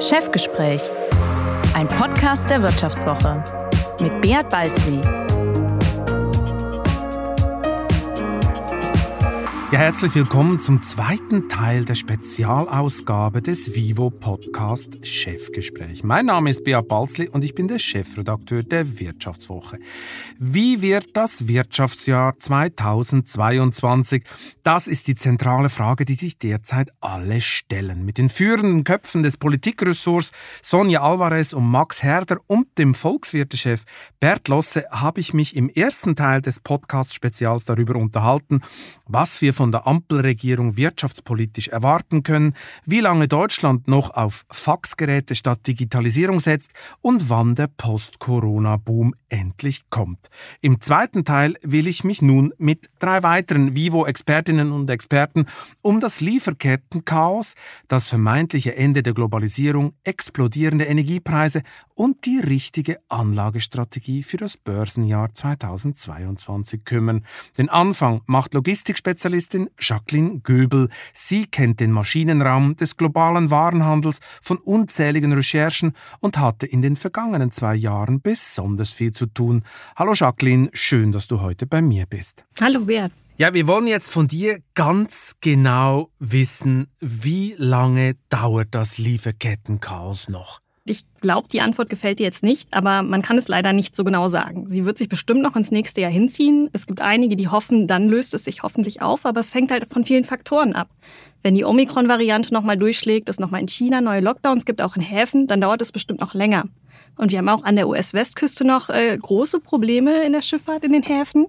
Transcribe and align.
Chefgespräch, 0.00 0.80
ein 1.74 1.86
Podcast 1.86 2.48
der 2.48 2.62
Wirtschaftswoche 2.62 3.44
mit 4.00 4.22
Beat 4.22 4.48
Balzli. 4.48 5.19
Ja, 9.72 9.78
herzlich 9.78 10.16
willkommen 10.16 10.58
zum 10.58 10.82
zweiten 10.82 11.48
Teil 11.48 11.84
der 11.84 11.94
Spezialausgabe 11.94 13.40
des 13.40 13.72
Vivo 13.72 14.10
Podcast 14.10 15.06
Chefgespräch. 15.06 16.02
Mein 16.02 16.26
Name 16.26 16.50
ist 16.50 16.64
Beat 16.64 16.88
Balzli 16.88 17.28
und 17.28 17.44
ich 17.44 17.54
bin 17.54 17.68
der 17.68 17.78
Chefredakteur 17.78 18.64
der 18.64 18.98
Wirtschaftswoche. 18.98 19.78
Wie 20.40 20.82
wird 20.82 21.16
das 21.16 21.46
Wirtschaftsjahr 21.46 22.36
2022? 22.36 24.24
Das 24.64 24.88
ist 24.88 25.06
die 25.06 25.14
zentrale 25.14 25.68
Frage, 25.68 26.04
die 26.04 26.14
sich 26.14 26.36
derzeit 26.36 26.90
alle 27.00 27.40
stellen. 27.40 28.04
Mit 28.04 28.18
den 28.18 28.28
führenden 28.28 28.82
Köpfen 28.82 29.22
des 29.22 29.36
Politikressorts 29.36 30.32
Sonja 30.62 31.02
Alvarez 31.02 31.52
und 31.52 31.70
Max 31.70 32.02
Herder 32.02 32.38
und 32.48 32.66
dem 32.76 32.96
Volkswirtechef 32.96 33.84
Bert 34.18 34.48
Losse 34.48 34.86
habe 34.90 35.20
ich 35.20 35.32
mich 35.32 35.54
im 35.54 35.68
ersten 35.68 36.16
Teil 36.16 36.42
des 36.42 36.58
Podcast-Spezials 36.58 37.66
darüber 37.66 37.94
unterhalten, 37.94 38.62
was 39.06 39.40
wir 39.40 39.59
von 39.60 39.72
der 39.72 39.86
Ampelregierung 39.86 40.78
wirtschaftspolitisch 40.78 41.68
erwarten 41.68 42.22
können, 42.22 42.54
wie 42.86 43.00
lange 43.00 43.28
Deutschland 43.28 43.88
noch 43.88 44.08
auf 44.08 44.46
Faxgeräte 44.50 45.34
statt 45.34 45.66
Digitalisierung 45.66 46.40
setzt 46.40 46.70
und 47.02 47.28
wann 47.28 47.54
der 47.54 47.66
Post-Corona-Boom 47.66 49.14
endlich 49.28 49.82
kommt. 49.90 50.30
Im 50.62 50.80
zweiten 50.80 51.26
Teil 51.26 51.56
will 51.60 51.88
ich 51.88 52.04
mich 52.04 52.22
nun 52.22 52.54
mit 52.56 52.88
drei 53.00 53.22
weiteren 53.22 53.74
Vivo-Expertinnen 53.74 54.72
und 54.72 54.88
Experten 54.88 55.44
um 55.82 56.00
das 56.00 56.22
Lieferkettenchaos, 56.22 57.52
das 57.86 58.08
vermeintliche 58.08 58.76
Ende 58.76 59.02
der 59.02 59.12
Globalisierung, 59.12 59.92
explodierende 60.04 60.86
Energiepreise 60.86 61.60
und 61.94 62.24
die 62.24 62.38
richtige 62.38 62.98
Anlagestrategie 63.10 64.22
für 64.22 64.38
das 64.38 64.56
Börsenjahr 64.56 65.34
2022 65.34 66.82
kümmern. 66.84 67.26
Den 67.58 67.68
Anfang 67.68 68.22
macht 68.24 68.54
Logistikspezialist 68.54 69.49
Journalistin 69.50 69.70
Jacqueline 69.78 70.40
Göbel. 70.40 70.88
Sie 71.12 71.46
kennt 71.46 71.80
den 71.80 71.92
Maschinenraum 71.92 72.76
des 72.76 72.96
globalen 72.96 73.50
Warenhandels 73.50 74.20
von 74.42 74.58
unzähligen 74.58 75.32
Recherchen 75.32 75.92
und 76.20 76.38
hatte 76.38 76.66
in 76.66 76.82
den 76.82 76.96
vergangenen 76.96 77.50
zwei 77.50 77.74
Jahren 77.74 78.20
besonders 78.20 78.92
viel 78.92 79.12
zu 79.12 79.26
tun. 79.26 79.62
Hallo 79.96 80.12
Jacqueline, 80.14 80.70
schön, 80.72 81.12
dass 81.12 81.26
du 81.26 81.40
heute 81.40 81.66
bei 81.66 81.82
mir 81.82 82.06
bist. 82.06 82.44
Hallo 82.60 82.84
Bert. 82.84 83.12
Ja, 83.36 83.54
wir 83.54 83.66
wollen 83.66 83.86
jetzt 83.86 84.10
von 84.10 84.28
dir 84.28 84.58
ganz 84.74 85.36
genau 85.40 86.10
wissen, 86.18 86.88
wie 87.00 87.54
lange 87.56 88.16
dauert 88.28 88.68
das 88.72 88.98
Lieferkettenchaos 88.98 90.28
noch? 90.28 90.60
Ich 90.90 91.04
glaube, 91.20 91.46
die 91.46 91.60
Antwort 91.60 91.88
gefällt 91.88 92.18
dir 92.18 92.24
jetzt 92.24 92.42
nicht, 92.42 92.74
aber 92.74 93.02
man 93.02 93.22
kann 93.22 93.38
es 93.38 93.46
leider 93.46 93.72
nicht 93.72 93.94
so 93.94 94.02
genau 94.02 94.26
sagen. 94.26 94.68
Sie 94.68 94.84
wird 94.84 94.98
sich 94.98 95.08
bestimmt 95.08 95.40
noch 95.40 95.54
ins 95.54 95.70
nächste 95.70 96.00
Jahr 96.00 96.10
hinziehen. 96.10 96.68
Es 96.72 96.84
gibt 96.84 97.00
einige, 97.00 97.36
die 97.36 97.46
hoffen, 97.46 97.86
dann 97.86 98.08
löst 98.08 98.34
es 98.34 98.42
sich 98.42 98.64
hoffentlich 98.64 99.00
auf, 99.00 99.24
aber 99.24 99.38
es 99.38 99.54
hängt 99.54 99.70
halt 99.70 99.92
von 99.92 100.04
vielen 100.04 100.24
Faktoren 100.24 100.72
ab. 100.72 100.88
Wenn 101.44 101.54
die 101.54 101.64
Omikron-Variante 101.64 102.52
nochmal 102.52 102.76
durchschlägt, 102.76 103.28
es 103.28 103.38
nochmal 103.38 103.60
in 103.60 103.68
China 103.68 104.00
neue 104.00 104.20
Lockdowns 104.20 104.64
gibt, 104.64 104.82
auch 104.82 104.96
in 104.96 105.02
Häfen, 105.02 105.46
dann 105.46 105.60
dauert 105.60 105.80
es 105.80 105.92
bestimmt 105.92 106.20
noch 106.20 106.34
länger. 106.34 106.64
Und 107.16 107.30
wir 107.30 107.38
haben 107.38 107.48
auch 107.48 107.62
an 107.62 107.76
der 107.76 107.86
US-Westküste 107.86 108.64
noch 108.64 108.88
äh, 108.88 109.16
große 109.16 109.60
Probleme 109.60 110.24
in 110.24 110.32
der 110.32 110.42
Schifffahrt 110.42 110.82
in 110.82 110.92
den 110.92 111.04
Häfen. 111.04 111.46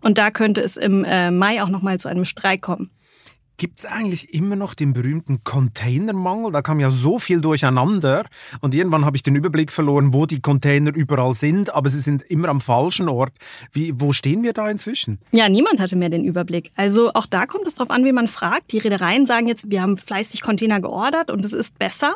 Und 0.00 0.18
da 0.18 0.32
könnte 0.32 0.60
es 0.60 0.76
im 0.76 1.04
äh, 1.04 1.30
Mai 1.30 1.62
auch 1.62 1.68
nochmal 1.68 2.00
zu 2.00 2.08
einem 2.08 2.24
Streik 2.24 2.62
kommen. 2.62 2.90
Gibt 3.62 3.78
es 3.78 3.84
eigentlich 3.84 4.34
immer 4.34 4.56
noch 4.56 4.74
den 4.74 4.92
berühmten 4.92 5.44
Containermangel? 5.44 6.50
Da 6.50 6.62
kam 6.62 6.80
ja 6.80 6.90
so 6.90 7.20
viel 7.20 7.40
durcheinander 7.40 8.24
und 8.60 8.74
irgendwann 8.74 9.04
habe 9.04 9.16
ich 9.16 9.22
den 9.22 9.36
Überblick 9.36 9.70
verloren, 9.70 10.12
wo 10.12 10.26
die 10.26 10.40
Container 10.40 10.92
überall 10.92 11.32
sind, 11.32 11.72
aber 11.72 11.88
sie 11.88 12.00
sind 12.00 12.22
immer 12.22 12.48
am 12.48 12.60
falschen 12.60 13.08
Ort. 13.08 13.30
Wie, 13.70 13.92
wo 13.94 14.12
stehen 14.12 14.42
wir 14.42 14.52
da 14.52 14.68
inzwischen? 14.68 15.20
Ja, 15.30 15.48
niemand 15.48 15.78
hatte 15.78 15.94
mehr 15.94 16.08
den 16.08 16.24
Überblick. 16.24 16.72
Also 16.74 17.12
auch 17.14 17.26
da 17.26 17.46
kommt 17.46 17.68
es 17.68 17.76
darauf 17.76 17.92
an, 17.92 18.04
wie 18.04 18.10
man 18.10 18.26
fragt. 18.26 18.72
Die 18.72 18.78
Reedereien 18.78 19.26
sagen 19.26 19.46
jetzt, 19.46 19.70
wir 19.70 19.80
haben 19.80 19.96
fleißig 19.96 20.40
Container 20.40 20.80
geordert 20.80 21.30
und 21.30 21.44
es 21.44 21.52
ist 21.52 21.78
besser. 21.78 22.14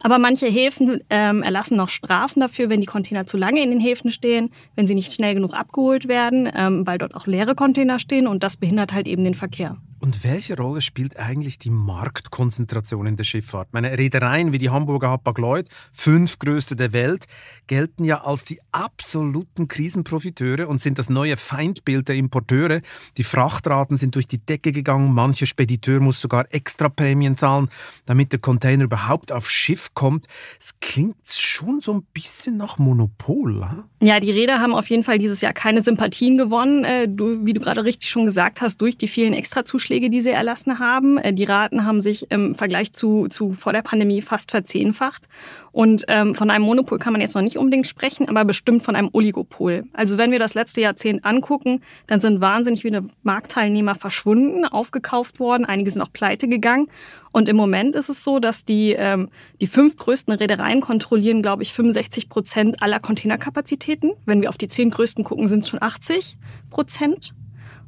Aber 0.00 0.18
manche 0.18 0.46
Häfen 0.46 1.02
ähm, 1.10 1.42
erlassen 1.42 1.76
noch 1.76 1.90
Strafen 1.90 2.40
dafür, 2.40 2.70
wenn 2.70 2.80
die 2.80 2.86
Container 2.86 3.26
zu 3.26 3.36
lange 3.36 3.62
in 3.62 3.68
den 3.68 3.80
Häfen 3.80 4.10
stehen, 4.10 4.48
wenn 4.76 4.86
sie 4.86 4.94
nicht 4.94 5.12
schnell 5.12 5.34
genug 5.34 5.52
abgeholt 5.52 6.08
werden, 6.08 6.48
ähm, 6.56 6.86
weil 6.86 6.96
dort 6.96 7.14
auch 7.14 7.26
leere 7.26 7.54
Container 7.54 7.98
stehen 7.98 8.26
und 8.26 8.42
das 8.42 8.56
behindert 8.56 8.94
halt 8.94 9.06
eben 9.06 9.24
den 9.24 9.34
Verkehr. 9.34 9.76
Und 9.98 10.24
welche 10.24 10.58
Rolle 10.58 10.82
spielt 10.82 11.16
eigentlich 11.16 11.58
die 11.58 11.70
Marktkonzentration 11.70 13.06
in 13.06 13.16
der 13.16 13.24
Schifffahrt? 13.24 13.68
Meine 13.72 13.96
Reedereien 13.96 14.52
wie 14.52 14.58
die 14.58 14.68
Hamburger 14.68 15.08
Hapag-Lloyd, 15.08 15.68
fünf 15.90 16.38
größte 16.38 16.76
der 16.76 16.92
Welt, 16.92 17.24
gelten 17.66 18.04
ja 18.04 18.22
als 18.22 18.44
die 18.44 18.60
absoluten 18.72 19.68
Krisenprofiteure 19.68 20.68
und 20.68 20.82
sind 20.82 20.98
das 20.98 21.08
neue 21.08 21.38
Feindbild 21.38 22.08
der 22.08 22.16
Importeure. 22.16 22.82
Die 23.16 23.24
Frachtraten 23.24 23.96
sind 23.96 24.16
durch 24.16 24.26
die 24.26 24.36
Decke 24.36 24.70
gegangen, 24.70 25.14
mancher 25.14 25.46
Spediteur 25.46 26.00
muss 26.00 26.20
sogar 26.20 26.44
extra 26.50 26.90
Prämien 26.90 27.34
zahlen, 27.34 27.70
damit 28.04 28.32
der 28.32 28.38
Container 28.38 28.84
überhaupt 28.84 29.32
aufs 29.32 29.50
Schiff 29.50 29.94
kommt. 29.94 30.26
Es 30.60 30.74
klingt 30.78 31.26
schon 31.26 31.80
so 31.80 31.94
ein 31.94 32.02
bisschen 32.12 32.58
nach 32.58 32.76
Monopol. 32.76 33.66
Hm? 33.66 33.84
Ja, 34.02 34.20
die 34.20 34.30
Reeder 34.30 34.60
haben 34.60 34.74
auf 34.74 34.90
jeden 34.90 35.04
Fall 35.04 35.18
dieses 35.18 35.40
Jahr 35.40 35.54
keine 35.54 35.82
Sympathien 35.82 36.36
gewonnen, 36.36 36.84
äh, 36.84 37.08
wie 37.08 37.54
du 37.54 37.60
gerade 37.60 37.82
richtig 37.82 38.10
schon 38.10 38.26
gesagt 38.26 38.60
hast, 38.60 38.82
durch 38.82 38.98
die 38.98 39.08
vielen 39.08 39.32
Extrazuschläge 39.32 39.85
Zuschläge, 39.86 40.10
die 40.10 40.20
sie 40.20 40.30
erlassen 40.30 40.80
haben. 40.80 41.16
Äh, 41.18 41.32
die 41.32 41.44
Raten 41.44 41.84
haben 41.84 42.02
sich 42.02 42.30
im 42.32 42.56
Vergleich 42.56 42.92
zu, 42.92 43.28
zu 43.28 43.52
vor 43.52 43.72
der 43.72 43.82
Pandemie 43.82 44.20
fast 44.20 44.50
verzehnfacht. 44.50 45.28
Und 45.70 46.06
ähm, 46.08 46.34
von 46.34 46.50
einem 46.50 46.64
Monopol 46.64 46.98
kann 46.98 47.12
man 47.12 47.20
jetzt 47.20 47.34
noch 47.34 47.42
nicht 47.42 47.56
unbedingt 47.56 47.86
sprechen, 47.86 48.28
aber 48.28 48.44
bestimmt 48.44 48.82
von 48.82 48.96
einem 48.96 49.10
Oligopol. 49.12 49.84
Also 49.92 50.18
wenn 50.18 50.32
wir 50.32 50.40
das 50.40 50.54
letzte 50.54 50.80
Jahrzehnt 50.80 51.24
angucken, 51.24 51.82
dann 52.08 52.20
sind 52.20 52.40
wahnsinnig 52.40 52.82
viele 52.82 53.04
Marktteilnehmer 53.22 53.94
verschwunden, 53.94 54.64
aufgekauft 54.64 55.38
worden, 55.38 55.64
einige 55.64 55.90
sind 55.90 56.02
auch 56.02 56.12
pleite 56.12 56.48
gegangen. 56.48 56.88
Und 57.30 57.48
im 57.48 57.56
Moment 57.56 57.94
ist 57.94 58.08
es 58.08 58.24
so, 58.24 58.40
dass 58.40 58.64
die, 58.64 58.92
ähm, 58.92 59.28
die 59.60 59.66
fünf 59.66 59.96
größten 59.96 60.34
Reedereien 60.34 60.80
kontrollieren, 60.80 61.42
glaube 61.42 61.62
ich, 61.62 61.74
65 61.74 62.28
Prozent 62.28 62.82
aller 62.82 62.98
Containerkapazitäten. 62.98 64.14
Wenn 64.24 64.40
wir 64.40 64.48
auf 64.48 64.56
die 64.56 64.68
zehn 64.68 64.90
größten 64.90 65.22
gucken, 65.22 65.46
sind 65.46 65.60
es 65.60 65.68
schon 65.68 65.82
80 65.82 66.38
Prozent. 66.70 67.34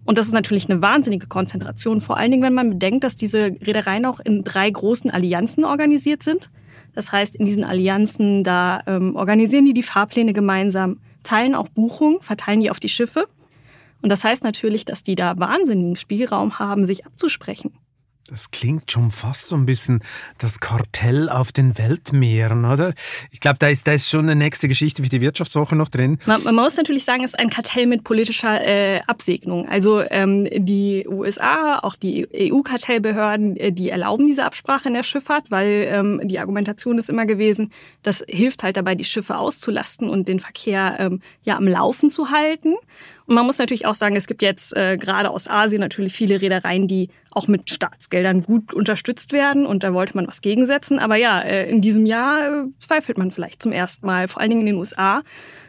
Und 0.09 0.17
das 0.17 0.27
ist 0.27 0.33
natürlich 0.33 0.71
eine 0.71 0.81
wahnsinnige 0.81 1.27
Konzentration, 1.27 2.01
vor 2.01 2.17
allen 2.17 2.31
Dingen, 2.31 2.43
wenn 2.43 2.55
man 2.55 2.71
bedenkt, 2.71 3.05
dass 3.05 3.15
diese 3.15 3.55
Reedereien 3.61 4.07
auch 4.07 4.21
in 4.21 4.43
drei 4.43 4.71
großen 4.71 5.11
Allianzen 5.11 5.67
organisiert 5.67 6.23
sind. 6.23 6.49
Das 6.95 7.13
heißt, 7.13 7.37
in 7.37 7.45
diesen 7.45 7.63
Allianzen, 7.63 8.43
da 8.43 8.81
ähm, 8.87 9.17
organisieren 9.17 9.67
die 9.67 9.75
die 9.75 9.83
Fahrpläne 9.83 10.33
gemeinsam, 10.33 11.01
teilen 11.25 11.55
auch 11.55 11.69
Buchungen, 11.69 12.23
verteilen 12.23 12.61
die 12.61 12.71
auf 12.71 12.81
die 12.81 12.89
Schiffe. 12.89 13.29
Und 14.01 14.09
das 14.09 14.25
heißt 14.25 14.45
natürlich, 14.45 14.87
dass 14.87 15.03
die 15.03 15.15
da 15.15 15.39
wahnsinnigen 15.39 15.97
Spielraum 15.97 16.59
haben, 16.59 16.87
sich 16.87 17.05
abzusprechen. 17.05 17.75
Das 18.31 18.50
klingt 18.50 18.91
schon 18.91 19.11
fast 19.11 19.49
so 19.49 19.56
ein 19.56 19.65
bisschen 19.65 20.03
das 20.37 20.61
Kartell 20.61 21.31
auf 21.31 21.50
den 21.50 21.78
Weltmeeren, 21.78 22.66
oder? 22.66 22.93
Ich 23.31 23.41
glaube, 23.41 23.59
da 23.59 23.69
ist, 23.69 23.87
da 23.87 23.93
ist 23.93 24.11
schon 24.11 24.28
eine 24.28 24.37
nächste 24.37 24.69
Geschichte 24.69 25.03
für 25.03 25.09
die 25.09 25.22
Wirtschaftswoche 25.22 25.75
noch 25.75 25.89
drin. 25.89 26.19
Man, 26.27 26.43
man 26.43 26.55
muss 26.55 26.77
natürlich 26.77 27.05
sagen, 27.05 27.25
es 27.25 27.31
ist 27.31 27.39
ein 27.39 27.49
Kartell 27.49 27.87
mit 27.87 28.05
politischer 28.05 28.61
äh, 28.62 29.00
Absegnung. 29.06 29.66
Also 29.66 30.03
ähm, 30.03 30.47
die 30.53 31.06
USA, 31.09 31.78
auch 31.78 31.97
die 31.97 32.28
EU-Kartellbehörden, 32.53 33.56
äh, 33.56 33.72
die 33.72 33.89
erlauben 33.89 34.27
diese 34.27 34.45
Absprache 34.45 34.89
in 34.89 34.95
der 34.95 35.05
Schifffahrt, 35.05 35.50
weil 35.50 35.89
ähm, 35.91 36.21
die 36.25 36.39
Argumentation 36.39 36.99
ist 36.99 37.09
immer 37.09 37.25
gewesen, 37.25 37.72
das 38.03 38.22
hilft 38.28 38.62
halt 38.62 38.77
dabei, 38.77 38.95
die 38.95 39.05
Schiffe 39.05 39.39
auszulasten 39.39 40.10
und 40.10 40.28
den 40.28 40.39
Verkehr 40.39 40.97
ähm, 40.99 41.22
ja 41.45 41.56
am 41.56 41.66
Laufen 41.66 42.10
zu 42.10 42.31
halten. 42.31 42.75
Man 43.31 43.44
muss 43.44 43.59
natürlich 43.59 43.84
auch 43.84 43.94
sagen, 43.94 44.16
es 44.16 44.27
gibt 44.27 44.41
jetzt 44.41 44.75
äh, 44.75 44.97
gerade 44.97 45.28
aus 45.28 45.49
Asien 45.49 45.81
natürlich 45.81 46.15
viele 46.15 46.41
Reedereien, 46.41 46.87
die 46.87 47.11
auch 47.31 47.47
mit 47.47 47.69
Staatsgeldern 47.69 48.43
gut 48.43 48.72
unterstützt 48.72 49.33
werden 49.33 49.66
und 49.66 49.83
da 49.83 49.93
wollte 49.93 50.16
man 50.16 50.27
was 50.27 50.41
gegensetzen. 50.41 50.98
Aber 50.98 51.16
ja, 51.16 51.39
äh, 51.42 51.69
in 51.69 51.83
diesem 51.83 52.07
Jahr 52.07 52.39
äh, 52.39 52.65
zweifelt 52.78 53.19
man 53.19 53.30
vielleicht 53.30 53.63
zum 53.63 53.72
ersten 53.72 54.07
Mal, 54.07 54.28
vor 54.28 54.41
allen 54.41 54.48
Dingen 54.48 54.63
in 54.63 54.69
den 54.69 54.77
USA, 54.77 55.21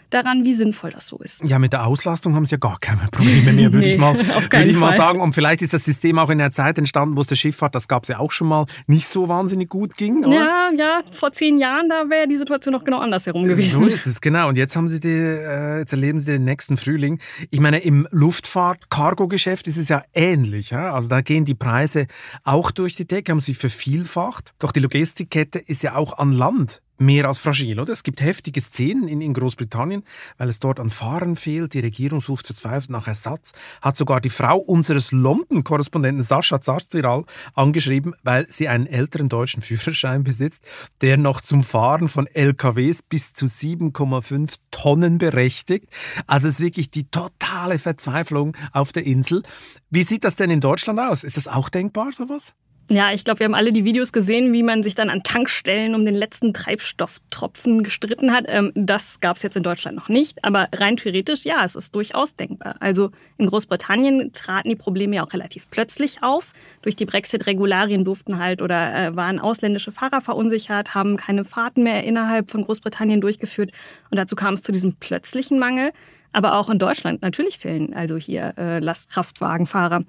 daran, 0.09 0.43
wie 0.43 0.53
sinnvoll 0.53 0.91
das 0.91 1.07
so 1.07 1.17
ist. 1.17 1.43
Ja, 1.45 1.59
mit 1.59 1.73
der 1.73 1.85
Auslastung 1.85 2.35
haben 2.35 2.45
sie 2.45 2.53
ja 2.53 2.57
gar 2.57 2.79
keine 2.79 3.01
Probleme 3.11 3.53
mehr, 3.53 3.71
würde 3.73 3.87
nee, 3.87 3.93
ich, 3.93 3.99
mal, 3.99 4.17
würde 4.51 4.69
ich 4.69 4.77
mal 4.77 4.91
sagen. 4.91 5.21
Und 5.21 5.33
vielleicht 5.33 5.61
ist 5.61 5.73
das 5.73 5.85
System 5.85 6.19
auch 6.19 6.29
in 6.29 6.37
der 6.37 6.51
Zeit 6.51 6.77
entstanden, 6.77 7.15
wo 7.15 7.21
es 7.21 7.27
der 7.27 7.35
Schifffahrt, 7.35 7.75
das 7.75 7.87
gab 7.87 8.03
es 8.03 8.09
ja 8.09 8.19
auch 8.19 8.31
schon 8.31 8.47
mal, 8.47 8.65
nicht 8.87 9.07
so 9.07 9.29
wahnsinnig 9.29 9.69
gut 9.69 9.95
ging. 9.97 10.25
Oder? 10.25 10.35
Ja, 10.35 10.69
ja, 10.75 11.01
vor 11.11 11.31
zehn 11.31 11.59
Jahren, 11.59 11.89
da 11.89 12.09
wäre 12.09 12.27
die 12.27 12.37
Situation 12.37 12.73
noch 12.73 12.83
genau 12.83 12.99
andersherum 12.99 13.43
gewesen. 13.45 13.79
So 13.79 13.85
ist 13.85 14.07
es, 14.07 14.21
genau. 14.21 14.49
Und 14.49 14.57
jetzt 14.57 14.75
haben 14.75 14.87
sie 14.87 14.99
die, 14.99 15.09
äh, 15.09 15.79
jetzt 15.79 15.93
erleben 15.93 16.19
sie 16.19 16.27
den 16.27 16.43
nächsten 16.43 16.77
Frühling. 16.77 17.19
Ich 17.49 17.59
meine, 17.59 17.79
im 17.79 18.07
Luftfahrt-Cargo-Geschäft 18.11 19.67
ist 19.67 19.77
es 19.77 19.89
ja 19.89 20.03
ähnlich. 20.13 20.71
Ja? 20.71 20.93
Also 20.93 21.09
da 21.09 21.21
gehen 21.21 21.45
die 21.45 21.55
Preise 21.55 22.07
auch 22.43 22.71
durch 22.71 22.95
die 22.95 23.07
Decke, 23.07 23.31
haben 23.31 23.39
sich 23.39 23.57
vervielfacht. 23.57 24.53
Doch 24.59 24.71
die 24.71 24.79
Logistikkette 24.79 25.59
ist 25.59 25.83
ja 25.83 25.95
auch 25.95 26.17
an 26.17 26.31
Land 26.31 26.81
mehr 26.99 27.25
als 27.25 27.39
fragil, 27.39 27.79
oder? 27.79 27.93
Es 27.93 28.03
gibt 28.03 28.21
heftige 28.21 28.61
Szenen 28.61 29.07
in, 29.07 29.21
in 29.21 29.33
Großbritannien, 29.33 30.03
weil 30.37 30.49
es 30.49 30.59
dort 30.59 30.79
an 30.79 30.89
Fahrern 30.89 31.35
fehlt. 31.35 31.73
Die 31.73 31.79
Regierung 31.79 32.21
sucht 32.21 32.45
verzweifelt 32.45 32.89
nach 32.89 33.07
Ersatz. 33.07 33.53
Hat 33.81 33.97
sogar 33.97 34.21
die 34.21 34.29
Frau 34.29 34.57
unseres 34.57 35.11
London-Korrespondenten 35.11 36.21
Sascha 36.21 36.61
Zarstiral 36.61 37.25
angeschrieben, 37.53 38.15
weil 38.23 38.45
sie 38.49 38.67
einen 38.67 38.87
älteren 38.87 39.29
deutschen 39.29 39.61
Führerschein 39.61 40.23
besitzt, 40.23 40.63
der 41.01 41.17
noch 41.17 41.41
zum 41.41 41.63
Fahren 41.63 42.09
von 42.09 42.27
LKWs 42.27 43.01
bis 43.01 43.33
zu 43.33 43.45
7,5 43.45 44.55
Tonnen 44.71 45.17
berechtigt. 45.17 45.87
Also 46.27 46.47
es 46.47 46.55
ist 46.55 46.61
wirklich 46.61 46.91
die 46.91 47.09
totale 47.09 47.79
Verzweiflung 47.79 48.55
auf 48.73 48.91
der 48.91 49.05
Insel. 49.05 49.43
Wie 49.89 50.03
sieht 50.03 50.23
das 50.23 50.35
denn 50.35 50.49
in 50.49 50.61
Deutschland 50.61 50.99
aus? 50.99 51.23
Ist 51.23 51.37
das 51.37 51.47
auch 51.47 51.69
denkbar, 51.69 52.11
sowas? 52.11 52.53
Ja, 52.91 53.11
ich 53.11 53.23
glaube, 53.23 53.41
wir 53.41 53.45
haben 53.45 53.53
alle 53.53 53.71
die 53.71 53.85
Videos 53.85 54.11
gesehen, 54.11 54.51
wie 54.51 54.63
man 54.63 54.81
sich 54.81 54.95
dann 54.95 55.11
an 55.11 55.21
Tankstellen 55.21 55.93
um 55.93 56.05
den 56.05 56.15
letzten 56.15 56.55
Treibstofftropfen 56.55 57.83
gestritten 57.83 58.33
hat. 58.33 58.45
Ähm, 58.47 58.71
das 58.73 59.19
gab 59.19 59.37
es 59.37 59.43
jetzt 59.43 59.55
in 59.55 59.61
Deutschland 59.61 59.95
noch 59.95 60.09
nicht, 60.09 60.43
aber 60.43 60.69
rein 60.73 60.97
theoretisch, 60.97 61.45
ja, 61.45 61.63
es 61.63 61.75
ist 61.75 61.93
durchaus 61.93 62.33
denkbar. 62.33 62.77
Also 62.79 63.11
in 63.37 63.45
Großbritannien 63.45 64.33
traten 64.33 64.69
die 64.69 64.75
Probleme 64.75 65.17
ja 65.17 65.23
auch 65.23 65.33
relativ 65.33 65.69
plötzlich 65.69 66.23
auf. 66.23 66.53
Durch 66.81 66.95
die 66.95 67.05
Brexit-Regularien 67.05 68.05
durften 68.05 68.39
halt 68.39 68.59
oder 68.59 68.95
äh, 68.95 69.15
waren 69.15 69.37
ausländische 69.37 69.91
Fahrer 69.91 70.21
verunsichert, 70.21 70.95
haben 70.95 71.15
keine 71.15 71.45
Fahrten 71.45 71.83
mehr 71.83 72.03
innerhalb 72.05 72.49
von 72.49 72.63
Großbritannien 72.63 73.21
durchgeführt 73.21 73.69
und 74.09 74.17
dazu 74.17 74.35
kam 74.35 74.55
es 74.55 74.63
zu 74.63 74.71
diesem 74.71 74.95
plötzlichen 74.95 75.59
Mangel. 75.59 75.91
Aber 76.31 76.59
auch 76.59 76.69
in 76.69 76.77
Deutschland 76.77 77.21
natürlich 77.21 77.57
fehlen 77.57 77.93
also 77.93 78.15
hier 78.17 78.53
äh, 78.57 78.79
Lastkraftwagenfahrer. 78.79 80.03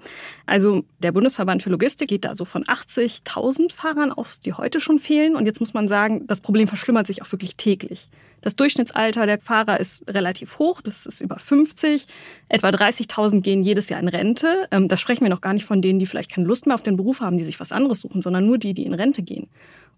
Also 0.45 0.83
der 0.99 1.11
Bundesverband 1.11 1.63
für 1.63 1.71
Logistik 1.71 2.09
geht 2.09 2.25
da 2.25 2.35
so 2.35 2.45
von 2.45 2.63
80.000 2.63 3.71
Fahrern 3.71 4.11
aus, 4.11 4.39
die 4.39 4.53
heute 4.53 4.79
schon 4.79 4.99
fehlen. 4.99 5.35
Und 5.35 5.47
jetzt 5.47 5.59
muss 5.59 5.73
man 5.73 5.87
sagen, 5.87 6.27
das 6.27 6.41
Problem 6.41 6.67
verschlimmert 6.67 7.07
sich 7.07 7.23
auch 7.23 7.31
wirklich 7.31 7.55
täglich. 7.55 8.09
Das 8.41 8.55
Durchschnittsalter 8.55 9.25
der 9.25 9.39
Fahrer 9.39 9.79
ist 9.79 10.07
relativ 10.09 10.59
hoch, 10.59 10.81
das 10.81 11.05
ist 11.05 11.21
über 11.21 11.37
50. 11.37 12.07
Etwa 12.49 12.69
30.000 12.69 13.41
gehen 13.41 13.63
jedes 13.63 13.89
Jahr 13.89 13.99
in 13.99 14.07
Rente. 14.07 14.67
Ähm, 14.71 14.87
da 14.87 14.97
sprechen 14.97 15.21
wir 15.23 15.29
noch 15.29 15.41
gar 15.41 15.53
nicht 15.53 15.65
von 15.65 15.81
denen, 15.81 15.99
die 15.99 16.05
vielleicht 16.05 16.31
keine 16.31 16.47
Lust 16.47 16.65
mehr 16.65 16.75
auf 16.75 16.83
den 16.83 16.97
Beruf 16.97 17.21
haben, 17.21 17.37
die 17.37 17.43
sich 17.43 17.59
was 17.59 17.71
anderes 17.71 18.01
suchen, 18.01 18.21
sondern 18.21 18.45
nur 18.45 18.57
die, 18.57 18.73
die 18.73 18.85
in 18.85 18.93
Rente 18.93 19.21
gehen. 19.23 19.47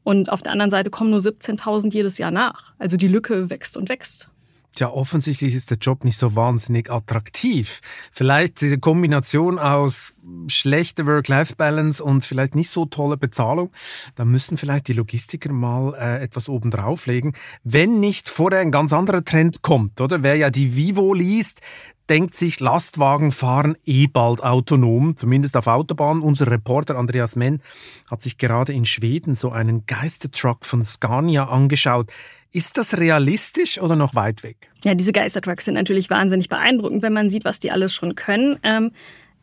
Und 0.03 0.29
auf 0.29 0.41
der 0.41 0.51
anderen 0.51 0.71
Seite 0.71 0.89
kommen 0.89 1.11
nur 1.11 1.19
17.000 1.19 1.93
jedes 1.93 2.17
Jahr 2.17 2.31
nach. 2.31 2.73
Also 2.77 2.97
die 2.97 3.07
Lücke 3.07 3.49
wächst 3.49 3.77
und 3.77 3.87
wächst. 3.89 4.29
Tja, 4.75 4.89
offensichtlich 4.89 5.53
ist 5.53 5.69
der 5.69 5.77
Job 5.77 6.03
nicht 6.03 6.17
so 6.17 6.35
wahnsinnig 6.35 6.91
attraktiv. 6.91 7.81
Vielleicht 8.11 8.59
diese 8.61 8.79
Kombination 8.79 9.59
aus 9.59 10.15
schlechter 10.47 11.05
Work-Life-Balance 11.05 12.03
und 12.03 12.25
vielleicht 12.25 12.55
nicht 12.55 12.71
so 12.71 12.85
tolle 12.85 13.15
Bezahlung. 13.15 13.71
Da 14.15 14.25
müssen 14.25 14.57
vielleicht 14.57 14.87
die 14.87 14.93
Logistiker 14.93 15.53
mal 15.53 15.93
äh, 15.93 16.23
etwas 16.23 16.49
oben 16.49 16.71
drauflegen. 16.71 17.33
Wenn 17.63 17.99
nicht 17.99 18.27
vorher 18.27 18.61
ein 18.61 18.71
ganz 18.71 18.93
anderer 18.93 19.23
Trend 19.23 19.61
kommt, 19.61 20.01
oder? 20.01 20.23
Wer 20.23 20.37
ja 20.37 20.49
die 20.49 20.75
Vivo 20.75 21.13
liest, 21.13 21.61
denkt 22.09 22.35
sich, 22.35 22.59
Lastwagen 22.59 23.31
fahren 23.31 23.77
eh 23.85 24.07
bald 24.07 24.43
autonom, 24.43 25.15
zumindest 25.15 25.55
auf 25.55 25.67
Autobahnen. 25.67 26.23
Unser 26.23 26.49
Reporter 26.49 26.97
Andreas 26.97 27.35
Menn 27.35 27.61
hat 28.09 28.21
sich 28.21 28.37
gerade 28.37 28.73
in 28.73 28.85
Schweden 28.85 29.35
so 29.35 29.51
einen 29.51 29.85
Geistertruck 29.85 30.65
von 30.65 30.83
Scania 30.83 31.45
angeschaut. 31.45 32.11
Ist 32.55 32.77
das 32.77 32.99
realistisch 32.99 33.81
oder 33.81 33.95
noch 33.95 34.13
weit 34.13 34.43
weg? 34.43 34.69
Ja, 34.83 34.93
diese 34.93 35.11
Geistertrucks 35.11 35.65
sind 35.65 35.73
natürlich 35.73 36.11
wahnsinnig 36.11 36.49
beeindruckend, 36.49 37.01
wenn 37.01 37.11
man 37.11 37.27
sieht, 37.27 37.45
was 37.45 37.59
die 37.59 37.71
alles 37.71 37.95
schon 37.95 38.13
können. 38.13 38.59
Ähm, 38.61 38.91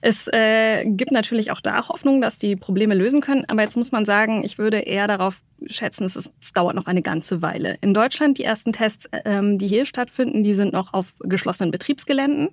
es 0.00 0.28
äh, 0.28 0.84
gibt 0.86 1.10
natürlich 1.10 1.50
auch 1.50 1.60
da 1.60 1.88
Hoffnung, 1.88 2.20
dass 2.20 2.38
die 2.38 2.54
Probleme 2.54 2.94
lösen 2.94 3.20
können. 3.20 3.44
Aber 3.48 3.62
jetzt 3.62 3.76
muss 3.76 3.90
man 3.90 4.04
sagen, 4.04 4.44
ich 4.44 4.58
würde 4.58 4.78
eher 4.78 5.08
darauf 5.08 5.42
schätzen, 5.66 6.04
es, 6.04 6.14
ist, 6.14 6.32
es 6.40 6.52
dauert 6.52 6.76
noch 6.76 6.86
eine 6.86 7.02
ganze 7.02 7.42
Weile. 7.42 7.76
In 7.80 7.94
Deutschland, 7.94 8.38
die 8.38 8.44
ersten 8.44 8.72
Tests, 8.72 9.08
ähm, 9.24 9.58
die 9.58 9.66
hier 9.66 9.86
stattfinden, 9.86 10.44
die 10.44 10.54
sind 10.54 10.72
noch 10.72 10.94
auf 10.94 11.12
geschlossenen 11.18 11.72
Betriebsgeländen. 11.72 12.50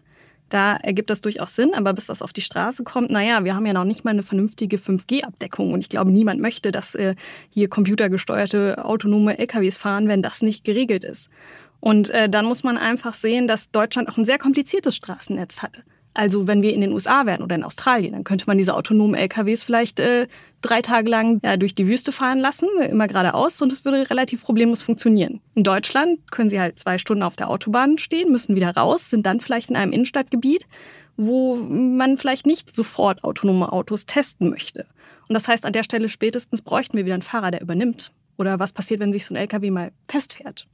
Da 0.49 0.77
ergibt 0.77 1.09
das 1.09 1.21
durchaus 1.21 1.55
Sinn, 1.55 1.73
aber 1.73 1.93
bis 1.93 2.07
das 2.07 2.21
auf 2.21 2.31
die 2.31 2.41
Straße 2.41 2.83
kommt, 2.83 3.11
naja, 3.11 3.43
wir 3.43 3.55
haben 3.55 3.65
ja 3.65 3.73
noch 3.73 3.83
nicht 3.83 4.05
mal 4.05 4.11
eine 4.11 4.23
vernünftige 4.23 4.77
5G-Abdeckung 4.77 5.73
und 5.73 5.81
ich 5.81 5.89
glaube, 5.89 6.11
niemand 6.11 6.41
möchte, 6.41 6.71
dass 6.71 6.95
äh, 6.95 7.15
hier 7.49 7.69
computergesteuerte 7.69 8.85
autonome 8.85 9.37
LKWs 9.37 9.77
fahren, 9.77 10.07
wenn 10.07 10.21
das 10.21 10.41
nicht 10.41 10.63
geregelt 10.63 11.03
ist. 11.03 11.29
Und 11.79 12.09
äh, 12.09 12.29
dann 12.29 12.45
muss 12.45 12.63
man 12.63 12.77
einfach 12.77 13.13
sehen, 13.13 13.47
dass 13.47 13.71
Deutschland 13.71 14.09
auch 14.09 14.17
ein 14.17 14.25
sehr 14.25 14.37
kompliziertes 14.37 14.95
Straßennetz 14.95 15.61
hatte. 15.61 15.83
Also 16.13 16.47
wenn 16.47 16.63
wir 16.63 16.73
in 16.73 16.81
den 16.81 16.93
USA 16.93 17.27
wären 17.27 17.43
oder 17.43 17.55
in 17.55 17.63
Australien, 17.63 18.13
dann 18.13 18.23
könnte 18.23 18.45
man 18.47 18.57
diese 18.57 18.73
autonomen 18.73 19.13
LKWs 19.13 19.63
vielleicht 19.63 19.99
äh, 19.99 20.27
drei 20.67 20.81
Tage 20.81 21.09
lang 21.09 21.39
ja, 21.43 21.57
durch 21.57 21.75
die 21.75 21.87
Wüste 21.87 22.11
fahren 22.11 22.39
lassen, 22.39 22.67
immer 22.89 23.07
geradeaus 23.07 23.61
und 23.61 23.71
es 23.71 23.85
würde 23.85 24.09
relativ 24.09 24.43
problemlos 24.43 24.81
funktionieren. 24.81 25.41
In 25.55 25.63
Deutschland 25.63 26.19
können 26.31 26.49
sie 26.49 26.59
halt 26.59 26.79
zwei 26.79 26.97
Stunden 26.97 27.23
auf 27.23 27.35
der 27.35 27.49
Autobahn 27.49 27.97
stehen, 27.97 28.31
müssen 28.31 28.55
wieder 28.55 28.71
raus, 28.75 29.09
sind 29.09 29.25
dann 29.25 29.39
vielleicht 29.39 29.69
in 29.69 29.75
einem 29.75 29.91
Innenstadtgebiet, 29.91 30.67
wo 31.15 31.55
man 31.55 32.17
vielleicht 32.17 32.45
nicht 32.45 32.75
sofort 32.75 33.23
autonome 33.23 33.71
Autos 33.71 34.05
testen 34.05 34.49
möchte. 34.49 34.85
Und 35.27 35.33
das 35.33 35.47
heißt, 35.47 35.65
an 35.65 35.73
der 35.73 35.83
Stelle 35.83 36.09
spätestens 36.09 36.61
bräuchten 36.61 36.97
wir 36.97 37.05
wieder 37.05 37.15
einen 37.15 37.23
Fahrer, 37.23 37.51
der 37.51 37.61
übernimmt. 37.61 38.11
Oder 38.37 38.59
was 38.59 38.71
passiert, 38.71 38.99
wenn 38.99 39.11
sich 39.11 39.25
so 39.25 39.33
ein 39.33 39.37
LKW 39.37 39.71
mal 39.71 39.91
festfährt? 40.07 40.67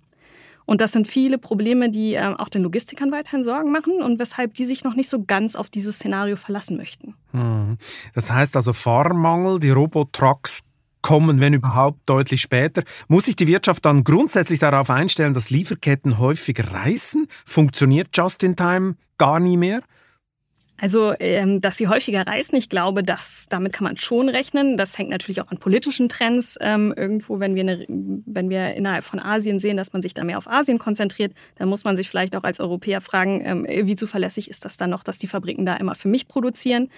Und 0.66 0.82
das 0.82 0.92
sind 0.92 1.08
viele 1.08 1.38
Probleme, 1.38 1.90
die 1.90 2.14
äh, 2.14 2.34
auch 2.38 2.50
den 2.50 2.64
Logistikern 2.64 3.12
weiterhin 3.12 3.44
Sorgen 3.44 3.72
machen 3.72 4.02
und 4.02 4.20
weshalb 4.20 4.54
die 4.54 4.66
sich 4.66 4.84
noch 4.84 4.96
nicht 4.96 5.10
so 5.10 5.24
ganz 5.24 5.56
auf 5.56 5.70
dieses 5.70 5.96
Szenario 5.96 6.36
verlassen 6.36 6.78
möchten. 6.78 7.16
Hm. 7.32 7.78
Das 8.14 8.32
heißt 8.32 8.56
also 8.56 8.74
Fahrmangel, 8.74 9.60
die 9.60 9.72
Robotrucks 9.72 10.64
kommen, 11.02 11.40
wenn 11.40 11.54
überhaupt, 11.54 12.00
deutlich 12.08 12.42
später. 12.42 12.84
Muss 13.08 13.26
sich 13.26 13.36
die 13.36 13.46
Wirtschaft 13.46 13.86
dann 13.86 14.04
grundsätzlich 14.04 14.60
darauf 14.60 14.90
einstellen, 14.90 15.34
dass 15.34 15.52
Lieferketten 15.52 16.18
häufig 16.18 16.60
reißen? 16.72 17.28
Funktioniert 17.46 18.08
Just-in-Time 18.14 18.96
gar 19.18 19.40
nie 19.40 19.58
mehr? 19.58 19.82
Also, 20.78 21.14
ähm, 21.20 21.62
dass 21.62 21.78
sie 21.78 21.88
häufiger 21.88 22.26
reisen, 22.26 22.56
ich 22.56 22.68
glaube, 22.68 23.04
dass, 23.04 23.46
damit 23.48 23.74
kann 23.74 23.84
man 23.84 23.96
schon 23.98 24.28
rechnen. 24.28 24.76
Das 24.76 24.98
hängt 24.98 25.12
natürlich 25.12 25.40
auch 25.40 25.50
an 25.50 25.58
politischen 25.58 26.10
Trends. 26.10 26.58
Ähm, 26.60 26.94
irgendwo, 26.98 27.40
wenn 27.40 27.56
wir, 27.56 27.62
eine, 27.62 27.86
wenn 27.88 28.50
wir 28.50 28.74
innerhalb 28.74 29.04
von 29.04 29.20
Asien 29.20 29.60
sehen, 29.60 29.78
dass 29.78 29.94
man 29.94 30.02
sich 30.02 30.14
da 30.14 30.24
mehr 30.24 30.38
auf 30.38 30.48
Asien 30.48 30.80
konzentriert, 30.80 31.34
dann 31.56 31.70
muss 31.70 31.84
man 31.84 31.96
sich 31.96 32.10
vielleicht 32.10 32.36
auch 32.36 32.44
als 32.44 32.60
Europäer 32.60 33.02
fragen, 33.02 33.42
ähm, 33.46 33.68
wie 33.88 33.96
zuverlässig 33.96 34.50
ist 34.50 34.66
das 34.66 34.76
dann 34.76 34.90
noch, 34.90 35.04
dass 35.04 35.20
die 35.20 35.28
Fabriken 35.28 35.66
da 35.66 35.76
immer 35.76 35.96
für 35.96 36.08
mich 36.08 36.28
produzieren. 36.28 36.90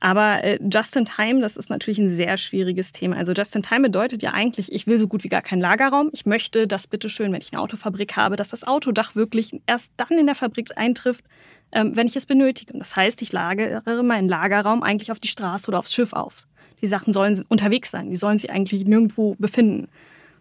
Aber 0.00 0.44
äh, 0.44 0.58
Just 0.72 0.96
in 0.96 1.04
Time, 1.04 1.40
das 1.40 1.56
ist 1.56 1.70
natürlich 1.70 1.98
ein 1.98 2.08
sehr 2.08 2.36
schwieriges 2.36 2.92
Thema. 2.92 3.16
Also 3.16 3.32
Just 3.32 3.56
in 3.56 3.62
Time 3.62 3.80
bedeutet 3.80 4.22
ja 4.22 4.32
eigentlich, 4.32 4.72
ich 4.72 4.86
will 4.86 4.98
so 4.98 5.08
gut 5.08 5.24
wie 5.24 5.28
gar 5.28 5.42
keinen 5.42 5.60
Lagerraum. 5.60 6.10
Ich 6.12 6.24
möchte, 6.24 6.66
dass 6.66 6.86
bitteschön, 6.86 7.32
wenn 7.32 7.40
ich 7.40 7.52
eine 7.52 7.60
Autofabrik 7.60 8.16
habe, 8.16 8.36
dass 8.36 8.50
das 8.50 8.64
Autodach 8.64 9.16
wirklich 9.16 9.60
erst 9.66 9.92
dann 9.96 10.18
in 10.18 10.26
der 10.26 10.34
Fabrik 10.34 10.70
eintrifft, 10.76 11.24
wenn 11.72 12.06
ich 12.06 12.16
es 12.16 12.26
benötige. 12.26 12.72
Und 12.72 12.80
das 12.80 12.96
heißt, 12.96 13.20
ich 13.22 13.32
lagere 13.32 14.02
meinen 14.02 14.28
Lagerraum 14.28 14.82
eigentlich 14.82 15.12
auf 15.12 15.18
die 15.18 15.28
Straße 15.28 15.68
oder 15.68 15.78
aufs 15.78 15.92
Schiff 15.92 16.12
auf. 16.12 16.46
Die 16.80 16.86
Sachen 16.86 17.12
sollen 17.12 17.44
unterwegs 17.48 17.90
sein, 17.90 18.10
die 18.10 18.16
sollen 18.16 18.38
sich 18.38 18.50
eigentlich 18.50 18.84
nirgendwo 18.84 19.34
befinden. 19.38 19.88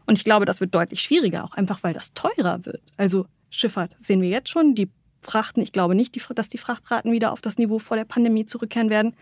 Und 0.06 0.18
ich 0.18 0.24
glaube, 0.24 0.46
das 0.46 0.62
wird 0.62 0.74
deutlich 0.74 1.02
schwieriger, 1.02 1.44
auch 1.44 1.54
einfach 1.54 1.84
weil 1.84 1.94
das 1.94 2.14
teurer 2.14 2.66
wird. 2.66 2.82
Also 2.96 3.26
Schifffahrt 3.50 3.96
sehen 4.00 4.22
wir 4.22 4.30
jetzt 4.30 4.50
schon, 4.50 4.76
die 4.76 4.90
Frachten, 5.22 5.62
ich 5.62 5.72
glaube 5.72 5.96
nicht, 5.96 6.18
dass 6.36 6.48
die 6.48 6.58
Frachtraten 6.58 7.12
wieder 7.12 7.34
auf 7.34 7.42
das 7.42 7.58
Niveau 7.58 7.80
vor 7.80 7.98
der 7.98 8.06
Pandemie 8.06 8.46
zurückkehren 8.46 8.90
werden. 8.90 9.14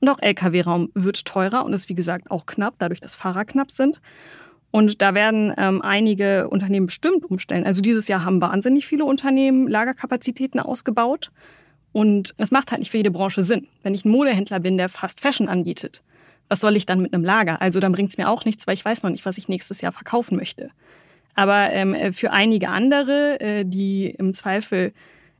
Und 0.00 0.08
auch 0.08 0.18
Lkw-Raum 0.20 0.90
wird 0.94 1.24
teurer 1.24 1.64
und 1.64 1.72
ist 1.72 1.88
wie 1.88 1.94
gesagt 1.94 2.30
auch 2.30 2.44
knapp, 2.44 2.74
dadurch, 2.78 3.00
dass 3.00 3.14
Fahrer 3.14 3.44
knapp 3.44 3.70
sind. 3.70 4.00
Und 4.74 5.02
da 5.02 5.14
werden 5.14 5.54
ähm, 5.56 5.82
einige 5.82 6.48
Unternehmen 6.48 6.86
bestimmt 6.86 7.24
umstellen. 7.24 7.64
Also 7.64 7.80
dieses 7.80 8.08
Jahr 8.08 8.24
haben 8.24 8.40
wahnsinnig 8.40 8.88
viele 8.88 9.04
Unternehmen 9.04 9.68
Lagerkapazitäten 9.68 10.58
ausgebaut. 10.58 11.30
Und 11.92 12.34
es 12.38 12.50
macht 12.50 12.72
halt 12.72 12.80
nicht 12.80 12.90
für 12.90 12.96
jede 12.96 13.12
Branche 13.12 13.44
Sinn. 13.44 13.68
Wenn 13.84 13.94
ich 13.94 14.04
ein 14.04 14.10
Modehändler 14.10 14.58
bin, 14.58 14.76
der 14.76 14.88
Fast 14.88 15.20
Fashion 15.20 15.48
anbietet, 15.48 16.02
was 16.48 16.58
soll 16.58 16.74
ich 16.74 16.86
dann 16.86 16.98
mit 16.98 17.14
einem 17.14 17.22
Lager? 17.22 17.62
Also 17.62 17.78
dann 17.78 17.92
bringt 17.92 18.10
es 18.10 18.18
mir 18.18 18.28
auch 18.28 18.44
nichts, 18.44 18.66
weil 18.66 18.74
ich 18.74 18.84
weiß 18.84 19.04
noch 19.04 19.10
nicht, 19.10 19.24
was 19.24 19.38
ich 19.38 19.46
nächstes 19.46 19.80
Jahr 19.80 19.92
verkaufen 19.92 20.36
möchte. 20.36 20.70
Aber 21.36 21.70
ähm, 21.70 22.12
für 22.12 22.32
einige 22.32 22.68
andere, 22.68 23.40
äh, 23.40 23.64
die 23.64 24.10
im 24.10 24.34
Zweifel 24.34 24.92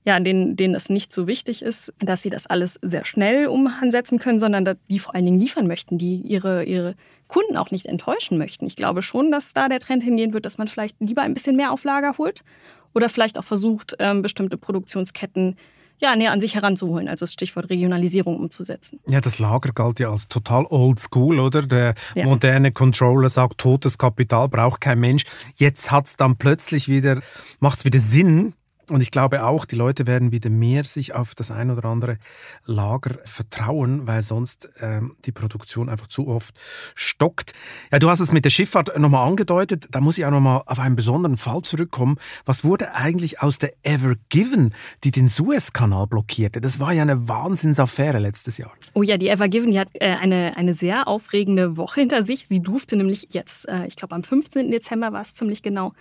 ja, 0.05 0.21
denen, 0.21 0.55
denen 0.55 0.75
es 0.75 0.91
nicht 0.91 1.13
so 1.15 1.27
wichtig 1.27 1.63
ist, 1.63 1.93
dass 1.99 2.23
sie 2.23 2.31
das 2.31 2.47
alles 2.47 2.79
sehr 2.83 3.07
schnell 3.07 3.47
umsetzen 3.47 4.19
können, 4.19 4.39
sondern 4.39 4.77
die 4.91 4.99
vor 4.99 5.15
allen 5.15 5.25
Dingen 5.25 5.41
liefern 5.41 5.67
möchten, 5.67 5.97
die 5.97 6.17
ihre, 6.17 6.65
ihre 6.65 6.95
Kunden 7.27 7.57
auch 7.57 7.71
nicht 7.71 7.87
enttäuschen 7.87 8.37
möchten. 8.37 8.67
Ich 8.67 8.77
glaube 8.77 9.01
schon, 9.01 9.31
dass 9.31 9.55
da 9.55 9.69
der 9.69 9.81
Trend 9.81 10.03
hingehen 10.03 10.35
wird, 10.35 10.45
dass 10.45 10.59
man 10.59 10.69
vielleicht 10.69 10.97
lieber 11.01 11.23
ein 11.23 11.33
bisschen 11.33 11.57
mehr 11.57 11.73
auf 11.73 11.85
Lager 11.85 12.19
holt 12.19 12.45
oder 12.93 13.09
vielleicht 13.09 13.39
auch 13.39 13.45
versucht, 13.45 13.97
ähm, 13.99 14.21
bestimmte 14.21 14.59
Produktionsketten 14.59 15.57
ja, 15.99 16.17
näher 16.17 16.33
an 16.33 16.41
sich 16.41 16.55
heranzuholen, 16.55 17.09
also 17.09 17.23
das 17.23 17.33
Stichwort 17.33 17.71
Regionalisierung 17.71 18.37
umzusetzen. 18.37 19.01
Ja, 19.07 19.21
das 19.21 19.39
Lager 19.39 19.71
galt 19.73 20.01
ja 20.01 20.11
als 20.11 20.27
total 20.27 20.67
old 20.69 20.99
school, 20.99 21.39
oder? 21.39 21.63
Der 21.63 21.95
ja. 22.15 22.25
moderne 22.27 22.73
Controller 22.73 23.29
sagt, 23.29 23.59
totes 23.59 23.97
Kapital 23.97 24.49
braucht 24.49 24.81
kein 24.81 24.99
Mensch. 24.99 25.25
Jetzt 25.55 25.91
hat 25.91 26.07
es 26.07 26.17
dann 26.17 26.37
plötzlich 26.37 26.89
wieder, 26.89 27.23
macht 27.61 27.79
es 27.79 27.85
wieder 27.85 28.01
Sinn, 28.01 28.55
Und 28.91 29.01
ich 29.01 29.11
glaube 29.11 29.45
auch, 29.45 29.65
die 29.65 29.77
Leute 29.77 30.07
werden 30.07 30.33
wieder 30.33 30.51
mehr 30.51 30.85
sich 30.85 31.15
auf 31.15 31.35
das 31.35 31.51
ein 31.51 31.71
oder 31.71 31.85
andere 31.87 32.19
Lager 32.65 33.17
vertrauen, 33.25 34.07
weil 34.07 34.23
sonst 34.23 34.69
ähm, 34.81 35.17
die 35.25 35.33
Produktion 35.33 35.89
einfach 35.89 36.07
zu 36.07 36.29
oft 36.29 36.55
stockt. 36.95 37.53
Ja, 37.91 37.99
du 37.99 38.11
hast 38.11 38.21
es 38.21 38.33
mit 38.33 38.45
der 38.45 38.51
Schifffahrt 38.51 38.99
nochmal 38.99 39.27
angedeutet. 39.27 39.87
Da 39.91 40.01
muss 40.01 40.19
ich 40.19 40.27
auch 40.27 40.31
nochmal 40.31 40.63
auf 40.67 40.79
einen 40.79 40.97
besonderen 40.97 41.37
Fall 41.37 41.63
zurückkommen. 41.63 42.17
Was 42.45 42.65
wurde 42.65 42.95
eigentlich 42.95 43.41
aus 43.41 43.59
der 43.59 43.73
Ever 43.83 44.15
Given, 44.29 44.75
die 45.03 45.11
den 45.11 45.29
Suezkanal 45.29 46.07
blockierte? 46.07 46.61
Das 46.61 46.81
war 46.81 46.93
ja 46.93 47.03
eine 47.03 47.29
Wahnsinnsaffäre 47.29 48.19
letztes 48.19 48.59
Jahr. 48.59 48.73
Oh 48.93 49.03
ja, 49.03 49.17
die 49.17 49.29
Ever 49.29 49.49
Given, 49.49 49.71
die 49.71 49.81
hat 49.81 49.89
äh, 49.95 50.17
eine, 50.21 50.57
eine 50.57 50.75
sehr 50.75 51.09
aufregende 51.09 51.77
Woche 51.77 52.01
hinter 52.01 52.25
sich. 52.25 52.47
Sie 52.47 52.61
durfte 52.61 52.97
nämlich 52.97 53.29
jetzt, 53.31 53.69
äh, 53.69 53.87
ich 53.87 53.97
glaube 53.97 54.15
am 54.15 54.25
15. 54.25 54.71
Dezember 54.71 55.13
war 55.13 55.23
es 55.23 55.35
ziemlich 55.35 55.63
genau, 55.63 55.93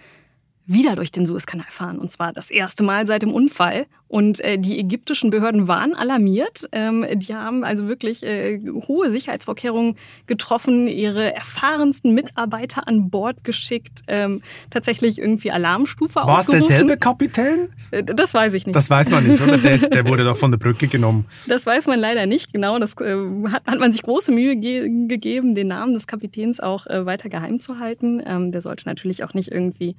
wieder 0.66 0.96
durch 0.96 1.12
den 1.12 1.26
Suezkanal 1.26 1.68
fahren. 1.70 2.00
Und 2.00 2.12
zwar 2.12 2.32
das 2.32 2.50
erste 2.50 2.84
Mal 2.84 3.06
seit 3.06 3.22
dem 3.22 3.34
Unfall. 3.34 3.86
Und 4.08 4.40
äh, 4.42 4.60
die 4.60 4.78
ägyptischen 4.78 5.32
Behörden 5.32 5.68
waren 5.68 5.96
alarmiert. 5.96 6.70
Ähm, 6.72 7.04
die 7.16 7.34
haben 7.34 7.64
also 7.64 7.88
wirklich 7.88 8.22
äh, 8.22 8.60
hohe 8.88 9.10
Sicherheitsvorkehrungen 9.10 9.96
getroffen, 10.28 10.88
ihre 10.88 11.34
erfahrensten 11.34 12.14
Mitarbeiter 12.14 12.88
an 12.88 13.10
Bord 13.10 13.44
geschickt, 13.44 14.04
ähm, 14.08 14.44
tatsächlich 14.70 15.18
irgendwie 15.18 15.50
Alarmstufe 15.52 16.16
War 16.16 16.40
es 16.40 16.46
derselbe 16.46 16.96
Kapitän? 16.98 17.70
Äh, 17.90 18.04
das 18.04 18.36
weiß 18.36 18.54
ich 18.54 18.68
nicht. 18.68 18.76
Das 18.76 18.88
weiß 18.88 19.10
man 19.10 19.26
nicht, 19.26 19.42
oder? 19.42 19.58
Der, 19.58 19.74
ist, 19.74 19.92
der, 19.92 20.06
wurde 20.08 20.24
doch 20.24 20.38
von 20.38 20.52
der 20.52 20.60
Brücke 20.60 20.88
genommen. 20.88 21.26
Das 21.48 21.66
weiß 21.66 21.88
man 21.88 22.00
leider 22.00 22.28
nicht 22.28 22.54
genau. 22.54 22.78
Das 22.78 22.94
äh, 23.02 23.16
hat, 23.52 23.66
hat, 23.66 23.80
man 23.80 23.92
sich 23.92 24.04
große 24.04 24.32
Mühe 24.32 24.56
ge 24.56 25.08
gegeben, 25.08 25.56
den 25.56 25.68
Namen 25.68 25.96
des 25.96 26.06
Kapitäns 26.06 26.60
auch 26.60 26.86
äh, 26.86 27.08
weiter 27.08 27.30
geheim 27.30 27.60
zu 27.60 27.80
halten. 27.80 28.22
Ähm, 28.24 28.52
der 28.52 28.62
sollte 28.62 28.86
natürlich 28.86 29.24
auch 29.24 29.34
nicht 29.34 29.52
irgendwie 29.52 29.96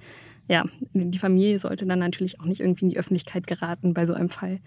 ja, 0.49 0.65
die 0.93 1.19
Familie 1.19 1.59
sollte 1.59 1.87
dann 1.87 1.99
natürlich 1.99 2.41
auch 2.41 2.45
nicht 2.45 2.61
irgendwie 2.61 2.85
in 2.85 2.91
die 2.91 2.99
Öffentlichkeit 2.99 3.47
geraten 3.47 3.95
bei 3.95 4.07
so 4.07 4.15
einem 4.15 4.31
Fall. 4.31 4.61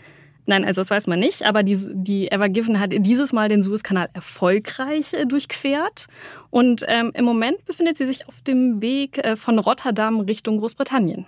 Nein, 0.49 0.63
also 0.63 0.79
das 0.79 0.89
weiß 0.89 1.07
man 1.07 1.19
nicht, 1.19 1.43
aber 1.43 1.61
die, 1.61 1.77
die 1.91 2.31
Ever 2.31 2.47
Given 2.47 2.79
hat 2.79 2.93
dieses 2.93 3.33
Mal 3.33 3.49
den 3.49 3.61
Suezkanal 3.61 4.09
erfolgreich 4.13 5.13
äh, 5.13 5.25
durchquert 5.25 6.07
und 6.49 6.85
ähm, 6.87 7.11
im 7.13 7.25
Moment 7.25 7.65
befindet 7.65 7.97
sie 7.97 8.05
sich 8.05 8.29
auf 8.29 8.41
dem 8.41 8.81
Weg 8.81 9.17
äh, 9.17 9.35
von 9.35 9.59
Rotterdam 9.59 10.21
Richtung 10.21 10.59
Großbritannien. 10.59 11.25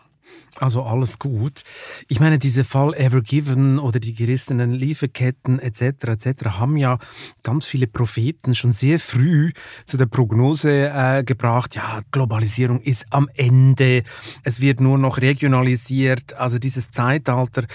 Also 0.57 0.83
alles 0.83 1.19
gut. 1.19 1.63
Ich 2.07 2.19
meine, 2.19 2.39
diese 2.39 2.63
Fall 2.63 2.93
Ever 2.93 3.21
Given 3.21 3.79
oder 3.79 3.99
die 3.99 4.13
gerissenen 4.13 4.73
Lieferketten 4.73 5.59
etc. 5.59 5.81
etc. 6.07 6.45
haben 6.57 6.77
ja 6.77 6.97
ganz 7.43 7.65
viele 7.65 7.87
Propheten 7.87 8.55
schon 8.55 8.71
sehr 8.71 8.99
früh 8.99 9.51
zu 9.85 9.97
der 9.97 10.07
Prognose 10.07 10.89
äh, 10.89 11.23
gebracht, 11.23 11.75
ja, 11.75 12.01
Globalisierung 12.11 12.81
ist 12.81 13.05
am 13.09 13.29
Ende, 13.35 14.03
es 14.43 14.59
wird 14.59 14.81
nur 14.81 14.97
noch 14.97 15.19
regionalisiert, 15.19 16.33
also 16.33 16.59
dieses 16.59 16.89
Zeitalter 16.89 17.65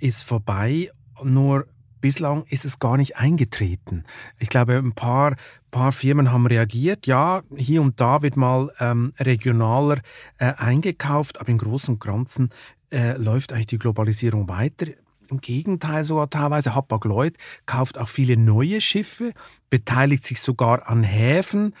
ist 0.00 0.24
vorbei. 0.24 0.90
Nur 1.22 1.66
bislang 2.04 2.44
ist 2.50 2.66
es 2.66 2.80
gar 2.80 2.98
nicht 2.98 3.16
eingetreten. 3.16 4.04
Ich 4.38 4.50
glaube, 4.50 4.76
ein 4.76 4.92
paar, 4.92 5.36
paar 5.70 5.90
Firmen 5.90 6.32
haben 6.32 6.46
reagiert. 6.46 7.06
Ja, 7.06 7.42
hier 7.56 7.80
und 7.80 7.98
da 7.98 8.20
wird 8.20 8.36
mal 8.36 8.70
ähm, 8.78 9.14
regionaler 9.18 10.02
äh, 10.36 10.52
eingekauft, 10.52 11.40
aber 11.40 11.48
im 11.48 11.56
Großen 11.56 11.94
und 11.94 12.00
Ganzen 12.00 12.50
äh, 12.92 13.16
läuft 13.16 13.54
eigentlich 13.54 13.68
die 13.68 13.78
Globalisierung 13.78 14.46
weiter. 14.50 14.88
Im 15.30 15.40
Gegenteil 15.40 16.04
sogar 16.04 16.28
teilweise. 16.28 16.74
Hapag-Lloyd 16.74 17.38
kauft 17.64 17.96
auch 17.96 18.08
viele 18.08 18.36
neue 18.36 18.82
Schiffe, 18.82 19.32
beteiligt 19.70 20.24
sich 20.24 20.42
sogar 20.42 20.86
an 20.90 21.04
Häfen. 21.04 21.74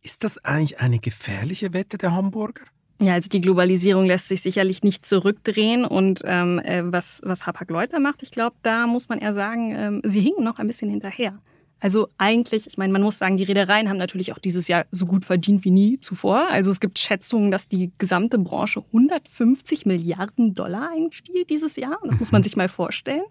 Ist 0.00 0.24
das 0.24 0.42
eigentlich 0.46 0.80
eine 0.80 0.98
gefährliche 0.98 1.74
Wette 1.74 1.98
der 1.98 2.12
Hamburger? 2.12 2.62
Ja, 2.98 3.12
also 3.12 3.28
die 3.28 3.42
Globalisierung 3.42 4.06
lässt 4.06 4.28
sich 4.28 4.40
sicherlich 4.40 4.82
nicht 4.82 5.04
zurückdrehen. 5.04 5.84
Und 5.84 6.22
ähm, 6.24 6.58
äh, 6.60 6.82
was, 6.84 7.20
was 7.24 7.46
Hapag-Lloyd 7.46 7.98
macht, 8.00 8.22
ich 8.22 8.30
glaube, 8.30 8.56
da 8.62 8.86
muss 8.86 9.08
man 9.08 9.18
eher 9.18 9.34
sagen, 9.34 9.74
ähm, 9.76 10.00
sie 10.04 10.20
hinken 10.20 10.44
noch 10.44 10.58
ein 10.58 10.66
bisschen 10.66 10.90
hinterher. 10.90 11.38
Also 11.78 12.08
eigentlich, 12.16 12.66
ich 12.66 12.78
meine, 12.78 12.92
man 12.92 13.02
muss 13.02 13.18
sagen, 13.18 13.36
die 13.36 13.44
Reedereien 13.44 13.90
haben 13.90 13.98
natürlich 13.98 14.32
auch 14.32 14.38
dieses 14.38 14.66
Jahr 14.66 14.86
so 14.92 15.04
gut 15.04 15.26
verdient 15.26 15.64
wie 15.66 15.70
nie 15.70 16.00
zuvor. 16.00 16.48
Also 16.50 16.70
es 16.70 16.80
gibt 16.80 16.98
Schätzungen, 16.98 17.50
dass 17.50 17.68
die 17.68 17.92
gesamte 17.98 18.38
Branche 18.38 18.82
150 18.86 19.84
Milliarden 19.84 20.54
Dollar 20.54 20.90
einspielt 20.90 21.50
dieses 21.50 21.76
Jahr. 21.76 21.98
Das 22.02 22.18
muss 22.18 22.32
man 22.32 22.42
sich 22.42 22.56
mal 22.56 22.70
vorstellen. 22.70 23.24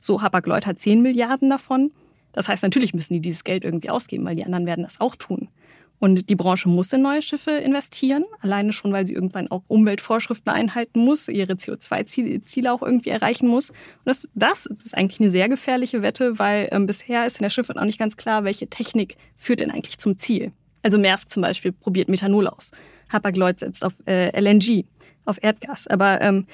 So 0.00 0.22
Hapag-Lloyd 0.22 0.64
hat 0.64 0.80
10 0.80 1.02
Milliarden 1.02 1.50
davon. 1.50 1.90
Das 2.32 2.48
heißt, 2.48 2.62
natürlich 2.62 2.94
müssen 2.94 3.12
die 3.12 3.20
dieses 3.20 3.44
Geld 3.44 3.64
irgendwie 3.64 3.90
ausgeben, 3.90 4.24
weil 4.24 4.34
die 4.34 4.44
anderen 4.44 4.64
werden 4.66 4.82
das 4.82 5.00
auch 5.00 5.14
tun. 5.14 5.48
Und 5.98 6.28
die 6.28 6.34
Branche 6.34 6.68
muss 6.68 6.92
in 6.92 7.02
neue 7.02 7.22
Schiffe 7.22 7.52
investieren, 7.52 8.24
alleine 8.40 8.72
schon, 8.72 8.92
weil 8.92 9.06
sie 9.06 9.14
irgendwann 9.14 9.50
auch 9.50 9.62
Umweltvorschriften 9.68 10.52
einhalten 10.52 11.00
muss, 11.00 11.28
ihre 11.28 11.54
CO2-Ziele 11.54 12.72
auch 12.72 12.82
irgendwie 12.82 13.10
erreichen 13.10 13.48
muss. 13.48 13.70
Und 13.70 13.78
das, 14.04 14.28
das 14.34 14.66
ist 14.66 14.96
eigentlich 14.96 15.20
eine 15.20 15.30
sehr 15.30 15.48
gefährliche 15.48 16.02
Wette, 16.02 16.38
weil 16.38 16.68
ähm, 16.72 16.86
bisher 16.86 17.26
ist 17.26 17.38
in 17.38 17.44
der 17.44 17.50
Schifffahrt 17.50 17.78
auch 17.78 17.84
nicht 17.84 17.98
ganz 17.98 18.16
klar, 18.16 18.44
welche 18.44 18.66
Technik 18.66 19.16
führt 19.36 19.60
denn 19.60 19.70
eigentlich 19.70 19.98
zum 19.98 20.18
Ziel. 20.18 20.52
Also 20.82 20.98
Maersk 20.98 21.30
zum 21.30 21.42
Beispiel 21.42 21.72
probiert 21.72 22.08
Methanol 22.08 22.48
aus. 22.48 22.72
Hapag-Lloyd 23.10 23.60
setzt 23.60 23.84
auf 23.84 23.94
äh, 24.06 24.38
LNG, 24.38 24.84
auf 25.24 25.42
Erdgas. 25.42 25.86
Aber 25.86 26.20
ähm, 26.20 26.46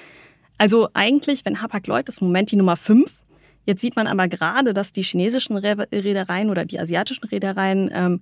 also 0.59 0.89
eigentlich, 0.95 1.45
wenn 1.45 1.61
Hapag-Lloyd 1.61 2.09
ist 2.09 2.21
im 2.21 2.29
Moment 2.29 2.53
die 2.53 2.57
Nummer 2.57 2.77
5, 2.77 3.21
Jetzt 3.67 3.83
sieht 3.83 3.95
man 3.95 4.07
aber 4.07 4.27
gerade, 4.27 4.75
dass 4.75 4.91
die 4.91 5.03
chinesischen 5.03 5.57
Reedereien 5.57 6.51
oder 6.51 6.65
die 6.65 6.81
asiatischen 6.81 7.25
Reedereien 7.27 7.91
ähm, 7.93 8.21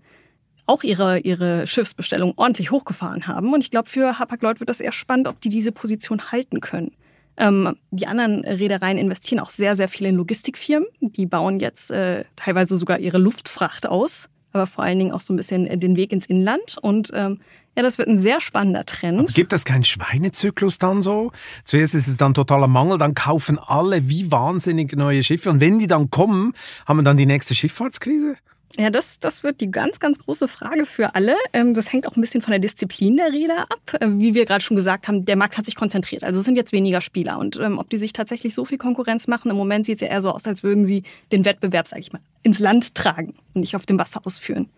auch 0.69 0.83
ihre, 0.83 1.19
ihre 1.21 1.67
Schiffsbestellung 1.67 2.35
ordentlich 2.37 2.71
hochgefahren 2.71 3.27
haben. 3.27 3.53
Und 3.53 3.65
ich 3.65 3.71
glaube, 3.71 3.89
für 3.89 4.19
Hapag-Lloyd 4.19 4.61
wird 4.61 4.69
das 4.69 4.81
eher 4.81 4.93
spannend, 4.93 5.27
ob 5.27 5.41
die 5.41 5.49
diese 5.49 5.73
Position 5.73 6.31
halten 6.31 6.61
können. 6.61 6.93
Ähm, 7.39 7.77
die 7.91 8.07
anderen 8.07 8.45
Reedereien 8.45 8.99
investieren 8.99 9.41
auch 9.41 9.49
sehr, 9.49 9.77
sehr 9.77 9.89
viel 9.89 10.07
in 10.07 10.17
Logistikfirmen. 10.17 10.89
Die 11.01 11.25
bauen 11.25 11.59
jetzt 11.59 11.91
äh, 11.91 12.25
teilweise 12.37 12.77
sogar 12.77 12.99
ihre 12.99 13.19
Luftfracht 13.19 13.87
aus, 13.87 14.29
aber 14.53 14.67
vor 14.67 14.85
allen 14.85 14.99
Dingen 14.99 15.13
auch 15.13 15.21
so 15.23 15.33
ein 15.33 15.37
bisschen 15.37 15.81
den 15.81 15.97
Weg 15.97 16.13
ins 16.13 16.27
Inland. 16.27 16.77
Und 16.83 17.11
ähm, 17.15 17.41
ja, 17.75 17.83
das 17.83 17.97
wird 17.97 18.09
ein 18.09 18.19
sehr 18.19 18.41
spannender 18.41 18.85
Trend. 18.85 19.21
Aber 19.21 19.33
gibt 19.33 19.53
es 19.55 19.65
keinen 19.65 19.85
Schweinezyklus 19.85 20.79
dann 20.79 21.01
so? 21.01 21.31
Zuerst 21.65 21.95
ist 21.95 22.09
es 22.09 22.17
dann 22.19 22.35
totaler 22.35 22.67
Mangel, 22.67 22.99
dann 22.99 23.15
kaufen 23.15 23.59
alle 23.59 24.09
wie 24.09 24.31
wahnsinnig 24.31 24.95
neue 24.97 25.23
Schiffe. 25.23 25.49
Und 25.49 25.61
wenn 25.61 25.79
die 25.79 25.87
dann 25.87 26.11
kommen, 26.11 26.53
haben 26.87 26.99
wir 26.99 27.05
dann 27.05 27.17
die 27.17 27.27
nächste 27.27 27.55
Schifffahrtskrise? 27.55 28.37
Ja, 28.77 28.91
das, 28.91 29.19
das 29.19 29.43
wird 29.43 29.61
die 29.61 29.71
ganz, 29.71 29.99
ganz 29.99 30.19
große 30.19 30.47
Frage 30.47 30.85
für 30.85 31.15
alle. 31.15 31.35
Ähm, 31.53 31.75
das 31.75 31.93
hängt 31.93 32.07
auch 32.07 32.17
ein 32.17 32.21
bisschen 32.21 32.43
von 32.43 32.51
der 32.51 32.61
Disziplin 32.61 33.17
der 33.17 33.33
Räder 33.33 33.63
ab. 33.63 33.95
Äh, 34.01 34.09
wie 34.11 34.35
wir 34.35 34.45
gerade 34.45 34.63
schon 34.63 34.77
gesagt 34.77 35.09
haben, 35.09 35.25
der 35.25 35.37
Markt 35.37 35.57
hat 35.57 35.65
sich 35.65 35.75
konzentriert. 35.75 36.23
Also 36.23 36.41
es 36.41 36.45
sind 36.45 36.57
jetzt 36.57 36.73
weniger 36.73 37.01
Spieler. 37.01 37.39
Und 37.39 37.57
ähm, 37.57 37.79
ob 37.79 37.89
die 37.89 37.97
sich 37.97 38.13
tatsächlich 38.13 38.55
so 38.55 38.65
viel 38.65 38.79
Konkurrenz 38.79 39.27
machen, 39.27 39.51
im 39.51 39.57
Moment 39.57 39.87
sieht 39.87 39.97
es 39.97 40.01
ja 40.03 40.09
eher 40.09 40.21
so 40.21 40.31
aus, 40.31 40.47
als 40.47 40.63
würden 40.63 40.85
sie 40.85 41.03
den 41.33 41.45
Wettbewerb, 41.45 41.89
sage 41.89 42.01
ich 42.01 42.13
mal, 42.13 42.21
ins 42.43 42.59
Land 42.59 42.95
tragen 42.95 43.35
und 43.55 43.63
nicht 43.63 43.75
auf 43.75 43.87
dem 43.87 43.99
Wasser 43.99 44.21
ausführen. 44.25 44.69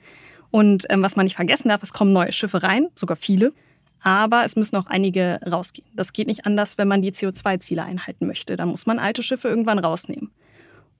Und 0.53 0.87
ähm, 0.89 1.03
was 1.03 1.17
man 1.17 1.25
nicht 1.25 1.37
vergessen 1.37 1.69
darf, 1.69 1.83
es 1.83 1.93
kommen 1.93 2.13
neue 2.13 2.33
Schiffe 2.33 2.63
rein, 2.63 2.89
sogar 2.95 3.17
viele. 3.17 3.53
Aber 4.03 4.45
es 4.45 4.57
müssen 4.57 4.77
auch 4.77 4.87
einige 4.87 5.41
rausgehen. 5.47 5.87
Das 5.95 6.13
geht 6.13 6.27
nicht 6.27 6.47
anders, 6.47 6.79
wenn 6.79 6.89
man 6.89 7.03
die 7.03 7.13
CO2-Ziele 7.13 7.85
einhalten 7.85 8.27
möchte. 8.27 8.57
Da 8.57 8.65
muss 8.67 8.87
man 8.87 8.99
alte 8.99 9.23
Schiffe 9.23 9.49
irgendwann 9.49 9.79
rausnehmen. 9.79 10.31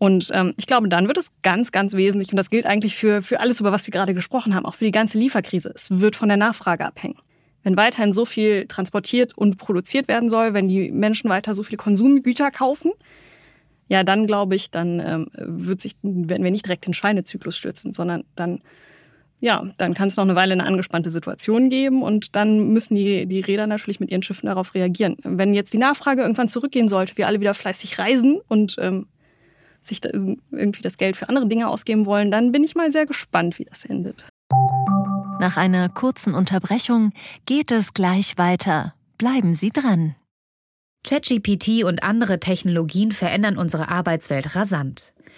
Und 0.01 0.31
ähm, 0.33 0.55
ich 0.57 0.67
glaube, 0.67 0.89
dann 0.89 1.09
wird 1.09 1.19
es 1.19 1.31
ganz, 1.43 1.73
ganz 1.73 1.93
wesentlich, 1.93 2.31
und 2.31 2.39
das 2.39 2.49
gilt 2.49 2.65
eigentlich 2.65 2.97
für, 2.97 3.21
für 3.21 3.39
alles, 3.39 3.61
über 3.61 3.71
was 3.71 3.87
wir 3.87 3.93
gerade 3.93 4.15
gesprochen 4.15 4.55
haben, 4.55 4.65
auch 4.65 4.75
für 4.75 4.87
die 4.87 4.93
ganze 4.93 5.19
Lieferkrise. 5.19 5.71
Es 5.75 5.91
wird 6.01 6.17
von 6.17 6.29
der 6.31 6.39
Nachfrage 6.39 6.87
abhängen. 6.87 7.19
Wenn 7.63 7.77
weiterhin 7.77 8.15
so 8.15 8.25
viel 8.25 8.67
transportiert 8.67 9.37
und 9.37 9.59
produziert 9.59 10.09
werden 10.09 10.31
soll, 10.31 10.55
wenn 10.55 10.69
die 10.69 10.91
Menschen 10.91 11.29
weiter 11.29 11.55
so 11.55 11.63
viele 11.63 11.77
Konsumgüter 11.77 12.51
kaufen, 12.51 12.93
ja, 13.89 14.03
dann 14.03 14.27
glaube 14.27 14.55
ich, 14.55 14.71
dann 14.71 15.01
ähm, 15.01 15.27
wird 15.35 15.83
sich, 15.83 15.97
werden 16.03 16.45
wir 16.45 16.51
nicht 16.51 16.65
direkt 16.65 16.87
den 16.87 16.95
Schweinezyklus 16.95 17.59
stürzen, 17.59 17.93
sondern 17.93 18.25
dann, 18.37 18.63
ja, 19.39 19.63
dann 19.77 19.93
kann 19.93 20.09
es 20.09 20.17
noch 20.17 20.25
eine 20.25 20.35
Weile 20.35 20.55
eine 20.55 20.65
angespannte 20.65 21.11
Situation 21.11 21.69
geben 21.69 22.03
und 22.03 22.37
dann 22.37 22.69
müssen 22.69 22.95
die, 22.95 23.27
die 23.27 23.41
Räder 23.41 23.67
natürlich 23.67 24.01
mit 24.01 24.11
ihren 24.11 24.23
Schiffen 24.23 24.47
darauf 24.47 24.75
reagieren. 24.75 25.19
Wenn 25.25 25.53
jetzt 25.53 25.75
die 25.75 25.79
Nachfrage 25.79 26.23
irgendwann 26.23 26.49
zurückgehen 26.49 26.89
sollte, 26.89 27.19
wir 27.19 27.27
alle 27.27 27.41
wieder 27.41 27.53
fleißig 27.53 27.99
reisen 27.99 28.41
und 28.49 28.77
ähm, 28.79 29.07
sich 29.83 30.01
da 30.01 30.11
irgendwie 30.11 30.83
das 30.83 30.99
Geld 30.99 31.17
für 31.17 31.29
andere 31.29 31.47
Dinge 31.47 31.69
ausgeben 31.69 32.07
wollen, 32.07 32.31
dann 32.31 32.53
bin 32.53 32.65
ich 32.65 32.75
mal 32.75 32.93
sehr 32.93 33.07
gespannt, 33.07 33.59
wie 33.59 33.65
das 33.65 33.85
endet. 33.85 34.27
Nach 35.41 35.57
einer 35.57 35.89
kurzen 35.89 36.35
Unterbrechung 36.35 37.13
geht 37.47 37.71
es 37.71 37.95
gleich 37.95 38.37
weiter. 38.37 38.95
Bleiben 39.17 39.55
Sie 39.55 39.71
dran. 39.71 40.15
ChatGPT 41.03 41.85
und 41.85 42.03
andere 42.03 42.41
Technologien 42.41 43.11
verändern 43.11 43.57
unsere 43.57 43.89
Arbeitswelt 43.89 44.55
rasant. 44.55 45.15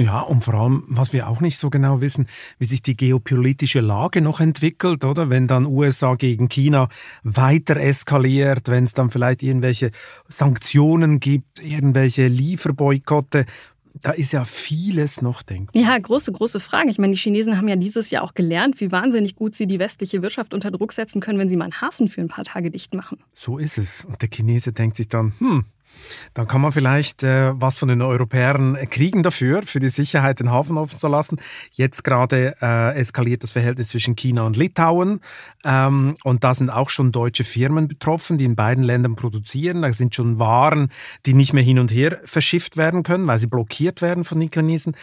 Ja, 0.00 0.20
und 0.20 0.44
vor 0.44 0.54
allem, 0.54 0.84
was 0.88 1.12
wir 1.12 1.28
auch 1.28 1.42
nicht 1.42 1.58
so 1.58 1.68
genau 1.68 2.00
wissen, 2.00 2.26
wie 2.58 2.64
sich 2.64 2.80
die 2.80 2.96
geopolitische 2.96 3.80
Lage 3.80 4.22
noch 4.22 4.40
entwickelt, 4.40 5.04
oder? 5.04 5.28
Wenn 5.28 5.46
dann 5.46 5.66
USA 5.66 6.14
gegen 6.14 6.48
China 6.48 6.88
weiter 7.22 7.76
eskaliert, 7.76 8.68
wenn 8.68 8.84
es 8.84 8.94
dann 8.94 9.10
vielleicht 9.10 9.42
irgendwelche 9.42 9.90
Sanktionen 10.26 11.20
gibt, 11.20 11.62
irgendwelche 11.62 12.28
Lieferboykotte, 12.28 13.44
da 14.02 14.12
ist 14.12 14.32
ja 14.32 14.44
vieles 14.44 15.20
noch 15.20 15.42
denkbar. 15.42 15.82
Ja, 15.82 15.98
große, 15.98 16.32
große 16.32 16.60
Fragen. 16.60 16.88
Ich 16.88 16.98
meine, 16.98 17.12
die 17.12 17.18
Chinesen 17.18 17.58
haben 17.58 17.68
ja 17.68 17.76
dieses 17.76 18.10
Jahr 18.10 18.22
auch 18.22 18.32
gelernt, 18.32 18.80
wie 18.80 18.90
wahnsinnig 18.90 19.36
gut 19.36 19.54
sie 19.54 19.66
die 19.66 19.78
westliche 19.78 20.22
Wirtschaft 20.22 20.54
unter 20.54 20.70
Druck 20.70 20.92
setzen 20.92 21.20
können, 21.20 21.38
wenn 21.38 21.50
sie 21.50 21.56
mal 21.56 21.64
einen 21.64 21.80
Hafen 21.82 22.08
für 22.08 22.22
ein 22.22 22.28
paar 22.28 22.44
Tage 22.44 22.70
dicht 22.70 22.94
machen. 22.94 23.18
So 23.34 23.58
ist 23.58 23.76
es. 23.76 24.06
Und 24.06 24.22
der 24.22 24.30
Chinese 24.32 24.72
denkt 24.72 24.96
sich 24.96 25.08
dann, 25.08 25.34
hm, 25.38 25.66
dann 26.34 26.46
kann 26.46 26.60
man 26.60 26.72
vielleicht 26.72 27.22
äh, 27.22 27.52
was 27.54 27.76
von 27.76 27.88
den 27.88 28.02
Europäern 28.02 28.76
kriegen 28.90 29.22
dafür, 29.22 29.62
für 29.62 29.80
die 29.80 29.88
Sicherheit 29.88 30.40
den 30.40 30.50
Hafen 30.50 30.78
offen 30.78 30.98
zu 30.98 31.08
lassen. 31.08 31.38
Jetzt 31.72 32.04
gerade 32.04 32.56
äh, 32.60 32.96
eskaliert 32.96 33.42
das 33.42 33.52
Verhältnis 33.52 33.88
zwischen 33.88 34.16
China 34.16 34.42
und 34.42 34.56
Litauen. 34.56 35.20
Ähm, 35.64 36.16
und 36.24 36.44
da 36.44 36.54
sind 36.54 36.70
auch 36.70 36.90
schon 36.90 37.12
deutsche 37.12 37.44
Firmen 37.44 37.88
betroffen, 37.88 38.38
die 38.38 38.44
in 38.44 38.56
beiden 38.56 38.84
Ländern 38.84 39.16
produzieren. 39.16 39.82
Da 39.82 39.92
sind 39.92 40.14
schon 40.14 40.38
Waren, 40.38 40.90
die 41.26 41.34
nicht 41.34 41.52
mehr 41.52 41.64
hin 41.64 41.78
und 41.78 41.90
her 41.90 42.20
verschifft 42.24 42.76
werden 42.76 43.02
können, 43.02 43.26
weil 43.26 43.38
sie 43.38 43.46
blockiert 43.46 44.02
werden 44.02 44.24
von 44.24 44.40
den 44.40 44.50
Chinesen. 44.52 44.94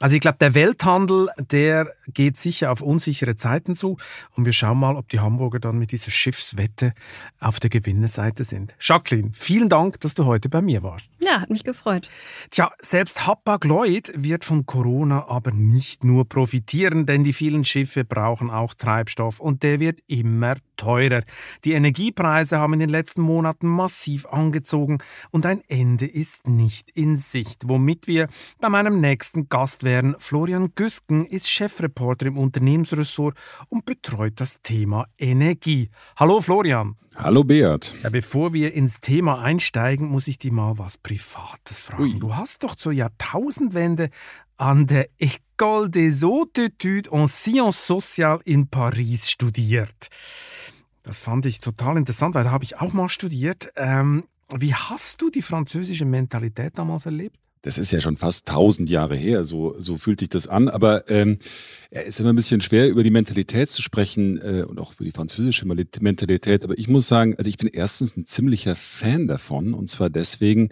Also 0.00 0.14
ich 0.14 0.20
glaube, 0.20 0.38
der 0.40 0.54
Welthandel, 0.54 1.28
der 1.38 1.92
geht 2.08 2.36
sicher 2.36 2.70
auf 2.70 2.80
unsichere 2.80 3.36
Zeiten 3.36 3.76
zu. 3.76 3.96
Und 4.36 4.44
wir 4.44 4.52
schauen 4.52 4.78
mal, 4.78 4.96
ob 4.96 5.08
die 5.08 5.20
Hamburger 5.20 5.58
dann 5.58 5.78
mit 5.78 5.92
dieser 5.92 6.10
Schiffswette 6.10 6.92
auf 7.40 7.60
der 7.60 7.70
Gewinnerseite 7.70 8.44
sind. 8.44 8.74
Jacqueline, 8.80 9.30
vielen 9.32 9.68
Dank, 9.68 10.00
dass 10.00 10.14
du 10.14 10.24
heute 10.24 10.35
heute 10.36 10.50
bei 10.50 10.60
mir 10.60 10.82
warst. 10.82 11.12
Ja, 11.18 11.40
hat 11.40 11.48
mich 11.48 11.64
gefreut. 11.64 12.10
Tja, 12.50 12.70
selbst 12.78 13.26
Hapag-Lloyd 13.26 14.12
wird 14.16 14.44
von 14.44 14.66
Corona 14.66 15.28
aber 15.28 15.50
nicht 15.50 16.04
nur 16.04 16.28
profitieren, 16.28 17.06
denn 17.06 17.24
die 17.24 17.32
vielen 17.32 17.64
Schiffe 17.64 18.04
brauchen 18.04 18.50
auch 18.50 18.74
Treibstoff 18.74 19.40
und 19.40 19.62
der 19.62 19.80
wird 19.80 20.00
immer 20.06 20.56
teurer. 20.76 21.22
Die 21.64 21.72
Energiepreise 21.72 22.58
haben 22.58 22.74
in 22.74 22.80
den 22.80 22.90
letzten 22.90 23.22
Monaten 23.22 23.66
massiv 23.66 24.26
angezogen 24.26 24.98
und 25.30 25.46
ein 25.46 25.62
Ende 25.68 26.06
ist 26.06 26.46
nicht 26.46 26.90
in 26.90 27.16
Sicht. 27.16 27.66
Womit 27.66 28.06
wir 28.06 28.28
bei 28.60 28.68
meinem 28.68 29.00
nächsten 29.00 29.48
Gast 29.48 29.84
wären. 29.84 30.16
Florian 30.18 30.72
Güsken 30.74 31.24
ist 31.24 31.50
Chefreporter 31.50 32.26
im 32.26 32.36
Unternehmensressort 32.36 33.38
und 33.70 33.86
betreut 33.86 34.34
das 34.36 34.60
Thema 34.60 35.06
Energie. 35.16 35.88
Hallo 36.16 36.42
Florian. 36.42 36.96
Hallo 37.18 37.44
Beat. 37.44 37.94
Ja, 38.02 38.10
bevor 38.10 38.52
wir 38.52 38.74
ins 38.74 39.00
Thema 39.00 39.40
einsteigen, 39.40 40.08
muss 40.08 40.28
ich 40.28 40.38
dich 40.38 40.52
mal 40.52 40.78
was 40.78 40.98
Privates 40.98 41.80
fragen. 41.80 42.02
Ui. 42.02 42.18
Du 42.18 42.36
hast 42.36 42.62
doch 42.62 42.74
zur 42.74 42.92
Jahrtausendwende 42.92 44.10
an 44.56 44.86
der 44.86 45.08
École 45.18 45.88
des 45.88 46.22
Hautes 46.22 46.66
Études 46.66 47.10
en 47.10 47.26
Sciences 47.26 47.86
Sociales 47.86 48.42
in 48.44 48.68
Paris 48.68 49.30
studiert. 49.30 50.08
Das 51.02 51.20
fand 51.20 51.46
ich 51.46 51.60
total 51.60 51.96
interessant, 51.96 52.34
weil 52.34 52.44
da 52.44 52.50
habe 52.50 52.64
ich 52.64 52.80
auch 52.80 52.92
mal 52.92 53.08
studiert. 53.08 53.70
Ähm, 53.76 54.24
wie 54.54 54.74
hast 54.74 55.20
du 55.22 55.30
die 55.30 55.42
französische 55.42 56.04
Mentalität 56.04 56.78
damals 56.78 57.06
erlebt? 57.06 57.38
Das 57.66 57.78
ist 57.78 57.90
ja 57.90 58.00
schon 58.00 58.16
fast 58.16 58.46
tausend 58.46 58.88
Jahre 58.88 59.16
her, 59.16 59.44
so, 59.44 59.74
so 59.80 59.96
fühlt 59.96 60.20
sich 60.20 60.28
das 60.28 60.46
an. 60.46 60.68
Aber 60.68 61.10
ähm, 61.10 61.38
es 61.90 62.06
ist 62.06 62.20
immer 62.20 62.32
ein 62.32 62.36
bisschen 62.36 62.60
schwer, 62.60 62.88
über 62.88 63.02
die 63.02 63.10
Mentalität 63.10 63.68
zu 63.68 63.82
sprechen 63.82 64.40
äh, 64.40 64.62
und 64.62 64.78
auch 64.78 64.92
für 64.92 65.02
die 65.02 65.10
französische 65.10 65.66
Mentalität. 65.66 66.62
Aber 66.62 66.78
ich 66.78 66.86
muss 66.86 67.08
sagen, 67.08 67.34
also 67.36 67.48
ich 67.48 67.56
bin 67.56 67.68
erstens 67.68 68.16
ein 68.16 68.24
ziemlicher 68.24 68.76
Fan 68.76 69.26
davon. 69.26 69.74
Und 69.74 69.90
zwar 69.90 70.10
deswegen, 70.10 70.68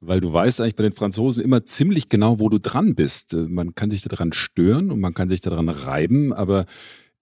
weil 0.00 0.20
du 0.20 0.32
weißt 0.32 0.60
eigentlich 0.60 0.76
bei 0.76 0.84
den 0.84 0.92
Franzosen 0.92 1.42
immer 1.42 1.64
ziemlich 1.64 2.08
genau, 2.08 2.38
wo 2.38 2.48
du 2.48 2.60
dran 2.60 2.94
bist. 2.94 3.34
Äh, 3.34 3.48
man 3.48 3.74
kann 3.74 3.90
sich 3.90 4.02
daran 4.02 4.32
stören 4.32 4.92
und 4.92 5.00
man 5.00 5.14
kann 5.14 5.28
sich 5.28 5.40
daran 5.40 5.68
reiben, 5.68 6.32
aber 6.32 6.66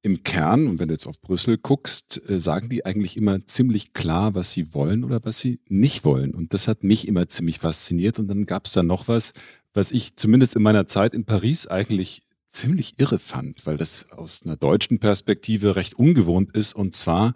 im 0.06 0.22
Kern, 0.22 0.68
und 0.68 0.78
wenn 0.78 0.86
du 0.86 0.94
jetzt 0.94 1.08
auf 1.08 1.20
Brüssel 1.20 1.58
guckst, 1.58 2.22
äh, 2.30 2.38
sagen 2.38 2.68
die 2.68 2.86
eigentlich 2.86 3.16
immer 3.16 3.44
ziemlich 3.44 3.92
klar, 3.92 4.36
was 4.36 4.52
sie 4.52 4.72
wollen 4.72 5.02
oder 5.02 5.20
was 5.24 5.40
sie 5.40 5.58
nicht 5.68 6.04
wollen. 6.04 6.32
Und 6.32 6.54
das 6.54 6.68
hat 6.68 6.84
mich 6.84 7.08
immer 7.08 7.28
ziemlich 7.28 7.58
fasziniert. 7.58 8.20
Und 8.20 8.28
dann 8.28 8.46
gab 8.46 8.66
es 8.66 8.72
da 8.72 8.84
noch 8.84 9.08
was, 9.08 9.32
was 9.74 9.90
ich 9.90 10.14
zumindest 10.14 10.54
in 10.54 10.62
meiner 10.62 10.86
Zeit 10.86 11.12
in 11.12 11.24
Paris 11.24 11.66
eigentlich 11.66 12.22
ziemlich 12.46 12.94
irre 12.98 13.18
fand, 13.18 13.66
weil 13.66 13.76
das 13.76 14.12
aus 14.12 14.42
einer 14.44 14.56
deutschen 14.56 15.00
Perspektive 15.00 15.74
recht 15.74 15.94
ungewohnt 15.94 16.52
ist. 16.52 16.74
Und 16.74 16.94
zwar, 16.94 17.34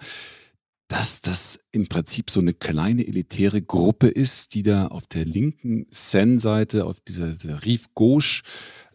dass 0.87 1.23
das 1.23 1.59
im 1.73 1.89
Prinzip 1.89 2.31
so 2.31 2.39
eine 2.39 2.55
kleine 2.55 3.05
elitäre 3.05 3.63
Gruppe 3.63 4.07
ist, 4.07 4.55
die 4.55 4.63
da 4.63 4.87
auf 4.87 5.09
der 5.09 5.25
linken 5.25 5.87
Seine-Seite, 5.91 6.87
auf 6.87 7.01
dieser, 7.01 7.33
dieser 7.33 7.65
Rive 7.65 7.89
Gauche, 7.97 8.43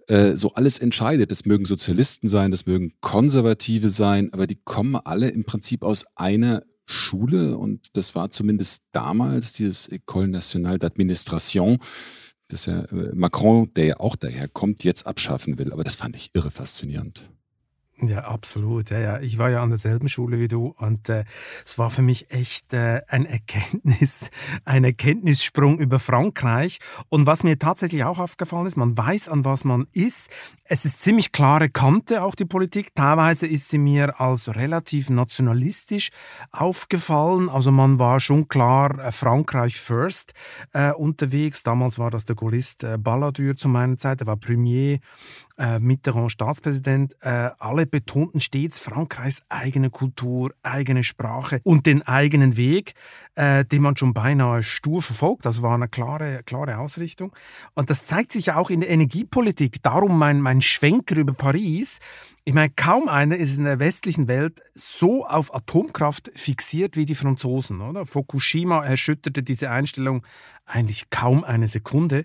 äh, 0.07 0.35
so 0.35 0.53
alles 0.53 0.79
entscheidet. 0.79 1.31
Das 1.31 1.45
mögen 1.45 1.65
Sozialisten 1.65 2.29
sein, 2.29 2.51
das 2.51 2.65
mögen 2.65 2.93
Konservative 3.01 3.89
sein, 3.89 4.31
aber 4.33 4.47
die 4.47 4.59
kommen 4.63 4.95
alle 4.95 5.29
im 5.29 5.45
Prinzip 5.45 5.83
aus 5.83 6.05
einer 6.15 6.63
Schule 6.85 7.57
und 7.57 7.97
das 7.97 8.13
war 8.13 8.29
zumindest 8.29 8.83
damals 8.91 9.53
dieses 9.53 9.91
École 9.91 10.27
Nationale 10.27 10.77
d'Administration, 10.77 11.79
das 12.47 12.67
ja 12.67 12.81
äh, 12.85 13.15
Macron, 13.15 13.73
der 13.73 13.85
ja 13.85 13.99
auch 13.99 14.15
daher 14.15 14.47
kommt, 14.47 14.83
jetzt 14.83 15.07
abschaffen 15.07 15.57
will. 15.57 15.73
Aber 15.73 15.83
das 15.83 15.95
fand 15.95 16.15
ich 16.15 16.29
irre 16.33 16.51
faszinierend. 16.51 17.31
Ja, 18.01 18.25
absolut. 18.25 18.89
Ja, 18.89 18.99
ja. 18.99 19.19
Ich 19.21 19.37
war 19.37 19.49
ja 19.49 19.63
an 19.63 19.69
derselben 19.69 20.09
Schule 20.09 20.37
wie 20.37 20.49
du 20.49 20.75
und 20.77 21.07
äh, 21.07 21.23
es 21.65 21.77
war 21.77 21.89
für 21.89 22.01
mich 22.01 22.29
echt 22.29 22.73
äh, 22.73 23.01
ein 23.07 23.25
Erkenntnis, 23.25 24.31
ein 24.65 24.83
Erkenntnissprung 24.83 25.79
über 25.79 25.99
Frankreich. 25.99 26.79
Und 27.07 27.25
was 27.25 27.43
mir 27.43 27.57
tatsächlich 27.57 28.03
auch 28.03 28.19
aufgefallen 28.19 28.65
ist, 28.65 28.75
man 28.75 28.97
weiß, 28.97 29.29
an 29.29 29.45
was 29.45 29.63
man 29.63 29.87
ist. 29.93 30.29
Es 30.65 30.83
ist 30.83 31.01
ziemlich 31.01 31.31
klare 31.31 31.69
Kante, 31.69 32.21
auch 32.21 32.35
die 32.35 32.43
Politik. 32.43 32.93
Teilweise 32.95 33.47
ist 33.47 33.69
sie 33.69 33.77
mir 33.77 34.19
als 34.19 34.53
relativ 34.53 35.09
nationalistisch 35.09 36.09
aufgefallen. 36.51 37.47
Also 37.47 37.71
man 37.71 37.97
war 37.97 38.19
schon 38.19 38.49
klar 38.49 38.99
äh, 38.99 39.13
Frankreich 39.13 39.79
first 39.79 40.33
äh, 40.73 40.91
unterwegs. 40.91 41.63
Damals 41.63 41.97
war 41.97 42.11
das 42.11 42.25
der 42.25 42.35
Gaullist 42.35 42.83
äh, 42.83 42.97
Balladur 42.97 43.55
zu 43.55 43.69
meiner 43.69 43.97
Zeit, 43.97 44.19
er 44.19 44.27
war 44.27 44.35
Premier 44.35 44.99
äh, 45.57 45.79
Mitterrand 45.79 46.31
Staatspräsident, 46.31 47.15
äh, 47.21 47.49
alle 47.59 47.85
betonten 47.85 48.39
stets 48.39 48.79
Frankreichs 48.79 49.41
eigene 49.49 49.89
Kultur, 49.89 50.53
eigene 50.63 51.03
Sprache 51.03 51.59
und 51.63 51.85
den 51.85 52.01
eigenen 52.01 52.57
Weg, 52.57 52.93
äh, 53.35 53.65
den 53.65 53.81
man 53.81 53.97
schon 53.97 54.13
beinahe 54.13 54.63
stur 54.63 55.01
verfolgt. 55.01 55.45
Das 55.45 55.61
war 55.61 55.75
eine 55.75 55.87
klare, 55.87 56.41
klare 56.45 56.77
Ausrichtung. 56.77 57.33
Und 57.73 57.89
das 57.89 58.03
zeigt 58.05 58.31
sich 58.31 58.51
auch 58.51 58.69
in 58.69 58.81
der 58.81 58.89
Energiepolitik. 58.89 59.81
Darum 59.83 60.17
mein, 60.17 60.41
mein 60.41 60.61
Schwenker 60.61 61.15
über 61.15 61.33
Paris. 61.33 61.99
Ich 62.47 62.53
meine, 62.53 62.69
kaum 62.69 63.07
einer 63.07 63.37
ist 63.37 63.57
in 63.57 63.63
der 63.63 63.79
westlichen 63.79 64.27
Welt 64.27 64.61
so 64.75 65.25
auf 65.25 65.55
Atomkraft 65.55 66.29
fixiert 66.35 66.95
wie 66.95 67.05
die 67.05 67.15
Franzosen. 67.15 67.81
Oder? 67.81 68.05
Fukushima 68.05 68.85
erschütterte 68.85 69.41
diese 69.41 69.71
Einstellung 69.71 70.23
eigentlich 70.63 71.09
kaum 71.09 71.43
eine 71.43 71.67
Sekunde. 71.67 72.23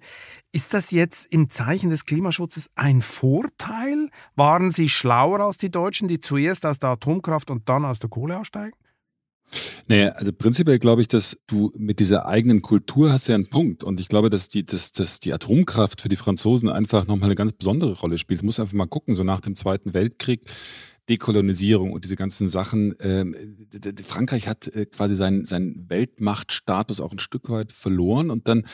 Ist 0.52 0.74
das 0.74 0.90
jetzt 0.90 1.24
im 1.32 1.48
Zeichen 1.48 1.88
des 1.88 2.04
Klimaschutzes 2.04 2.70
ein 2.74 3.00
Vorteil? 3.00 4.10
Waren 4.36 4.68
sie 4.68 4.90
schlauer 4.90 5.40
als 5.40 5.56
die 5.56 5.70
Deutschen, 5.70 6.06
die 6.06 6.20
zuerst 6.20 6.66
aus 6.66 6.78
der 6.78 6.90
Atomkraft 6.90 7.50
und 7.50 7.70
dann 7.70 7.86
aus 7.86 7.98
der 7.98 8.10
Kohle 8.10 8.38
aussteigen? 8.38 8.76
Naja, 9.90 10.10
also 10.10 10.32
prinzipiell 10.32 10.78
glaube 10.78 11.02
ich, 11.02 11.08
dass 11.08 11.36
du 11.48 11.72
mit 11.76 11.98
dieser 11.98 12.26
eigenen 12.26 12.62
Kultur 12.62 13.12
hast 13.12 13.26
ja 13.26 13.34
einen 13.34 13.48
Punkt. 13.48 13.82
Und 13.82 13.98
ich 13.98 14.06
glaube, 14.06 14.30
dass 14.30 14.48
die, 14.48 14.64
dass, 14.64 14.92
dass 14.92 15.18
die 15.18 15.32
Atomkraft 15.32 16.02
für 16.02 16.08
die 16.08 16.14
Franzosen 16.14 16.68
einfach 16.68 17.08
nochmal 17.08 17.26
eine 17.26 17.34
ganz 17.34 17.52
besondere 17.52 17.98
Rolle 17.98 18.16
spielt. 18.16 18.42
Du 18.42 18.44
musst 18.44 18.60
einfach 18.60 18.74
mal 18.74 18.86
gucken, 18.86 19.16
so 19.16 19.24
nach 19.24 19.40
dem 19.40 19.56
Zweiten 19.56 19.92
Weltkrieg, 19.92 20.42
Dekolonisierung 21.10 21.92
und 21.92 22.04
diese 22.04 22.16
ganzen 22.16 22.48
Sachen. 22.48 22.94
Ähm, 23.00 23.34
Frankreich 24.02 24.46
hat 24.48 24.68
äh, 24.68 24.86
quasi 24.86 25.16
seinen, 25.16 25.44
seinen 25.44 25.90
Weltmachtstatus 25.90 27.00
auch 27.00 27.12
ein 27.12 27.18
Stück 27.18 27.50
weit 27.50 27.72
verloren 27.72 28.30
und 28.30 28.46
dann 28.48 28.64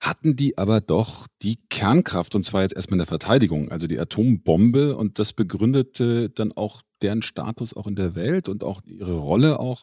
hatten 0.00 0.34
die 0.34 0.56
aber 0.56 0.80
doch 0.80 1.26
die 1.42 1.58
Kernkraft 1.68 2.34
und 2.34 2.44
zwar 2.44 2.62
jetzt 2.62 2.74
erstmal 2.74 2.94
in 2.94 3.00
der 3.00 3.06
Verteidigung, 3.06 3.70
also 3.70 3.86
die 3.86 4.00
Atombombe 4.00 4.96
und 4.96 5.18
das 5.18 5.34
begründete 5.34 6.30
dann 6.30 6.52
auch 6.52 6.82
deren 7.02 7.22
Status 7.22 7.74
auch 7.74 7.86
in 7.86 7.96
der 7.96 8.14
Welt 8.14 8.48
und 8.48 8.64
auch 8.64 8.80
ihre 8.84 9.16
Rolle 9.16 9.60
auch 9.60 9.82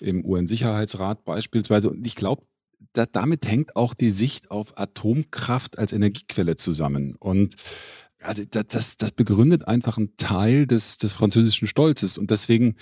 im 0.00 0.24
UN-Sicherheitsrat 0.24 1.24
beispielsweise. 1.24 1.90
Und 1.90 2.06
ich 2.06 2.14
glaube, 2.14 2.44
da, 2.92 3.06
damit 3.06 3.46
hängt 3.46 3.76
auch 3.76 3.94
die 3.94 4.10
Sicht 4.10 4.50
auf 4.50 4.78
Atomkraft 4.78 5.78
als 5.78 5.92
Energiequelle 5.92 6.56
zusammen. 6.56 7.16
Und 7.18 7.56
also 8.22 8.42
das, 8.44 8.96
das 8.96 9.12
begründet 9.12 9.66
einfach 9.66 9.98
einen 9.98 10.16
Teil 10.16 10.66
des, 10.66 10.98
des 10.98 11.12
französischen 11.12 11.68
Stolzes. 11.68 12.18
Und 12.18 12.30
deswegen 12.30 12.76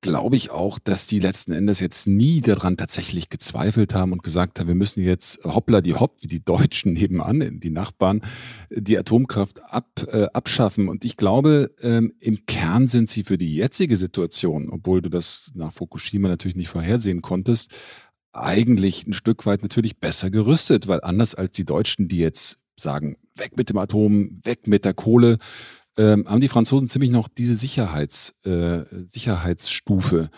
glaube 0.00 0.36
ich 0.36 0.50
auch, 0.50 0.78
dass 0.78 1.06
die 1.06 1.20
letzten 1.20 1.52
Endes 1.52 1.80
jetzt 1.80 2.08
nie 2.08 2.40
daran 2.40 2.76
tatsächlich 2.76 3.28
gezweifelt 3.28 3.94
haben 3.94 4.12
und 4.12 4.22
gesagt 4.22 4.58
haben, 4.58 4.68
wir 4.68 4.74
müssen 4.74 5.04
jetzt 5.04 5.44
hoppla 5.44 5.82
die 5.82 5.94
hopp, 5.94 6.22
wie 6.22 6.26
die 6.26 6.42
Deutschen 6.42 6.92
nebenan, 6.94 7.60
die 7.60 7.70
Nachbarn, 7.70 8.22
die 8.70 8.98
Atomkraft 8.98 9.62
ab, 9.64 9.88
äh, 10.08 10.26
abschaffen. 10.32 10.88
Und 10.88 11.04
ich 11.04 11.16
glaube, 11.16 11.74
ähm, 11.82 12.14
im 12.18 12.46
Kern 12.46 12.88
sind 12.88 13.08
sie 13.08 13.24
für 13.24 13.36
die 13.36 13.54
jetzige 13.54 13.96
Situation, 13.96 14.70
obwohl 14.70 15.02
du 15.02 15.10
das 15.10 15.50
nach 15.54 15.72
Fukushima 15.72 16.28
natürlich 16.28 16.56
nicht 16.56 16.68
vorhersehen 16.68 17.20
konntest, 17.20 17.70
eigentlich 18.32 19.06
ein 19.06 19.12
Stück 19.12 19.44
weit 19.44 19.62
natürlich 19.62 19.98
besser 19.98 20.30
gerüstet, 20.30 20.86
weil 20.86 21.00
anders 21.02 21.34
als 21.34 21.56
die 21.56 21.64
Deutschen, 21.64 22.06
die 22.08 22.18
jetzt 22.18 22.58
sagen, 22.80 23.16
weg 23.36 23.56
mit 23.56 23.70
dem 23.70 23.78
Atom, 23.78 24.40
weg 24.44 24.66
mit 24.66 24.84
der 24.84 24.94
Kohle, 24.94 25.38
ähm, 25.96 26.26
haben 26.28 26.40
die 26.40 26.48
Franzosen 26.48 26.88
ziemlich 26.88 27.10
noch 27.10 27.28
diese 27.28 27.56
Sicherheits, 27.56 28.36
äh, 28.44 28.82
Sicherheitsstufe. 29.04 30.30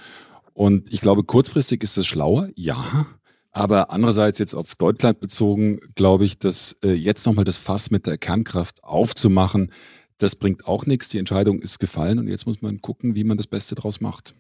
Und 0.55 0.93
ich 0.93 1.01
glaube, 1.01 1.25
kurzfristig 1.25 1.83
ist 1.83 1.97
es 1.97 2.07
schlauer, 2.07 2.49
ja. 2.55 3.07
Aber 3.53 3.91
andererseits 3.91 4.39
jetzt 4.39 4.55
auf 4.55 4.75
Deutschland 4.75 5.21
bezogen, 5.21 5.79
glaube 5.95 6.25
ich, 6.25 6.39
dass 6.39 6.77
äh, 6.83 6.93
jetzt 6.93 7.27
nochmal 7.27 7.45
das 7.45 7.59
Fass 7.59 7.91
mit 7.91 8.07
der 8.07 8.17
Kernkraft 8.17 8.83
aufzumachen, 8.83 9.71
das 10.19 10.37
bringt 10.37 10.67
auch 10.67 10.87
nichts. 10.87 11.09
Die 11.09 11.19
Entscheidung 11.19 11.61
ist 11.61 11.79
gefallen 11.79 12.19
und 12.19 12.29
jetzt 12.29 12.47
muss 12.47 12.63
man 12.63 12.81
gucken, 12.81 13.15
wie 13.15 13.25
man 13.25 13.37
das 13.37 13.47
Beste 13.47 13.75
draus 13.75 14.01
macht. 14.01 14.35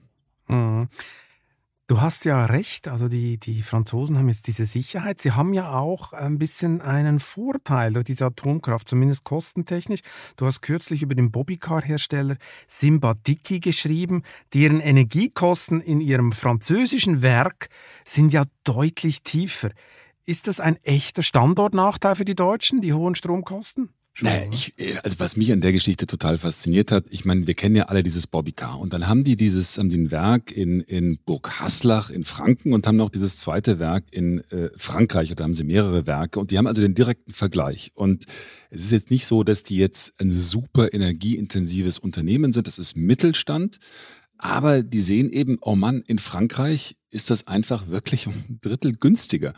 Mhm. 0.49 0.88
Du 1.92 2.00
hast 2.00 2.24
ja 2.24 2.46
recht, 2.46 2.88
also 2.88 3.07
die, 3.07 3.37
die 3.37 3.61
Franzosen 3.61 4.16
haben 4.16 4.31
jetzt 4.31 4.46
diese 4.46 4.64
Sicherheit. 4.64 5.20
Sie 5.20 5.33
haben 5.33 5.52
ja 5.52 5.74
auch 5.74 6.14
ein 6.14 6.38
bisschen 6.38 6.81
einen 6.81 7.20
Vorteil 7.20 7.92
durch 7.92 8.07
diese 8.07 8.24
Atomkraft, 8.24 8.88
zumindest 8.88 9.24
kostentechnisch. 9.24 10.00
Du 10.38 10.46
hast 10.46 10.62
kürzlich 10.62 11.02
über 11.02 11.14
den 11.14 11.31
Bobbycar-Hersteller 11.31 12.38
Simba 12.66 13.12
Dicky 13.12 13.61
geschrieben, 13.61 14.22
deren 14.55 14.81
Energiekosten 14.81 15.83
in 15.83 16.00
ihrem 16.00 16.33
französischen 16.33 17.20
Werk 17.20 17.68
sind 18.07 18.33
ja 18.33 18.44
deutlich 18.64 19.22
tiefer. 19.22 19.68
Ist 20.24 20.48
das 20.48 20.61
ein 20.61 20.83
echter 20.85 21.22
Standortnachteil 21.22 22.14
für 22.14 22.24
die 22.24 22.35
Deutschen, 22.35 22.81
die 22.81 22.94
hohen 22.94 23.16
Stromkosten? 23.16 23.90
Naja, 24.20 24.46
ich, 24.53 24.75
also 25.03 25.18
was 25.20 25.37
mich 25.38 25.51
an 25.53 25.62
der 25.62 25.72
Geschichte 25.72 26.07
total 26.07 26.37
fasziniert 26.37 26.92
hat, 26.92 27.07
ich 27.09 27.25
meine, 27.25 27.46
wir 27.46 27.55
kennen 27.55 27.77
ja 27.77 27.85
alle 27.85 28.03
dieses 28.03 28.27
Bobby 28.27 28.53
Car 28.53 28.79
und 28.79 28.92
dann 28.92 29.09
haben 29.09 29.25
die 29.25 29.37
dieses, 29.37 29.79
haben 29.79 29.88
die 29.88 29.96
ein 29.96 30.11
Werk 30.11 30.53
in, 30.53 30.83
in 30.83 31.18
Burg 31.25 31.61
Haslach 31.61 32.11
in 32.11 32.25
Franken 32.25 32.75
und 32.75 32.87
haben 32.87 32.96
noch 32.96 33.09
dieses 33.09 33.38
zweite 33.38 33.79
Werk 33.79 34.05
in 34.11 34.40
äh, 34.51 34.68
Frankreich, 34.77 35.35
da 35.35 35.44
haben 35.44 35.55
sie 35.55 35.64
mehrere 35.64 36.07
Werke 36.07 36.40
und 36.40 36.51
die 36.51 36.59
haben 36.59 36.66
also 36.66 36.83
den 36.83 36.94
direkten 36.94 37.33
Vergleich. 37.33 37.92
Und 37.94 38.27
es 38.68 38.85
ist 38.85 38.92
jetzt 38.92 39.11
nicht 39.11 39.25
so, 39.25 39.44
dass 39.44 39.62
die 39.62 39.79
jetzt 39.79 40.20
ein 40.20 40.31
super 40.31 40.92
energieintensives 40.92 41.98
Unternehmen 41.98 42.53
sind, 42.53 42.66
das 42.66 42.79
ist 42.79 42.94
Mittelstand, 42.94 43.79
aber 44.37 44.83
die 44.83 45.01
sehen 45.01 45.33
eben, 45.33 45.57
oh 45.62 45.75
Mann, 45.75 46.03
in 46.03 46.18
Frankreich 46.18 46.98
ist 47.09 47.31
das 47.31 47.46
einfach 47.46 47.87
wirklich 47.87 48.27
um 48.27 48.35
ein 48.35 48.59
Drittel 48.61 48.94
günstiger. 48.94 49.55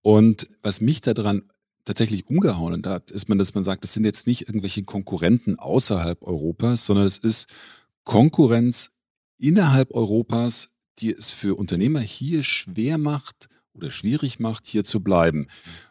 Und 0.00 0.48
was 0.62 0.80
mich 0.80 1.02
daran 1.02 1.42
tatsächlich 1.84 2.28
umgehauen 2.28 2.82
hat, 2.86 3.10
ist 3.10 3.28
man, 3.28 3.38
dass 3.38 3.54
man 3.54 3.64
sagt, 3.64 3.84
das 3.84 3.94
sind 3.94 4.04
jetzt 4.04 4.26
nicht 4.26 4.48
irgendwelche 4.48 4.82
Konkurrenten 4.82 5.58
außerhalb 5.58 6.22
Europas, 6.22 6.86
sondern 6.86 7.06
es 7.06 7.18
ist 7.18 7.48
Konkurrenz 8.04 8.90
innerhalb 9.38 9.94
Europas, 9.94 10.72
die 10.98 11.12
es 11.12 11.30
für 11.30 11.56
Unternehmer 11.58 12.00
hier 12.00 12.42
schwer 12.42 12.98
macht 12.98 13.48
oder 13.72 13.90
schwierig 13.90 14.40
macht, 14.40 14.66
hier 14.66 14.84
zu 14.84 15.00
bleiben. 15.00 15.46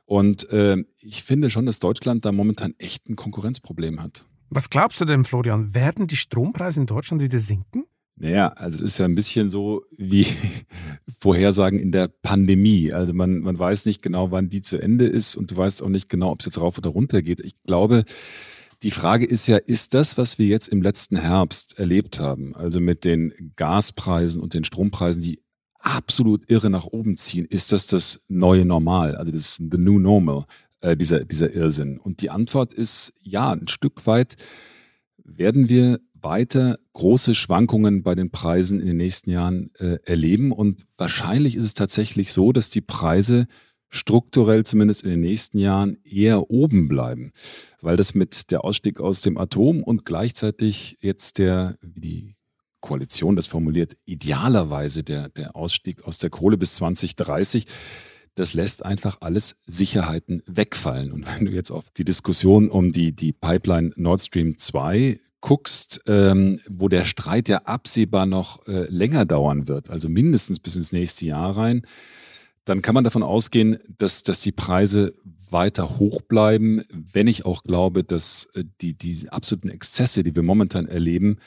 Und 0.06 0.50
äh, 0.50 0.78
ich 1.00 1.24
finde 1.24 1.50
schon, 1.50 1.66
dass 1.66 1.80
Deutschland 1.80 2.26
da 2.26 2.32
momentan 2.32 2.76
echt 2.78 3.10
ein 3.10 3.16
Konkurrenzproblem 3.16 4.02
hat. 4.02 4.26
Was 4.50 4.70
glaubst 4.70 5.00
du 5.00 5.06
denn, 5.06 5.26
Florian? 5.26 5.76
Werden 5.76 6.08
die 6.08 6.16
Strompreise 6.16 6.80
in 6.80 6.88
Deutschland 6.88 7.22
wieder 7.22 7.40
sinken? 7.40 7.86
Naja, 8.22 8.50
also 8.50 8.80
es 8.80 8.84
ist 8.84 8.98
ja 8.98 9.06
ein 9.06 9.16
bisschen 9.16 9.50
so 9.50 9.86
wie 9.98 10.26
Vorhersagen 11.20 11.80
in 11.80 11.94
der 11.94 12.10
Pandemie. 12.10 12.92
Also 12.92 13.14
man, 13.14 13.40
man 13.40 13.58
weiß 13.58 13.86
nicht 13.86 14.02
genau, 14.02 14.32
wann 14.32 14.50
die 14.50 14.62
zu 14.62 14.78
Ende 14.78 15.06
ist 15.06 15.38
und 15.38 15.52
du 15.52 15.58
weißt 15.58 15.82
auch 15.82 15.90
nicht 15.90 16.10
genau, 16.10 16.32
ob 16.32 16.42
es 16.42 16.46
jetzt 16.46 16.60
rauf 16.60 16.78
oder 16.78 16.90
runter 16.90 17.22
geht. 17.22 17.40
Ich 17.40 17.54
glaube, 17.64 18.04
die 18.84 18.92
Frage 18.92 19.26
ist 19.26 19.48
ja, 19.48 19.56
ist 19.56 19.94
das, 19.94 20.18
was 20.18 20.38
wir 20.38 20.48
jetzt 20.48 20.68
im 20.68 20.82
letzten 20.82 21.18
Herbst 21.18 21.80
erlebt 21.80 22.20
haben, 22.20 22.56
also 22.56 22.82
mit 22.82 23.06
den 23.06 23.34
Gaspreisen 23.56 24.42
und 24.42 24.54
den 24.54 24.66
Strompreisen, 24.66 25.22
die 25.22 25.42
absolut 25.80 26.50
irre 26.50 26.70
nach 26.70 26.86
oben 26.86 27.16
ziehen, 27.16 27.46
ist 27.46 27.72
das 27.72 27.88
das 27.88 28.26
neue 28.28 28.66
Normal, 28.66 29.16
also 29.16 29.32
das 29.32 29.58
the 29.58 29.78
new 29.78 29.98
normal, 29.98 30.44
äh, 30.82 30.98
dieser, 30.98 31.24
dieser 31.24 31.54
Irrsinn? 31.54 32.00
Und 32.00 32.22
die 32.22 32.30
Antwort 32.30 32.74
ist 32.74 33.14
ja, 33.22 33.52
ein 33.52 33.70
Stück 33.70 34.06
weit 34.08 34.36
werden 35.24 35.70
wir 35.70 36.00
weiter 36.22 36.78
große 36.94 37.36
Schwankungen 37.36 38.04
bei 38.04 38.16
den 38.16 38.32
Preisen 38.32 38.80
in 38.80 38.88
den 38.88 38.98
nächsten 38.98 39.30
Jahren 39.30 39.72
äh, 39.80 39.98
erleben. 40.04 40.52
Und 40.52 40.86
wahrscheinlich 40.98 41.56
ist 41.56 41.64
es 41.64 41.74
tatsächlich 41.74 42.34
so, 42.34 42.52
dass 42.52 42.70
die 42.70 42.82
Preise 42.82 43.48
strukturell 43.90 44.66
zumindest 44.66 45.04
in 45.04 45.10
den 45.10 45.22
nächsten 45.22 45.58
Jahren 45.58 45.98
eher 46.04 46.52
oben 46.52 46.88
bleiben, 46.88 47.32
weil 47.82 47.98
das 47.98 48.14
mit 48.14 48.52
der 48.52 48.64
Ausstieg 48.64 49.00
aus 49.00 49.22
dem 49.22 49.38
Atom 49.38 49.84
und 49.84 50.06
gleichzeitig 50.06 50.98
jetzt 51.02 51.40
der, 51.40 51.78
wie 51.82 52.00
die 52.00 52.36
Koalition 52.82 53.36
das 53.36 53.48
formuliert, 53.48 53.98
idealerweise 54.06 55.04
der, 55.04 55.30
der 55.30 55.56
Ausstieg 55.56 56.04
aus 56.04 56.18
der 56.18 56.30
Kohle 56.30 56.58
bis 56.58 56.76
2030 56.76 57.66
das 58.40 58.54
lässt 58.54 58.86
einfach 58.86 59.18
alles 59.20 59.58
Sicherheiten 59.68 60.42
wegfallen. 60.48 61.12
Und 61.12 61.28
wenn 61.28 61.46
du 61.46 61.52
jetzt 61.52 61.72
auf 61.72 61.90
die 61.90 62.06
Diskussion 62.06 62.70
um 62.70 62.94
die, 62.94 63.12
die 63.12 63.34
Pipeline 63.34 63.92
Nord 63.98 64.22
Stream 64.22 64.58
2 64.58 65.20
guckst, 65.42 66.02
ähm, 66.08 66.58
wo 66.70 66.88
der 66.88 67.04
Streit 67.04 67.50
ja 67.50 67.64
absehbar 67.66 68.26
noch 68.26 68.66
äh, 68.68 68.86
länger 68.90 69.26
dauern 69.26 69.68
wird, 69.68 69.90
also 69.90 70.08
mindestens 70.08 70.62
bis 70.62 70.78
ins 70.78 70.94
nächste 70.94 71.26
Jahr 71.26 71.58
rein, 71.58 71.82
dann 72.64 72.82
kann 72.82 72.96
man 72.96 73.04
davon 73.04 73.24
ausgehen, 73.24 73.80
dass, 73.98 74.24
dass 74.24 74.40
die 74.40 74.54
Preise 74.54 75.14
weiter 75.50 76.00
hoch 76.00 76.22
bleiben, 76.22 76.82
wenn 76.92 77.28
ich 77.28 77.46
auch 77.46 77.64
glaube, 77.64 78.06
dass 78.06 78.50
äh, 78.54 78.64
die, 78.80 78.94
die 78.94 79.28
absoluten 79.30 79.70
Exzesse, 79.70 80.24
die 80.24 80.36
wir 80.36 80.44
momentan 80.44 80.88
erleben, 80.88 81.40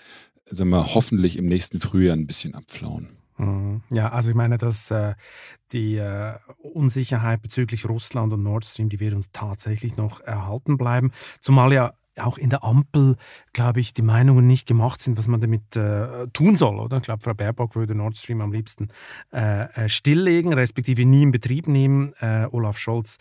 sagen 0.44 0.70
wir, 0.70 0.94
hoffentlich 0.94 1.38
im 1.38 1.46
nächsten 1.46 1.80
Frühjahr 1.80 2.16
ein 2.16 2.26
bisschen 2.26 2.54
abflauen. 2.54 3.08
Mhm. 3.42 3.82
Ja, 3.90 4.10
also 4.10 4.30
ich 4.30 4.36
meine, 4.36 4.56
dass 4.56 4.90
äh, 4.92 5.14
die 5.72 5.96
äh, 5.96 6.34
Unsicherheit 6.58 7.42
bezüglich 7.42 7.88
Russland 7.88 8.32
und 8.32 8.42
Nord 8.42 8.64
Stream, 8.64 8.88
die 8.88 9.00
wird 9.00 9.14
uns 9.14 9.32
tatsächlich 9.32 9.96
noch 9.96 10.20
erhalten 10.20 10.78
bleiben. 10.78 11.10
Zumal 11.40 11.72
ja 11.72 11.92
auch 12.18 12.38
in 12.38 12.50
der 12.50 12.62
Ampel, 12.62 13.16
glaube 13.52 13.80
ich, 13.80 13.94
die 13.94 14.02
Meinungen 14.02 14.46
nicht 14.46 14.66
gemacht 14.66 15.00
sind, 15.00 15.16
was 15.16 15.28
man 15.28 15.40
damit 15.40 15.76
äh, 15.76 16.26
tun 16.32 16.56
soll, 16.56 16.78
oder? 16.78 16.98
Ich 16.98 17.04
glaube, 17.04 17.22
Frau 17.22 17.34
Baerbock 17.34 17.74
würde 17.74 17.94
Nord 17.94 18.16
Stream 18.16 18.40
am 18.40 18.52
liebsten 18.52 18.88
äh, 19.32 19.64
äh, 19.64 19.88
stilllegen, 19.88 20.52
respektive 20.52 21.04
nie 21.04 21.22
in 21.22 21.32
Betrieb 21.32 21.68
nehmen. 21.68 22.12
Äh, 22.20 22.46
Olaf 22.50 22.78
Scholz 22.78 23.16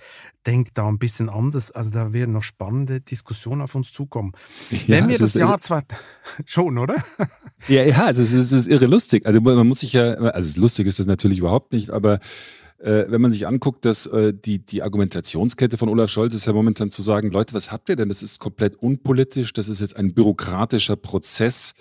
denkt 0.46 0.78
da 0.78 0.88
ein 0.88 1.00
bisschen 1.00 1.30
anders. 1.30 1.72
Also 1.72 1.92
da 1.92 2.14
werden 2.14 2.34
noch 2.34 2.44
spannende 2.44 3.00
Diskussionen 3.00 3.62
auf 3.62 3.76
uns 3.76 3.94
zukommen. 3.94 4.34
Ja, 4.70 4.80
Wenn 4.88 5.08
wir 5.08 5.18
das 5.18 5.22
ist, 5.22 5.36
Jahr 5.36 5.60
zwar 5.62 5.84
schon, 6.46 6.78
oder? 6.78 6.96
Ja, 7.68 7.84
ja, 7.84 8.06
also 8.06 8.22
es 8.22 8.34
ist, 8.34 8.52
es 8.52 8.52
ist 8.52 8.68
irre 8.68 8.88
lustig. 8.88 9.26
Also 9.26 9.40
man 9.40 9.68
muss 9.68 9.80
sich 9.80 9.94
ja, 9.94 10.14
also 10.16 10.60
lustig 10.60 10.88
ist 10.88 11.00
das 11.00 11.08
natürlich 11.08 11.40
überhaupt 11.40 11.72
nicht, 11.72 11.92
aber 11.92 12.20
äh, 12.82 13.06
wenn 13.10 13.22
man 13.22 13.32
sich 13.32 13.48
anguckt, 13.48 13.86
dass 13.86 14.08
äh, 14.08 14.34
die, 14.34 14.66
die 14.66 14.82
Argumentationskette 14.82 15.78
von 15.78 15.90
Olaf 15.90 16.10
Scholz 16.10 16.34
ist 16.34 16.48
ja 16.48 16.54
momentan 16.54 16.90
zu 16.90 17.02
sagen, 17.02 17.30
Leute, 17.30 17.54
was 17.54 17.72
habt 17.72 17.90
ihr 17.90 17.96
denn? 17.96 18.10
Das 18.10 18.24
ist 18.24 18.40
komplett 18.40 18.76
unpolitisch, 18.76 19.54
das 19.54 19.70
ist 19.70 19.82
jetzt 19.82 19.96
ein 19.96 20.14
bürokratischer 20.14 20.96
Prozess. 20.96 21.74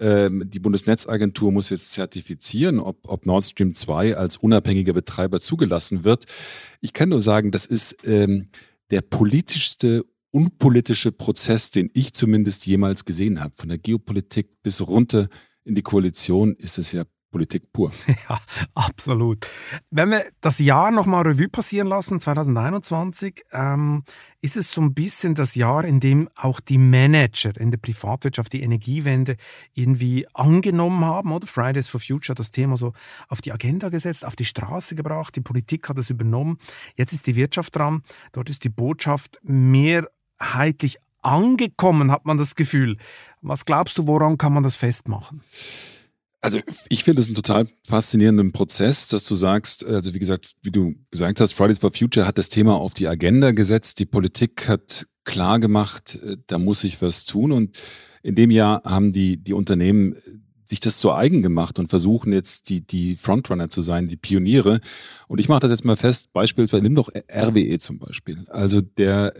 Ähm, 0.00 0.44
die 0.46 0.58
Bundesnetzagentur 0.58 1.52
muss 1.52 1.70
jetzt 1.70 1.92
zertifizieren, 1.92 2.80
ob, 2.80 3.08
ob 3.08 3.26
Nord 3.26 3.44
Stream 3.44 3.74
2 3.74 4.16
als 4.16 4.36
unabhängiger 4.36 4.92
Betreiber 4.92 5.40
zugelassen 5.40 6.04
wird. 6.04 6.24
Ich 6.80 6.92
kann 6.92 7.08
nur 7.08 7.22
sagen, 7.22 7.50
das 7.50 7.66
ist 7.66 7.96
ähm, 8.04 8.48
der 8.90 9.02
politischste 9.02 10.04
unpolitische 10.30 11.12
Prozess, 11.12 11.70
den 11.70 11.90
ich 11.94 12.12
zumindest 12.12 12.66
jemals 12.66 13.04
gesehen 13.04 13.40
habe. 13.40 13.54
Von 13.56 13.68
der 13.68 13.78
Geopolitik 13.78 14.62
bis 14.62 14.86
runter 14.86 15.28
in 15.64 15.74
die 15.74 15.82
Koalition 15.82 16.54
ist 16.54 16.78
es 16.78 16.92
ja 16.92 17.04
Politik 17.38 17.72
pur. 17.72 17.92
Ja, 18.28 18.40
absolut. 18.74 19.46
Wenn 19.90 20.10
wir 20.10 20.24
das 20.40 20.58
Jahr 20.58 20.90
nochmal 20.90 21.22
Revue 21.22 21.48
passieren 21.48 21.86
lassen, 21.86 22.20
2021, 22.20 23.44
ähm, 23.52 24.02
ist 24.40 24.56
es 24.56 24.72
so 24.72 24.80
ein 24.80 24.92
bisschen 24.92 25.36
das 25.36 25.54
Jahr, 25.54 25.84
in 25.84 26.00
dem 26.00 26.28
auch 26.34 26.58
die 26.58 26.78
Manager 26.78 27.56
in 27.56 27.70
der 27.70 27.78
Privatwirtschaft 27.78 28.52
die 28.52 28.62
Energiewende 28.62 29.36
irgendwie 29.72 30.26
angenommen 30.34 31.04
haben, 31.04 31.30
oder? 31.30 31.46
Fridays 31.46 31.86
for 31.86 32.00
Future 32.00 32.32
hat 32.32 32.40
das 32.40 32.50
Thema 32.50 32.76
so 32.76 32.92
auf 33.28 33.40
die 33.40 33.52
Agenda 33.52 33.88
gesetzt, 33.88 34.24
auf 34.24 34.34
die 34.34 34.44
Straße 34.44 34.96
gebracht, 34.96 35.36
die 35.36 35.40
Politik 35.40 35.88
hat 35.88 35.98
es 35.98 36.10
übernommen. 36.10 36.58
Jetzt 36.96 37.12
ist 37.12 37.28
die 37.28 37.36
Wirtschaft 37.36 37.76
dran, 37.76 38.02
dort 38.32 38.50
ist 38.50 38.64
die 38.64 38.68
Botschaft 38.68 39.38
mehrheitlich 39.44 40.98
angekommen, 41.22 42.10
hat 42.10 42.26
man 42.26 42.36
das 42.36 42.56
Gefühl. 42.56 42.96
Was 43.42 43.64
glaubst 43.64 43.96
du, 43.96 44.08
woran 44.08 44.38
kann 44.38 44.52
man 44.52 44.64
das 44.64 44.74
festmachen? 44.74 45.40
Also 46.40 46.60
ich 46.88 47.02
finde 47.02 47.20
es 47.20 47.26
einen 47.26 47.34
total 47.34 47.68
faszinierenden 47.84 48.52
Prozess, 48.52 49.08
dass 49.08 49.24
du 49.24 49.34
sagst, 49.34 49.84
also 49.84 50.14
wie 50.14 50.20
gesagt, 50.20 50.52
wie 50.62 50.70
du 50.70 50.94
gesagt 51.10 51.40
hast, 51.40 51.52
Fridays 51.52 51.80
for 51.80 51.92
Future 51.92 52.26
hat 52.26 52.38
das 52.38 52.48
Thema 52.48 52.74
auf 52.74 52.94
die 52.94 53.08
Agenda 53.08 53.50
gesetzt, 53.50 53.98
die 53.98 54.06
Politik 54.06 54.68
hat 54.68 55.08
klar 55.24 55.58
gemacht, 55.58 56.18
äh, 56.22 56.36
da 56.46 56.58
muss 56.58 56.80
sich 56.80 57.02
was 57.02 57.24
tun 57.24 57.52
und 57.52 57.76
in 58.22 58.34
dem 58.34 58.50
Jahr 58.50 58.82
haben 58.84 59.12
die, 59.12 59.36
die 59.36 59.52
Unternehmen 59.52 60.16
sich 60.64 60.80
das 60.80 60.98
zu 60.98 61.12
eigen 61.12 61.42
gemacht 61.42 61.78
und 61.78 61.88
versuchen 61.88 62.32
jetzt 62.32 62.68
die, 62.68 62.82
die 62.82 63.16
Frontrunner 63.16 63.70
zu 63.70 63.82
sein, 63.82 64.06
die 64.06 64.18
Pioniere. 64.18 64.80
Und 65.26 65.38
ich 65.38 65.48
mache 65.48 65.60
das 65.60 65.70
jetzt 65.70 65.84
mal 65.84 65.96
fest, 65.96 66.30
beispielsweise, 66.34 66.82
nimm 66.82 66.94
doch 66.94 67.08
RWE 67.08 67.78
zum 67.78 67.98
Beispiel. 67.98 68.44
Also 68.48 68.82
der, 68.82 69.32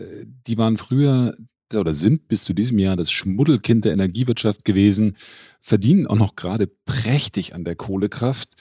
die 0.47 0.57
waren 0.57 0.77
früher 0.77 1.35
oder 1.75 1.93
sind 1.93 2.27
bis 2.27 2.43
zu 2.43 2.53
diesem 2.53 2.79
Jahr 2.79 2.95
das 2.95 3.11
Schmuddelkind 3.11 3.85
der 3.85 3.93
Energiewirtschaft 3.93 4.65
gewesen, 4.65 5.15
verdienen 5.59 6.07
auch 6.07 6.17
noch 6.17 6.35
gerade 6.35 6.67
prächtig 6.85 7.55
an 7.55 7.63
der 7.63 7.75
Kohlekraft. 7.75 8.55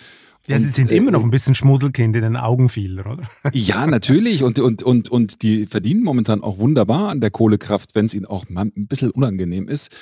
Ja, 0.47 0.59
Sie 0.59 0.69
sind 0.69 0.91
äh, 0.91 0.97
immer 0.97 1.11
noch 1.11 1.23
ein 1.23 1.31
bisschen 1.31 1.55
Schmuddelkind 1.55 2.17
in 2.17 2.23
den 2.23 2.37
Augen 2.37 2.69
vieler, 2.71 3.07
oder? 3.07 3.23
Ja, 3.53 3.87
natürlich. 3.87 4.43
Und, 4.43 4.59
und, 4.61 4.83
und, 4.83 5.11
und 5.11 5.43
die 5.43 5.67
verdienen 5.67 6.03
momentan 6.03 6.43
auch 6.43 6.59
wunderbar 6.59 7.11
an 7.11 7.21
der 7.21 7.31
Kohlekraft, 7.31 7.95
wenn 7.95 8.07
es 8.07 8.15
ihnen 8.15 8.25
auch 8.25 8.49
mal 8.49 8.65
ein 8.65 8.87
bisschen 8.87 9.11
unangenehm 9.11 9.69
ist. 9.69 9.95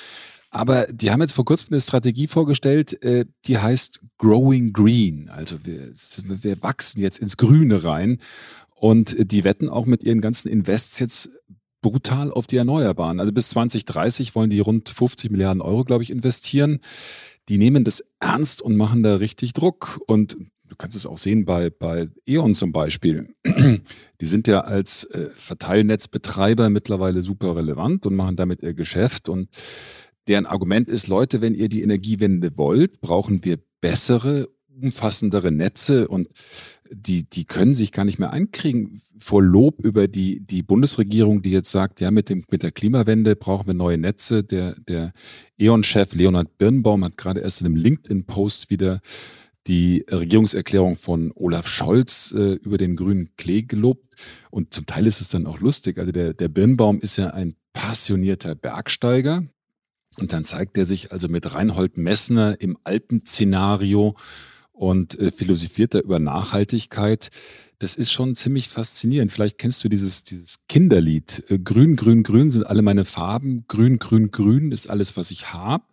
Aber 0.49 0.87
die 0.87 1.11
haben 1.11 1.19
jetzt 1.19 1.33
vor 1.33 1.43
kurzem 1.43 1.73
eine 1.73 1.81
Strategie 1.81 2.27
vorgestellt, 2.27 3.01
äh, 3.03 3.25
die 3.45 3.57
heißt 3.57 3.99
Growing 4.17 4.71
Green. 4.71 5.29
Also 5.29 5.65
wir, 5.65 5.91
wir 6.43 6.63
wachsen 6.63 7.01
jetzt 7.01 7.19
ins 7.19 7.35
Grüne 7.35 7.83
rein. 7.83 8.19
Und 8.79 9.31
die 9.31 9.43
wetten 9.43 9.69
auch 9.69 9.85
mit 9.87 10.03
ihren 10.03 10.21
ganzen 10.21 10.49
Invests 10.49 10.99
jetzt 10.99 11.31
brutal 11.81 12.31
auf 12.31 12.47
die 12.47 12.57
Erneuerbaren. 12.57 13.19
Also 13.19 13.31
bis 13.31 13.49
2030 13.49 14.35
wollen 14.35 14.49
die 14.49 14.59
rund 14.59 14.89
50 14.89 15.31
Milliarden 15.31 15.61
Euro, 15.61 15.83
glaube 15.83 16.03
ich, 16.03 16.09
investieren. 16.09 16.79
Die 17.49 17.57
nehmen 17.57 17.83
das 17.83 18.03
ernst 18.19 18.61
und 18.61 18.75
machen 18.75 19.03
da 19.03 19.15
richtig 19.15 19.53
Druck. 19.53 20.01
Und 20.07 20.37
du 20.67 20.75
kannst 20.75 20.97
es 20.97 21.05
auch 21.05 21.17
sehen 21.17 21.45
bei, 21.45 21.69
bei 21.69 22.09
E.ON 22.25 22.53
zum 22.53 22.71
Beispiel. 22.71 23.33
Die 24.21 24.25
sind 24.25 24.47
ja 24.47 24.61
als 24.61 25.05
äh, 25.05 25.29
Verteilnetzbetreiber 25.31 26.69
mittlerweile 26.69 27.21
super 27.21 27.55
relevant 27.55 28.05
und 28.05 28.15
machen 28.15 28.35
damit 28.35 28.63
ihr 28.63 28.73
Geschäft. 28.73 29.29
Und 29.29 29.49
deren 30.27 30.45
Argument 30.45 30.89
ist, 30.89 31.07
Leute, 31.07 31.41
wenn 31.41 31.55
ihr 31.55 31.69
die 31.69 31.83
Energiewende 31.83 32.57
wollt, 32.57 32.99
brauchen 33.01 33.45
wir 33.45 33.59
bessere, 33.81 34.49
umfassendere 34.81 35.51
Netze 35.51 36.07
und 36.07 36.27
die, 36.91 37.29
die 37.29 37.45
können 37.45 37.75
sich 37.75 37.91
gar 37.91 38.05
nicht 38.05 38.19
mehr 38.19 38.31
einkriegen 38.31 38.99
vor 39.17 39.43
Lob 39.43 39.79
über 39.83 40.07
die, 40.07 40.39
die 40.39 40.63
Bundesregierung, 40.63 41.41
die 41.41 41.51
jetzt 41.51 41.71
sagt, 41.71 42.01
ja, 42.01 42.11
mit, 42.11 42.29
dem, 42.29 42.45
mit 42.49 42.63
der 42.63 42.71
Klimawende 42.71 43.35
brauchen 43.35 43.67
wir 43.67 43.73
neue 43.73 43.97
Netze. 43.97 44.43
Der, 44.43 44.75
der 44.87 45.11
E.ON-Chef 45.57 46.13
Leonhard 46.13 46.57
Birnbaum 46.57 47.03
hat 47.03 47.17
gerade 47.17 47.41
erst 47.41 47.61
in 47.61 47.67
einem 47.67 47.75
LinkedIn-Post 47.75 48.69
wieder 48.69 49.01
die 49.67 50.05
Regierungserklärung 50.09 50.95
von 50.95 51.31
Olaf 51.35 51.67
Scholz 51.67 52.33
äh, 52.37 52.53
über 52.63 52.77
den 52.77 52.95
grünen 52.95 53.35
Klee 53.35 53.63
gelobt. 53.63 54.15
Und 54.49 54.73
zum 54.73 54.85
Teil 54.85 55.05
ist 55.07 55.19
es 55.19 55.29
dann 55.29 55.45
auch 55.45 55.59
lustig. 55.59 55.97
Also 55.97 56.11
der, 56.11 56.33
der 56.33 56.47
Birnbaum 56.47 56.99
ist 57.01 57.17
ja 57.17 57.31
ein 57.31 57.55
passionierter 57.73 58.55
Bergsteiger. 58.55 59.43
Und 60.17 60.33
dann 60.33 60.45
zeigt 60.45 60.77
er 60.77 60.85
sich 60.85 61.11
also 61.11 61.27
mit 61.27 61.53
Reinhold 61.53 61.97
Messner 61.97 62.59
im 62.59 62.77
Alpenszenario 62.83 64.15
und 64.77 65.17
äh, 65.19 65.31
philosophiert 65.31 65.95
da 65.95 65.99
über 65.99 66.19
Nachhaltigkeit. 66.19 67.29
Das 67.79 67.95
ist 67.95 68.11
schon 68.11 68.35
ziemlich 68.35 68.69
faszinierend. 68.69 69.31
Vielleicht 69.31 69.57
kennst 69.57 69.83
du 69.83 69.89
dieses, 69.89 70.23
dieses 70.23 70.57
Kinderlied. 70.69 71.45
Äh, 71.49 71.59
grün, 71.59 71.95
grün, 71.95 72.23
grün 72.23 72.51
sind 72.51 72.65
alle 72.65 72.83
meine 72.83 73.05
Farben. 73.05 73.65
Grün, 73.67 73.97
grün, 73.97 74.31
grün 74.31 74.71
ist 74.71 74.89
alles, 74.89 75.17
was 75.17 75.31
ich 75.31 75.53
habe. 75.53 75.83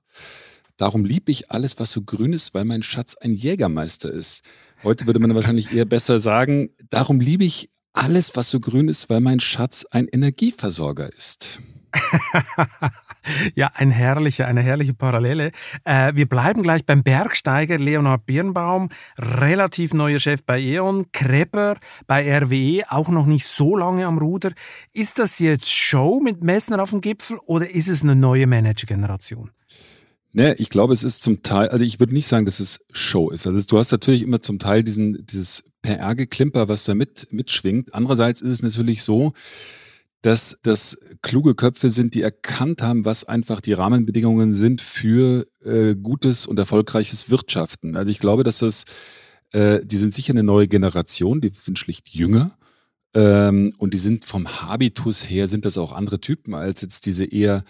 Darum 0.76 1.04
liebe 1.04 1.32
ich 1.32 1.50
alles, 1.50 1.78
was 1.78 1.92
so 1.92 2.02
grün 2.02 2.32
ist, 2.32 2.52
weil 2.52 2.64
mein 2.64 2.82
Schatz 2.82 3.16
ein 3.16 3.32
Jägermeister 3.32 4.12
ist. 4.12 4.44
Heute 4.82 5.06
würde 5.06 5.20
man 5.20 5.34
wahrscheinlich 5.34 5.72
eher 5.72 5.84
besser 5.84 6.20
sagen, 6.20 6.70
darum 6.90 7.20
liebe 7.20 7.44
ich 7.44 7.70
alles, 7.94 8.36
was 8.36 8.50
so 8.50 8.60
grün 8.60 8.88
ist, 8.88 9.08
weil 9.08 9.20
mein 9.20 9.40
Schatz 9.40 9.86
ein 9.90 10.08
Energieversorger 10.08 11.10
ist. 11.12 11.62
ja, 13.54 13.70
ein 13.74 13.90
herrliche, 13.90 14.46
eine 14.46 14.62
herrliche 14.62 14.94
Parallele. 14.94 15.52
Äh, 15.85 16.14
wir 16.14 16.28
bleiben 16.28 16.62
gleich 16.62 16.85
beim 16.85 17.02
Bergsteiger 17.02 17.78
Leonhard 17.78 18.26
Birnbaum, 18.26 18.90
relativ 19.18 19.94
neuer 19.94 20.20
Chef 20.20 20.42
bei 20.44 20.61
E.ON, 20.61 21.11
Krepper 21.12 21.76
bei 22.07 22.38
RWE, 22.38 22.85
auch 22.90 23.09
noch 23.09 23.26
nicht 23.26 23.46
so 23.46 23.76
lange 23.76 24.07
am 24.07 24.18
Ruder. 24.18 24.52
Ist 24.92 25.18
das 25.18 25.38
jetzt 25.38 25.70
Show 25.70 26.20
mit 26.20 26.42
Messner 26.42 26.83
auf 26.83 26.90
dem 26.90 27.00
Gipfel 27.00 27.38
oder 27.46 27.70
ist 27.70 27.88
es 27.88 28.02
eine 28.02 28.14
neue 28.14 28.46
Managergeneration? 28.46 29.50
Ne, 30.37 30.54
ich 30.54 30.68
glaube, 30.68 30.92
es 30.92 31.04
ist 31.04 31.22
zum 31.22 31.42
Teil, 31.42 31.68
also 31.68 31.85
ich 31.85 32.00
würde 32.00 32.12
nicht 32.12 32.26
sagen, 32.26 32.44
dass 32.44 32.59
es 32.59 32.80
Show 32.90 33.30
ist. 33.30 33.46
Also 33.46 33.64
du 33.64 33.78
hast 33.78 33.92
natürlich 33.92 34.22
immer 34.22 34.42
zum 34.42 34.59
Teil 34.59 34.83
diesen, 34.83 35.24
dieses 35.24 35.62
PR-Geklimper, 35.83 36.68
was 36.68 36.85
da 36.85 36.96
mit, 36.96 37.28
mitschwingt. 37.30 37.94
Andererseits 37.94 38.40
ist 38.40 38.50
es 38.50 38.62
natürlich 38.62 39.04
so, 39.04 39.33
dass 40.22 40.59
das 40.62 40.98
kluge 41.24 41.56
Köpfe 41.56 41.90
sind, 41.90 42.14
die 42.14 42.22
erkannt 42.22 42.82
haben, 42.82 43.04
was 43.04 43.24
einfach 43.24 43.60
die 43.60 43.72
Rahmenbedingungen 43.72 44.52
sind 44.52 44.80
für 44.80 45.48
äh, 45.64 45.96
gutes 45.96 46.46
und 46.46 46.58
erfolgreiches 46.58 47.30
Wirtschaften. 47.30 47.96
Also 47.96 48.10
ich 48.10 48.20
glaube, 48.20 48.44
dass 48.44 48.58
das, 48.58 48.84
äh, 49.50 49.80
die 49.84 49.96
sind 49.96 50.14
sicher 50.14 50.34
eine 50.34 50.44
neue 50.44 50.68
Generation, 50.68 51.40
die 51.40 51.50
sind 51.52 51.78
schlicht 51.78 52.10
jünger. 52.10 52.56
Ähm, 53.14 53.72
und 53.78 53.94
die 53.94 53.98
sind 53.98 54.24
vom 54.24 54.46
Habitus 54.46 55.28
her, 55.28 55.48
sind 55.48 55.64
das 55.64 55.78
auch 55.78 55.92
andere 55.92 56.20
Typen 56.20 56.54
als 56.54 56.82
jetzt 56.82 57.06
diese 57.06 57.24
eher 57.24 57.64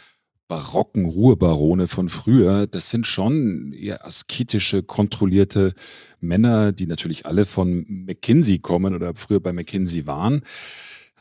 barocken 0.48 1.04
Ruhebarone 1.04 1.86
von 1.86 2.08
früher. 2.08 2.66
Das 2.66 2.90
sind 2.90 3.06
schon 3.06 3.72
eher 3.72 4.04
asketische, 4.04 4.82
kontrollierte 4.82 5.74
Männer, 6.20 6.72
die 6.72 6.86
natürlich 6.86 7.24
alle 7.24 7.44
von 7.44 7.86
McKinsey 7.88 8.58
kommen 8.58 8.94
oder 8.94 9.14
früher 9.14 9.40
bei 9.40 9.52
McKinsey 9.52 10.06
waren. 10.06 10.42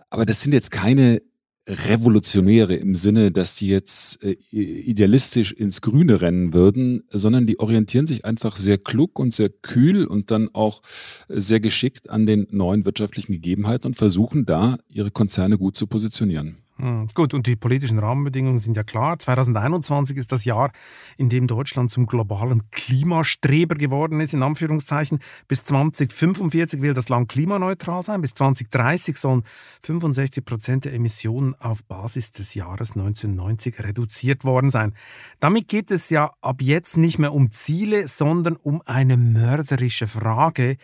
Aber 0.09 0.25
das 0.25 0.41
sind 0.41 0.53
jetzt 0.53 0.71
keine 0.71 1.21
Revolutionäre 1.67 2.75
im 2.75 2.95
Sinne, 2.95 3.31
dass 3.31 3.55
die 3.55 3.69
jetzt 3.69 4.21
äh, 4.23 4.35
idealistisch 4.51 5.53
ins 5.53 5.81
Grüne 5.81 6.19
rennen 6.19 6.53
würden, 6.53 7.03
sondern 7.09 7.47
die 7.47 7.59
orientieren 7.59 8.05
sich 8.05 8.25
einfach 8.25 8.57
sehr 8.57 8.77
klug 8.77 9.17
und 9.17 9.33
sehr 9.33 9.49
kühl 9.49 10.05
und 10.05 10.29
dann 10.31 10.49
auch 10.53 10.81
sehr 11.29 11.61
geschickt 11.61 12.09
an 12.09 12.25
den 12.25 12.47
neuen 12.51 12.83
wirtschaftlichen 12.85 13.31
Gegebenheiten 13.31 13.87
und 13.87 13.95
versuchen 13.95 14.45
da 14.45 14.77
ihre 14.89 15.11
Konzerne 15.11 15.57
gut 15.57 15.77
zu 15.77 15.87
positionieren. 15.87 16.62
Hm, 16.77 17.07
gut, 17.13 17.35
und 17.35 17.45
die 17.45 17.55
politischen 17.55 17.99
Rahmenbedingungen 17.99 18.57
sind 18.57 18.75
ja 18.75 18.83
klar. 18.83 19.19
2021 19.19 20.17
ist 20.17 20.31
das 20.31 20.43
Jahr, 20.43 20.71
in 21.17 21.29
dem 21.29 21.45
Deutschland 21.45 21.91
zum 21.91 22.07
globalen 22.07 22.69
Klimastreber 22.71 23.75
geworden 23.75 24.19
ist, 24.19 24.33
in 24.33 24.41
Anführungszeichen. 24.41 25.19
Bis 25.47 25.63
2045 25.63 26.81
will 26.81 26.93
das 26.93 27.09
Land 27.09 27.29
klimaneutral 27.29 28.01
sein. 28.01 28.21
Bis 28.21 28.33
2030 28.33 29.17
sollen 29.17 29.43
65 29.83 30.43
Prozent 30.43 30.85
der 30.85 30.93
Emissionen 30.93 31.53
auf 31.55 31.83
Basis 31.83 32.31
des 32.31 32.55
Jahres 32.55 32.91
1990 32.95 33.79
reduziert 33.79 34.43
worden 34.43 34.71
sein. 34.71 34.95
Damit 35.39 35.67
geht 35.67 35.91
es 35.91 36.09
ja 36.09 36.31
ab 36.41 36.61
jetzt 36.61 36.97
nicht 36.97 37.19
mehr 37.19 37.33
um 37.33 37.51
Ziele, 37.51 38.07
sondern 38.07 38.55
um 38.55 38.81
eine 38.85 39.17
mörderische 39.17 40.07
Frage. 40.07 40.77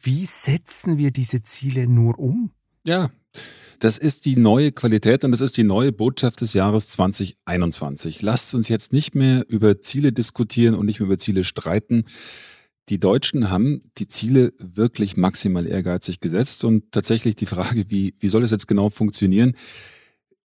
Wie 0.00 0.24
setzen 0.24 0.96
wir 0.96 1.10
diese 1.10 1.42
Ziele 1.42 1.86
nur 1.86 2.18
um? 2.18 2.50
Ja, 2.84 3.10
das 3.78 3.98
ist 3.98 4.24
die 4.24 4.36
neue 4.36 4.72
Qualität 4.72 5.24
und 5.24 5.30
das 5.30 5.40
ist 5.40 5.56
die 5.56 5.64
neue 5.64 5.92
Botschaft 5.92 6.40
des 6.40 6.54
Jahres 6.54 6.88
2021. 6.88 8.22
Lasst 8.22 8.54
uns 8.54 8.68
jetzt 8.68 8.92
nicht 8.92 9.14
mehr 9.14 9.44
über 9.48 9.80
Ziele 9.80 10.12
diskutieren 10.12 10.74
und 10.74 10.86
nicht 10.86 11.00
mehr 11.00 11.06
über 11.06 11.18
Ziele 11.18 11.44
streiten. 11.44 12.04
Die 12.88 12.98
Deutschen 12.98 13.50
haben 13.50 13.90
die 13.98 14.08
Ziele 14.08 14.52
wirklich 14.58 15.16
maximal 15.16 15.66
ehrgeizig 15.66 16.20
gesetzt 16.20 16.64
und 16.64 16.92
tatsächlich 16.92 17.36
die 17.36 17.46
Frage, 17.46 17.86
wie, 17.88 18.14
wie 18.18 18.28
soll 18.28 18.42
es 18.42 18.50
jetzt 18.50 18.68
genau 18.68 18.90
funktionieren, 18.90 19.54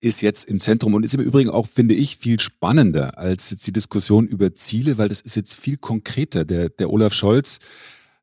ist 0.02 0.22
jetzt 0.22 0.50
im 0.50 0.60
Zentrum 0.60 0.94
und 0.94 1.04
ist 1.04 1.14
im 1.14 1.22
Übrigen 1.22 1.50
auch, 1.50 1.68
finde 1.68 1.96
ich, 1.96 2.18
viel 2.18 2.40
spannender 2.40 3.18
als 3.18 3.52
jetzt 3.52 3.68
die 3.68 3.74
Diskussion 3.74 4.28
über 4.28 4.54
Ziele, 4.54 4.98
weil 4.98 5.10
das 5.10 5.20
ist 5.20 5.36
jetzt 5.36 5.56
viel 5.56 5.76
konkreter. 5.76 6.46
Der, 6.46 6.70
der 6.70 6.90
Olaf 6.90 7.14
Scholz 7.14 7.60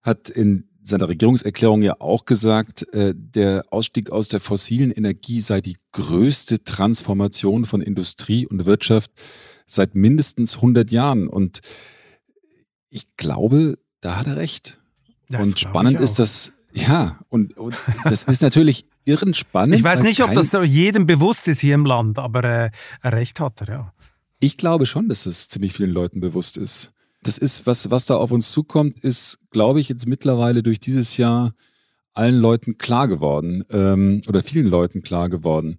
hat 0.03 0.31
in 0.31 0.69
seiner 0.87 1.09
Regierungserklärung 1.09 1.83
ja 1.83 2.01
auch 2.01 2.25
gesagt, 2.25 2.93
äh, 2.95 3.13
der 3.17 3.65
Ausstieg 3.71 4.11
aus 4.11 4.29
der 4.29 4.41
fossilen 4.41 4.91
Energie 4.91 5.41
sei 5.41 5.61
die 5.61 5.77
größte 5.93 6.63
Transformation 6.65 7.65
von 7.65 7.81
Industrie 7.81 8.47
und 8.47 8.67
Wirtschaft 8.67 9.11
seit 9.67 9.95
mindestens 9.95 10.57
100 10.57 10.91
Jahren. 10.91 11.29
Und 11.29 11.61
ich 12.89 13.17
glaube, 13.17 13.79
da 14.01 14.17
hat 14.17 14.27
er 14.27 14.37
recht. 14.37 14.79
Das 15.29 15.45
und 15.45 15.59
spannend 15.59 16.01
ist 16.01 16.21
das, 16.21 16.53
ja, 16.73 17.19
und, 17.29 17.57
und 17.57 17.75
das 18.05 18.25
ist 18.25 18.43
natürlich 18.43 18.85
irren 19.05 19.35
spannend. 19.35 19.75
Ich 19.75 19.83
weiß 19.83 20.03
nicht, 20.03 20.23
ob 20.23 20.33
das 20.35 20.53
so 20.53 20.63
jedem 20.63 21.07
bewusst 21.07 21.49
ist 21.49 21.61
hier 21.61 21.75
im 21.75 21.85
Land, 21.85 22.19
aber 22.19 22.45
äh, 22.45 22.71
recht 23.03 23.41
hat 23.41 23.63
er, 23.63 23.69
ja. 23.69 23.93
Ich 24.39 24.57
glaube 24.59 24.87
schon, 24.87 25.09
dass 25.09 25.27
es 25.27 25.49
ziemlich 25.49 25.73
vielen 25.73 25.91
Leuten 25.91 26.21
bewusst 26.21 26.59
ist 26.59 26.93
das 27.27 27.39
ist, 27.39 27.67
was, 27.67 27.91
was 27.91 28.07
da 28.07 28.17
auf 28.17 28.31
uns 28.31 28.53
zukommt, 28.53 29.01
ist, 29.01 29.39
glaube 29.51 29.81
ich, 29.81 29.89
jetzt 29.89 30.07
mittlerweile 30.07 30.63
durch 30.63 30.81
dieses 30.81 31.17
Jahr 31.17 31.55
allen 32.15 32.37
Leuten 32.37 32.79
klar 32.79 33.09
geworden 33.09 33.65
ähm, 33.71 34.23
oder 34.29 34.43
vielen 34.43 34.67
Leuten 34.67 35.03
klar 35.03 35.29
geworden. 35.29 35.79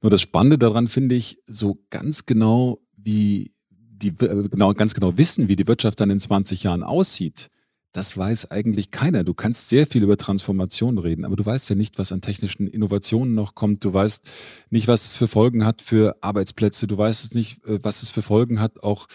Nur 0.00 0.10
das 0.10 0.20
Spannende 0.20 0.58
daran 0.58 0.88
finde 0.88 1.14
ich, 1.14 1.40
so 1.46 1.78
ganz 1.90 2.26
genau 2.26 2.78
wie 2.96 3.52
die 3.70 4.08
äh, 4.08 4.48
genau, 4.48 4.72
ganz 4.74 4.94
genau 4.94 5.16
wissen, 5.18 5.48
wie 5.48 5.56
die 5.56 5.66
Wirtschaft 5.66 6.00
dann 6.00 6.10
in 6.10 6.20
20 6.20 6.62
Jahren 6.62 6.82
aussieht, 6.82 7.48
das 7.92 8.16
weiß 8.16 8.50
eigentlich 8.50 8.90
keiner. 8.90 9.24
Du 9.24 9.34
kannst 9.34 9.68
sehr 9.68 9.86
viel 9.86 10.02
über 10.02 10.16
Transformation 10.16 10.98
reden, 10.98 11.24
aber 11.24 11.36
du 11.36 11.44
weißt 11.44 11.70
ja 11.70 11.76
nicht, 11.76 11.98
was 11.98 12.12
an 12.12 12.20
technischen 12.20 12.68
Innovationen 12.68 13.34
noch 13.34 13.54
kommt. 13.54 13.84
Du 13.84 13.92
weißt 13.92 14.28
nicht, 14.70 14.88
was 14.88 15.06
es 15.06 15.16
für 15.16 15.26
Folgen 15.26 15.64
hat 15.64 15.80
für 15.82 16.16
Arbeitsplätze. 16.20 16.86
Du 16.86 16.98
weißt 16.98 17.24
es 17.24 17.34
nicht, 17.34 17.64
äh, 17.66 17.78
was 17.82 18.02
es 18.02 18.10
für 18.10 18.22
Folgen 18.22 18.60
hat 18.60 18.82
auch 18.82 19.06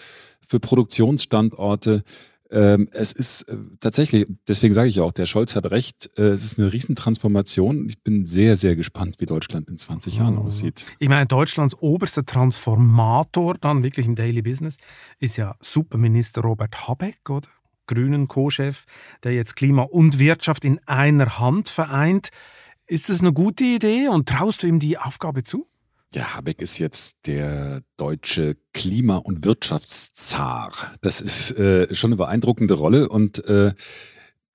für 0.53 0.59
Produktionsstandorte. 0.59 2.03
Ähm, 2.51 2.87
es 2.91 3.11
ist 3.11 3.49
äh, 3.49 3.57
tatsächlich, 3.79 4.27
deswegen 4.47 4.75
sage 4.75 4.87
ich 4.87 4.99
auch, 4.99 5.11
der 5.11 5.25
Scholz 5.25 5.55
hat 5.55 5.71
recht, 5.71 6.11
äh, 6.15 6.25
es 6.25 6.43
ist 6.43 6.59
eine 6.59 6.71
Riesentransformation. 6.71 7.87
Ich 7.87 8.03
bin 8.03 8.27
sehr, 8.27 8.55
sehr 8.55 8.75
gespannt, 8.75 9.15
wie 9.17 9.25
Deutschland 9.25 9.67
in 9.71 9.79
20 9.79 10.17
Jahren 10.17 10.35
mhm. 10.35 10.41
aussieht. 10.43 10.85
Ich 10.99 11.09
meine, 11.09 11.25
Deutschlands 11.25 11.75
oberster 11.81 12.23
Transformator 12.23 13.55
dann 13.55 13.81
wirklich 13.81 14.05
im 14.05 14.13
Daily 14.13 14.43
Business 14.43 14.77
ist 15.17 15.37
ja 15.37 15.55
Superminister 15.59 16.41
Robert 16.41 16.87
Habeck, 16.87 17.27
oder? 17.29 17.49
grünen 17.85 18.29
Co-Chef, 18.29 18.85
der 19.23 19.33
jetzt 19.33 19.57
Klima 19.57 19.81
und 19.81 20.17
Wirtschaft 20.17 20.63
in 20.63 20.79
einer 20.85 21.37
Hand 21.39 21.67
vereint. 21.67 22.29
Ist 22.87 23.09
das 23.09 23.19
eine 23.19 23.33
gute 23.33 23.65
Idee 23.65 24.07
und 24.07 24.29
traust 24.29 24.63
du 24.63 24.67
ihm 24.67 24.79
die 24.79 24.97
Aufgabe 24.97 25.43
zu? 25.43 25.67
Ja, 26.15 26.35
Habeck 26.35 26.61
ist 26.61 26.77
jetzt 26.77 27.25
der 27.25 27.81
deutsche 27.97 28.55
Klima- 28.73 29.17
und 29.17 29.45
Wirtschaftszar. 29.45 30.71
Das 31.01 31.21
ist 31.21 31.57
äh, 31.57 31.93
schon 31.95 32.09
eine 32.09 32.17
beeindruckende 32.17 32.75
Rolle 32.75 33.09
und 33.09 33.43
äh, 33.45 33.73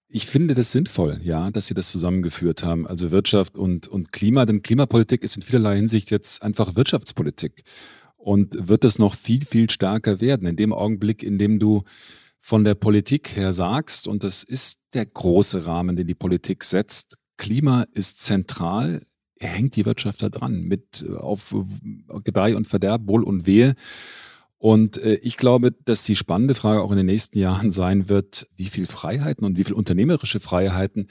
ich 0.07 0.27
finde 0.27 0.55
das 0.55 0.71
sinnvoll, 0.71 1.21
ja, 1.23 1.51
dass 1.51 1.67
Sie 1.67 1.75
das 1.75 1.91
zusammengeführt 1.91 2.63
haben, 2.63 2.87
also 2.87 3.11
Wirtschaft 3.11 3.59
und, 3.59 3.89
und 3.89 4.13
Klima. 4.13 4.47
Denn 4.47 4.63
Klimapolitik 4.63 5.25
ist 5.25 5.37
in 5.37 5.43
vielerlei 5.43 5.77
Hinsicht 5.77 6.11
jetzt 6.13 6.43
einfach 6.43 6.77
Wirtschaftspolitik 6.77 7.65
und 8.17 8.69
wird 8.69 8.85
es 8.85 9.01
noch 9.01 9.15
viel, 9.15 9.45
viel 9.45 9.69
stärker 9.69 10.21
werden. 10.21 10.47
In 10.47 10.57
dem 10.57 10.73
Augenblick, 10.73 11.25
in 11.25 11.39
dem 11.39 11.59
du 11.59 11.83
von 12.41 12.63
der 12.63 12.77
Politik 12.77 13.37
her 13.37 13.53
sagst, 13.53 14.07
und 14.07 14.23
das 14.23 14.45
ist 14.45 14.79
der 14.95 15.07
große 15.07 15.67
Rahmen, 15.67 15.97
den 15.97 16.07
die 16.07 16.15
Politik 16.15 16.63
setzt, 16.63 17.19
Klima 17.37 17.85
ist 17.93 18.21
zentral, 18.21 19.03
hängt 19.41 19.77
die 19.77 19.87
Wirtschaft 19.87 20.23
da 20.23 20.29
dran 20.29 20.63
mit 20.63 21.05
äh, 21.09 21.17
auf 21.17 21.55
Gedeih 22.25 22.57
und 22.57 22.67
Verderb, 22.67 23.03
Wohl 23.07 23.23
und 23.23 23.47
Wehe. 23.47 23.75
Und 24.59 24.99
äh, 24.99 25.15
ich 25.23 25.37
glaube, 25.37 25.73
dass 25.85 26.05
die 26.05 26.17
spannende 26.17 26.55
Frage 26.55 26.83
auch 26.83 26.91
in 26.91 26.97
den 26.97 27.07
nächsten 27.07 27.39
Jahren 27.39 27.71
sein 27.71 28.09
wird, 28.09 28.49
wie 28.57 28.67
viel 28.67 28.87
Freiheiten 28.87 29.45
und 29.45 29.57
wie 29.57 29.65
viel 29.65 29.75
unternehmerische 29.75 30.41
Freiheiten 30.41 31.09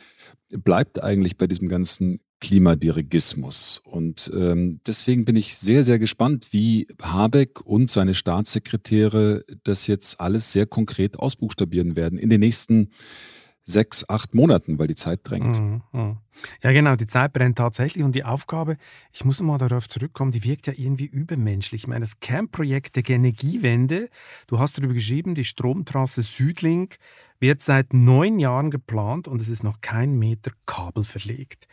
bleibt 0.49 1.01
eigentlich 1.01 1.37
bei 1.37 1.47
diesem 1.47 1.69
ganzen 1.69 2.19
Klimadirigismus. 2.39 3.81
Und 3.83 4.31
ähm, 4.35 4.81
deswegen 4.85 5.25
bin 5.25 5.35
ich 5.35 5.57
sehr, 5.57 5.85
sehr 5.85 5.97
gespannt, 5.97 6.49
wie 6.51 6.87
Habeck 7.01 7.61
und 7.65 7.89
seine 7.89 8.13
Staatssekretäre 8.13 9.43
das 9.63 9.87
jetzt 9.87 10.19
alles 10.19 10.51
sehr 10.51 10.65
konkret 10.65 11.17
ausbuchstabieren 11.17 11.95
werden 11.95 12.19
in 12.19 12.29
den 12.29 12.41
nächsten 12.41 12.75
Jahren 12.75 13.36
sechs, 13.67 14.07
acht 14.07 14.33
Monaten, 14.33 14.79
weil 14.79 14.87
die 14.87 14.95
Zeit 14.95 15.19
drängt. 15.23 15.59
Mhm, 15.59 15.81
mhm. 15.91 16.17
Ja, 16.63 16.71
genau, 16.71 16.95
die 16.95 17.05
Zeit 17.05 17.33
brennt 17.33 17.57
tatsächlich 17.57 18.03
und 18.03 18.15
die 18.15 18.23
Aufgabe, 18.23 18.77
ich 19.11 19.25
muss 19.25 19.41
mal 19.41 19.57
darauf 19.57 19.89
zurückkommen, 19.89 20.31
die 20.31 20.43
wirkt 20.43 20.67
ja 20.67 20.73
irgendwie 20.75 21.05
übermenschlich. 21.05 21.83
Ich 21.83 21.87
meine, 21.87 22.01
das 22.01 22.19
Kernprojekt 22.21 22.95
der 22.95 23.07
Energiewende, 23.09 24.09
du 24.47 24.59
hast 24.59 24.77
darüber 24.77 24.93
geschrieben, 24.93 25.35
die 25.35 25.43
Stromtrasse 25.43 26.21
Südlink 26.21 26.97
wird 27.39 27.61
seit 27.61 27.93
neun 27.93 28.39
Jahren 28.39 28.71
geplant 28.71 29.27
und 29.27 29.41
es 29.41 29.49
ist 29.49 29.63
noch 29.63 29.81
kein 29.81 30.17
Meter 30.17 30.51
Kabel 30.65 31.03
verlegt. 31.03 31.67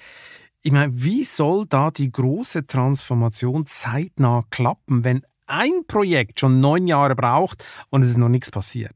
Ich 0.62 0.72
meine, 0.72 0.92
wie 0.94 1.24
soll 1.24 1.66
da 1.68 1.90
die 1.90 2.10
große 2.10 2.66
Transformation 2.66 3.66
zeitnah 3.66 4.44
klappen, 4.50 5.04
wenn 5.04 5.24
ein 5.46 5.86
Projekt 5.86 6.40
schon 6.40 6.60
neun 6.60 6.86
Jahre 6.86 7.14
braucht 7.14 7.64
und 7.90 8.02
es 8.02 8.10
ist 8.10 8.18
noch 8.18 8.28
nichts 8.28 8.50
passiert. 8.50 8.92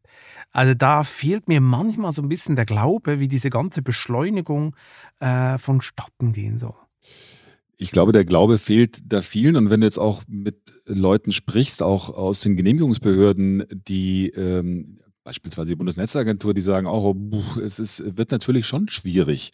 Also 0.50 0.74
da 0.74 1.04
fehlt 1.04 1.48
mir 1.48 1.61
manchmal 1.61 2.12
so 2.12 2.22
ein 2.22 2.28
bisschen 2.28 2.56
der 2.56 2.64
Glaube, 2.64 3.20
wie 3.20 3.28
diese 3.28 3.50
ganze 3.50 3.82
Beschleunigung 3.82 4.74
äh, 5.20 5.58
vonstatten 5.58 6.32
gehen 6.32 6.58
soll. 6.58 6.74
Ich 7.76 7.92
glaube, 7.92 8.12
der 8.12 8.24
Glaube 8.24 8.58
fehlt 8.58 8.98
da 9.04 9.22
vielen. 9.22 9.54
Und 9.54 9.70
wenn 9.70 9.80
du 9.80 9.87
jetzt 9.87 9.98
auch 9.98 10.24
mit 10.26 10.56
Leuten 10.87 11.30
sprichst, 11.30 11.82
auch 11.82 12.11
aus 12.11 12.40
den 12.40 12.56
Genehmigungsbehörden, 12.56 13.64
die 13.70 14.30
ähm, 14.30 14.98
beispielsweise 15.22 15.68
die 15.68 15.76
Bundesnetzagentur, 15.76 16.54
die 16.54 16.62
sagen 16.62 16.87
auch, 16.87 17.14
oh, 17.14 17.42
es 17.62 17.78
ist, 17.78 18.16
wird 18.16 18.32
natürlich 18.32 18.66
schon 18.66 18.88
schwierig, 18.88 19.52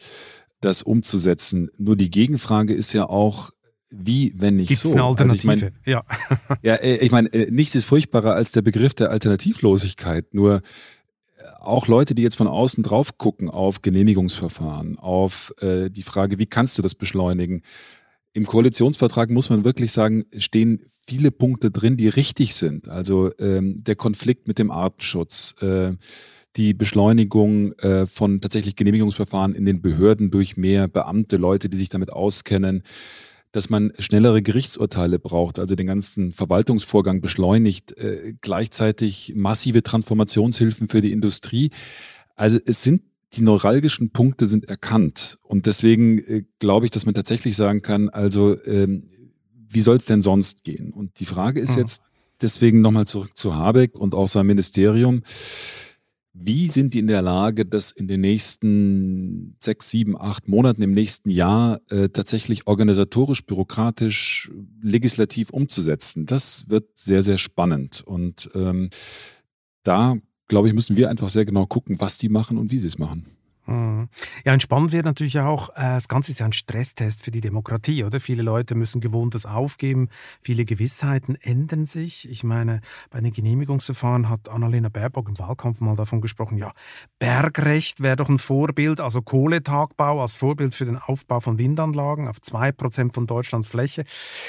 das 0.60 0.82
umzusetzen. 0.82 1.68
Nur 1.76 1.96
die 1.96 2.10
Gegenfrage 2.10 2.72
ist 2.72 2.92
ja 2.92 3.08
auch, 3.08 3.50
wie, 3.96 4.34
wenn 4.36 4.56
nicht 4.56 4.68
Gibt's 4.68 4.82
so? 4.82 4.92
eine 4.92 5.04
Alternative? 5.04 5.50
Also 5.50 5.66
ich 5.66 5.72
mein, 5.72 5.80
ja. 5.84 6.04
ja, 6.62 6.74
äh, 6.74 6.96
ich 6.96 7.12
meine, 7.12 7.32
äh, 7.32 7.50
nichts 7.50 7.74
ist 7.74 7.84
furchtbarer 7.84 8.34
als 8.34 8.52
der 8.52 8.62
Begriff 8.62 8.94
der 8.94 9.10
Alternativlosigkeit. 9.10 10.34
Nur 10.34 10.56
äh, 10.56 10.60
auch 11.60 11.86
Leute, 11.86 12.14
die 12.14 12.22
jetzt 12.22 12.36
von 12.36 12.46
außen 12.46 12.82
drauf 12.82 13.18
gucken 13.18 13.48
auf 13.48 13.82
Genehmigungsverfahren, 13.82 14.98
auf 14.98 15.54
äh, 15.60 15.90
die 15.90 16.02
Frage, 16.02 16.38
wie 16.38 16.46
kannst 16.46 16.78
du 16.78 16.82
das 16.82 16.94
beschleunigen? 16.94 17.62
Im 18.32 18.46
Koalitionsvertrag 18.46 19.30
muss 19.30 19.48
man 19.48 19.64
wirklich 19.64 19.92
sagen, 19.92 20.24
stehen 20.36 20.80
viele 21.06 21.30
Punkte 21.30 21.70
drin, 21.70 21.96
die 21.96 22.08
richtig 22.08 22.56
sind. 22.56 22.88
Also 22.88 23.30
ähm, 23.38 23.84
der 23.84 23.94
Konflikt 23.94 24.48
mit 24.48 24.58
dem 24.58 24.72
Artenschutz, 24.72 25.54
äh, 25.60 25.92
die 26.56 26.74
Beschleunigung 26.74 27.72
äh, 27.74 28.06
von 28.06 28.40
tatsächlich 28.40 28.76
Genehmigungsverfahren 28.76 29.54
in 29.54 29.64
den 29.64 29.82
Behörden 29.82 30.30
durch 30.30 30.56
mehr 30.56 30.88
Beamte, 30.88 31.36
Leute, 31.36 31.68
die 31.68 31.76
sich 31.76 31.88
damit 31.88 32.12
auskennen, 32.12 32.82
dass 33.54 33.70
man 33.70 33.92
schnellere 34.00 34.42
Gerichtsurteile 34.42 35.20
braucht, 35.20 35.60
also 35.60 35.76
den 35.76 35.86
ganzen 35.86 36.32
Verwaltungsvorgang 36.32 37.20
beschleunigt, 37.20 37.96
äh, 37.96 38.34
gleichzeitig 38.40 39.34
massive 39.36 39.84
Transformationshilfen 39.84 40.88
für 40.88 41.00
die 41.00 41.12
Industrie. 41.12 41.70
Also 42.34 42.58
es 42.66 42.82
sind 42.82 43.02
die 43.34 43.42
neuralgischen 43.42 44.10
Punkte 44.10 44.48
sind 44.48 44.64
erkannt 44.64 45.38
und 45.44 45.66
deswegen 45.66 46.18
äh, 46.18 46.42
glaube 46.58 46.86
ich, 46.86 46.90
dass 46.90 47.06
man 47.06 47.14
tatsächlich 47.14 47.54
sagen 47.54 47.80
kann, 47.80 48.08
also 48.08 48.56
ähm, 48.64 49.04
wie 49.68 49.80
soll 49.80 49.98
es 49.98 50.06
denn 50.06 50.20
sonst 50.20 50.64
gehen? 50.64 50.92
Und 50.92 51.20
die 51.20 51.24
Frage 51.24 51.60
ist 51.60 51.76
mhm. 51.76 51.82
jetzt 51.82 52.02
deswegen 52.42 52.80
nochmal 52.80 53.06
zurück 53.06 53.36
zu 53.36 53.54
Habeck 53.54 53.96
und 53.96 54.16
auch 54.16 54.26
seinem 54.26 54.48
Ministerium. 54.48 55.22
Wie 56.36 56.66
sind 56.66 56.94
die 56.94 56.98
in 56.98 57.06
der 57.06 57.22
Lage, 57.22 57.64
das 57.64 57.92
in 57.92 58.08
den 58.08 58.20
nächsten 58.20 59.56
sechs, 59.62 59.88
sieben, 59.88 60.20
acht 60.20 60.48
Monaten 60.48 60.82
im 60.82 60.92
nächsten 60.92 61.30
Jahr 61.30 61.80
äh, 61.90 62.08
tatsächlich 62.08 62.66
organisatorisch, 62.66 63.46
bürokratisch, 63.46 64.50
legislativ 64.82 65.50
umzusetzen? 65.50 66.26
Das 66.26 66.68
wird 66.68 66.98
sehr, 66.98 67.22
sehr 67.22 67.38
spannend. 67.38 68.02
Und 68.04 68.50
ähm, 68.56 68.90
da, 69.84 70.16
glaube 70.48 70.66
ich, 70.66 70.74
müssen 70.74 70.96
wir 70.96 71.08
einfach 71.08 71.28
sehr 71.28 71.44
genau 71.44 71.66
gucken, 71.66 72.00
was 72.00 72.18
die 72.18 72.28
machen 72.28 72.58
und 72.58 72.72
wie 72.72 72.80
sie 72.80 72.88
es 72.88 72.98
machen. 72.98 73.26
Mhm. 73.66 74.08
Ja, 74.44 74.52
und 74.52 74.60
spannend 74.60 74.92
wird 74.92 75.06
natürlich 75.06 75.38
auch, 75.38 75.70
äh, 75.70 75.94
das 75.94 76.08
Ganze 76.08 76.32
ist 76.32 76.40
ja 76.40 76.46
ein 76.46 76.52
Stresstest 76.52 77.22
für 77.22 77.30
die 77.30 77.40
Demokratie, 77.40 78.04
oder? 78.04 78.20
Viele 78.20 78.42
Leute 78.42 78.74
müssen 78.74 79.00
Gewohntes 79.00 79.46
aufgeben, 79.46 80.08
viele 80.42 80.66
Gewissheiten 80.66 81.36
ändern 81.36 81.86
sich. 81.86 82.28
Ich 82.28 82.44
meine, 82.44 82.82
bei 83.10 83.20
den 83.20 83.32
Genehmigungsverfahren 83.32 84.28
hat 84.28 84.48
Annalena 84.50 84.90
Baerbock 84.90 85.28
im 85.28 85.38
Wahlkampf 85.38 85.80
mal 85.80 85.96
davon 85.96 86.20
gesprochen, 86.20 86.58
ja, 86.58 86.72
Bergrecht 87.18 88.00
wäre 88.00 88.16
doch 88.16 88.28
ein 88.28 88.38
Vorbild, 88.38 89.00
also 89.00 89.22
Kohletagbau 89.22 90.20
als 90.20 90.34
Vorbild 90.34 90.74
für 90.74 90.84
den 90.84 90.98
Aufbau 90.98 91.40
von 91.40 91.58
Windanlagen 91.58 92.28
auf 92.28 92.36
2% 92.36 93.14
von 93.14 93.26
Deutschlands 93.26 93.68
Fläche. 93.68 94.04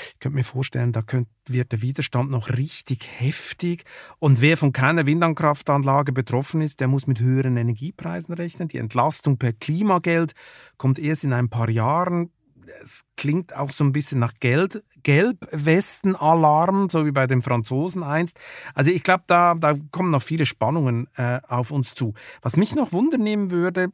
Ich 0.08 0.19
könnte 0.19 0.36
mir 0.36 0.43
vorstellen, 0.43 0.91
da 0.91 1.01
könnte 1.01 1.32
wird 1.47 1.71
der 1.71 1.84
Widerstand 1.84 2.32
noch 2.32 2.49
richtig 2.49 3.08
heftig. 3.19 3.84
Und 4.17 4.41
wer 4.41 4.58
von 4.58 4.73
keiner 4.73 5.06
Windkraftanlage 5.06 6.12
betroffen 6.12 6.62
ist, 6.62 6.80
der 6.80 6.88
muss 6.88 7.06
mit 7.06 7.19
höheren 7.19 7.56
Energiepreisen 7.56 8.34
rechnen. 8.34 8.67
Die 8.67 8.80
Entlastung 8.80 9.04
per 9.37 9.53
Klimageld 9.53 10.33
kommt 10.77 10.99
erst 10.99 11.23
in 11.23 11.33
ein 11.33 11.49
paar 11.49 11.69
Jahren. 11.69 12.31
Es 12.83 13.01
klingt 13.15 13.55
auch 13.55 13.69
so 13.69 13.83
ein 13.83 13.91
bisschen 13.91 14.19
nach 14.19 14.33
Geld, 14.39 14.83
Gelbwesten-Alarm, 15.03 16.89
so 16.89 17.05
wie 17.05 17.11
bei 17.11 17.27
den 17.27 17.41
Franzosen 17.41 18.03
einst. 18.03 18.39
Also 18.73 18.89
ich 18.89 19.03
glaube, 19.03 19.23
da, 19.27 19.53
da 19.55 19.75
kommen 19.91 20.11
noch 20.11 20.23
viele 20.23 20.45
Spannungen 20.45 21.07
äh, 21.15 21.39
auf 21.47 21.71
uns 21.71 21.93
zu. 21.93 22.13
Was 22.41 22.57
mich 22.57 22.75
noch 22.75 22.91
wundern 22.91 23.51
würde, 23.51 23.89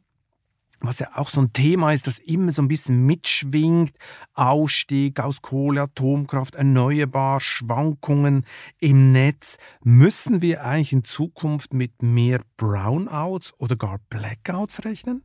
was 0.82 0.98
ja 0.98 1.08
auch 1.14 1.28
so 1.28 1.40
ein 1.40 1.52
Thema 1.52 1.92
ist, 1.92 2.06
das 2.06 2.18
immer 2.18 2.50
so 2.52 2.62
ein 2.62 2.68
bisschen 2.68 3.06
mitschwingt. 3.06 3.92
Ausstieg 4.34 5.20
aus 5.20 5.42
Kohle, 5.42 5.82
Atomkraft, 5.82 6.54
erneuerbar, 6.54 7.40
Schwankungen 7.40 8.44
im 8.78 9.12
Netz. 9.12 9.58
Müssen 9.82 10.42
wir 10.42 10.64
eigentlich 10.64 10.92
in 10.92 11.04
Zukunft 11.04 11.72
mit 11.72 12.02
mehr 12.02 12.40
Brownouts 12.56 13.54
oder 13.58 13.76
gar 13.76 14.00
Blackouts 14.08 14.84
rechnen? 14.84 15.22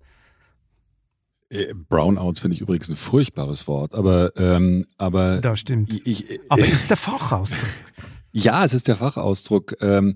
Äh, 1.50 1.74
Brownouts 1.74 2.42
finde 2.42 2.56
ich 2.56 2.62
übrigens 2.62 2.90
ein 2.90 2.98
furchtbares 2.98 3.68
Wort, 3.68 3.96
aber 3.96 4.36
ähm, 4.36 4.86
aber 4.98 5.40
das 5.40 5.62
stimmt. 5.62 5.94
Ich, 5.94 6.06
ich, 6.30 6.40
aber 6.50 6.66
ist 6.66 6.90
der 6.90 6.98
Fachausdruck? 6.98 7.70
ja, 8.34 8.66
es 8.66 8.74
ist 8.74 8.88
der 8.88 8.98
Fachausdruck. 8.98 9.76
Ähm, 9.82 10.16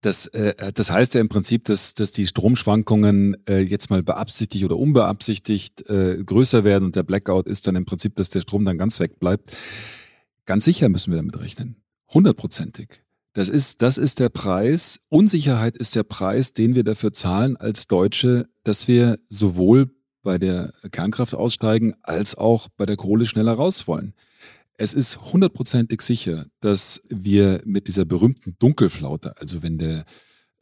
das, 0.00 0.26
äh, 0.28 0.72
das 0.72 0.90
heißt 0.90 1.14
ja 1.14 1.20
im 1.20 1.28
Prinzip, 1.28 1.64
dass, 1.64 1.94
dass 1.94 2.12
die 2.12 2.26
Stromschwankungen 2.26 3.36
äh, 3.46 3.58
jetzt 3.58 3.90
mal 3.90 4.02
beabsichtigt 4.02 4.64
oder 4.64 4.76
unbeabsichtigt 4.76 5.88
äh, 5.88 6.22
größer 6.24 6.64
werden 6.64 6.84
und 6.84 6.96
der 6.96 7.02
Blackout 7.02 7.46
ist 7.46 7.66
dann 7.66 7.76
im 7.76 7.84
Prinzip, 7.84 8.16
dass 8.16 8.30
der 8.30 8.40
Strom 8.40 8.64
dann 8.64 8.78
ganz 8.78 8.98
wegbleibt. 9.00 9.52
Ganz 10.46 10.64
sicher 10.64 10.88
müssen 10.88 11.10
wir 11.10 11.16
damit 11.16 11.38
rechnen. 11.38 11.76
Hundertprozentig. 12.12 13.02
Das 13.32 13.48
ist, 13.48 13.82
das 13.82 13.98
ist 13.98 14.18
der 14.18 14.28
Preis. 14.28 15.00
Unsicherheit 15.08 15.76
ist 15.76 15.94
der 15.94 16.02
Preis, 16.02 16.52
den 16.52 16.74
wir 16.74 16.82
dafür 16.82 17.12
zahlen 17.12 17.56
als 17.56 17.86
Deutsche, 17.86 18.48
dass 18.64 18.88
wir 18.88 19.18
sowohl 19.28 19.90
bei 20.22 20.38
der 20.38 20.72
Kernkraft 20.90 21.34
aussteigen 21.34 21.94
als 22.02 22.34
auch 22.34 22.68
bei 22.76 22.86
der 22.86 22.96
Kohle 22.96 23.26
schneller 23.26 23.52
raus 23.52 23.86
wollen. 23.86 24.14
Es 24.80 24.94
ist 24.94 25.20
hundertprozentig 25.34 26.00
sicher, 26.00 26.46
dass 26.60 27.02
wir 27.10 27.60
mit 27.66 27.86
dieser 27.86 28.06
berühmten 28.06 28.56
Dunkelflaute, 28.58 29.36
also 29.36 29.62
wenn 29.62 29.76
der 29.76 30.06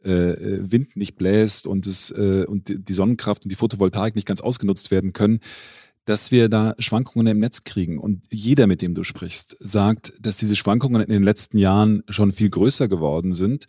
äh, 0.03 0.35
Wind 0.59 0.97
nicht 0.97 1.15
bläst 1.15 1.65
und, 1.65 1.87
es, 1.87 2.11
äh, 2.11 2.43
und 2.45 2.67
die 2.67 2.93
Sonnenkraft 2.93 3.45
und 3.45 3.49
die 3.49 3.55
Photovoltaik 3.55 4.15
nicht 4.15 4.27
ganz 4.27 4.41
ausgenutzt 4.41 4.91
werden 4.91 5.13
können, 5.13 5.39
dass 6.03 6.31
wir 6.31 6.49
da 6.49 6.75
Schwankungen 6.79 7.27
im 7.27 7.39
Netz 7.39 7.63
kriegen. 7.63 7.97
Und 7.97 8.25
jeder, 8.29 8.67
mit 8.67 8.81
dem 8.81 8.93
du 8.93 9.05
sprichst, 9.05 9.55
sagt, 9.61 10.11
dass 10.19 10.35
diese 10.35 10.57
Schwankungen 10.57 11.01
in 11.01 11.13
den 11.13 11.23
letzten 11.23 11.57
Jahren 11.57 12.03
schon 12.09 12.33
viel 12.33 12.49
größer 12.49 12.89
geworden 12.89 13.31
sind. 13.31 13.67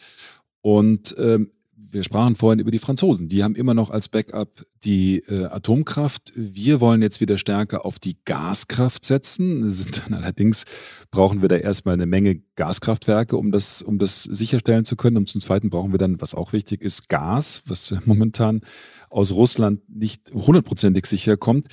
Und 0.63 1.15
ähm, 1.17 1.53
wir 1.89 2.05
sprachen 2.05 2.37
vorhin 2.37 2.61
über 2.61 2.71
die 2.71 2.79
Franzosen. 2.79 3.29
Die 3.29 3.43
haben 3.43 3.55
immer 3.55 3.75
noch 3.75 3.91
als 3.91 4.09
Backup 4.09 4.65
die 4.85 5.19
äh, 5.29 5.47
Atomkraft. 5.47 6.33
Wir 6.35 6.81
wollen 6.81 7.03
jetzt 7.03 7.21
wieder 7.21 7.39
stärker 7.39 7.85
auf 7.85 7.99
die 7.99 8.17
Gaskraft 8.25 9.05
setzen. 9.05 9.69
Sind 9.71 10.03
dann 10.05 10.15
allerdings 10.15 10.65
brauchen 11.11 11.43
wir 11.43 11.49
da 11.49 11.57
erstmal 11.57 11.95
eine 11.95 12.07
Menge 12.07 12.43
Gaskraftwerke, 12.57 13.37
um 13.37 13.51
das, 13.51 13.83
um 13.83 13.99
das 13.99 14.23
sicherstellen 14.23 14.85
zu 14.85 14.97
können. 14.97 15.17
Und 15.17 15.29
zum 15.29 15.41
Zweiten 15.41 15.71
brauchen 15.71 15.93
wir 15.93 15.99
dann, 15.99 16.21
was 16.21 16.35
auch 16.35 16.53
wichtig 16.53 16.83
ist, 16.83 17.09
Gas, 17.09 17.63
was 17.67 17.95
momentan 18.05 18.61
aus 19.09 19.33
Russland 19.33 19.81
nicht 19.89 20.31
hundertprozentig 20.33 21.07
sicher 21.07 21.37
kommt. 21.37 21.67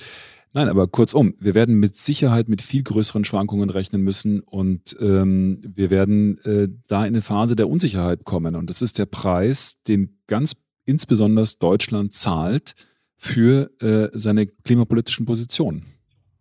Nein, 0.54 0.68
aber 0.68 0.86
kurzum, 0.86 1.34
wir 1.38 1.54
werden 1.54 1.78
mit 1.78 1.94
Sicherheit 1.94 2.48
mit 2.48 2.62
viel 2.62 2.82
größeren 2.82 3.24
Schwankungen 3.24 3.68
rechnen 3.70 4.02
müssen 4.02 4.40
und 4.40 4.96
ähm, 5.00 5.60
wir 5.62 5.90
werden 5.90 6.38
äh, 6.44 6.68
da 6.86 7.02
in 7.02 7.08
eine 7.08 7.22
Phase 7.22 7.54
der 7.54 7.68
Unsicherheit 7.68 8.24
kommen. 8.24 8.56
Und 8.56 8.70
das 8.70 8.80
ist 8.80 8.98
der 8.98 9.06
Preis, 9.06 9.76
den 9.86 10.20
ganz 10.26 10.56
insbesondere 10.86 11.46
Deutschland 11.58 12.14
zahlt 12.14 12.74
für 13.18 13.70
äh, 13.80 14.08
seine 14.14 14.46
klimapolitischen 14.46 15.26
Positionen. 15.26 15.84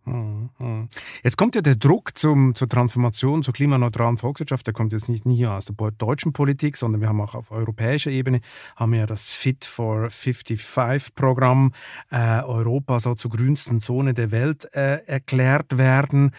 Hm, 0.08 0.50
hm. 0.58 0.88
Jetzt 1.22 1.38
kommt 1.38 1.56
ja 1.56 1.62
der 1.62 1.76
Druck 1.76 2.18
zum, 2.18 2.56
zur 2.56 2.70
Transformation 2.70 3.44
zur 3.44 3.54
klimaneutralen 3.54 4.18
Volkswirtschaft, 4.18 4.66
der 4.66 4.74
kommt 4.74 4.94
jetzt 4.94 5.10
nicht 5.10 5.26
nur 5.26 5.52
aus 5.52 5.66
der 5.66 5.76
deutschen 5.92 6.32
Politik, 6.32 6.78
sondern 6.78 7.02
wir 7.02 7.10
haben 7.10 7.20
auch 7.20 7.36
auf 7.36 7.52
europäischer 7.52 8.10
Ebene 8.10 8.40
haben 8.78 8.94
ja 8.94 9.06
das 9.06 9.34
Fit 9.34 9.66
for 9.66 10.10
55 10.10 11.14
Programm, 11.14 11.74
äh, 12.10 12.42
Europa 12.42 13.00
soll 13.00 13.18
zur 13.18 13.32
grünsten 13.32 13.80
Zone 13.80 14.14
der 14.14 14.32
Welt 14.32 14.74
äh, 14.74 15.06
erklärt 15.06 15.78
werden. 15.78 16.32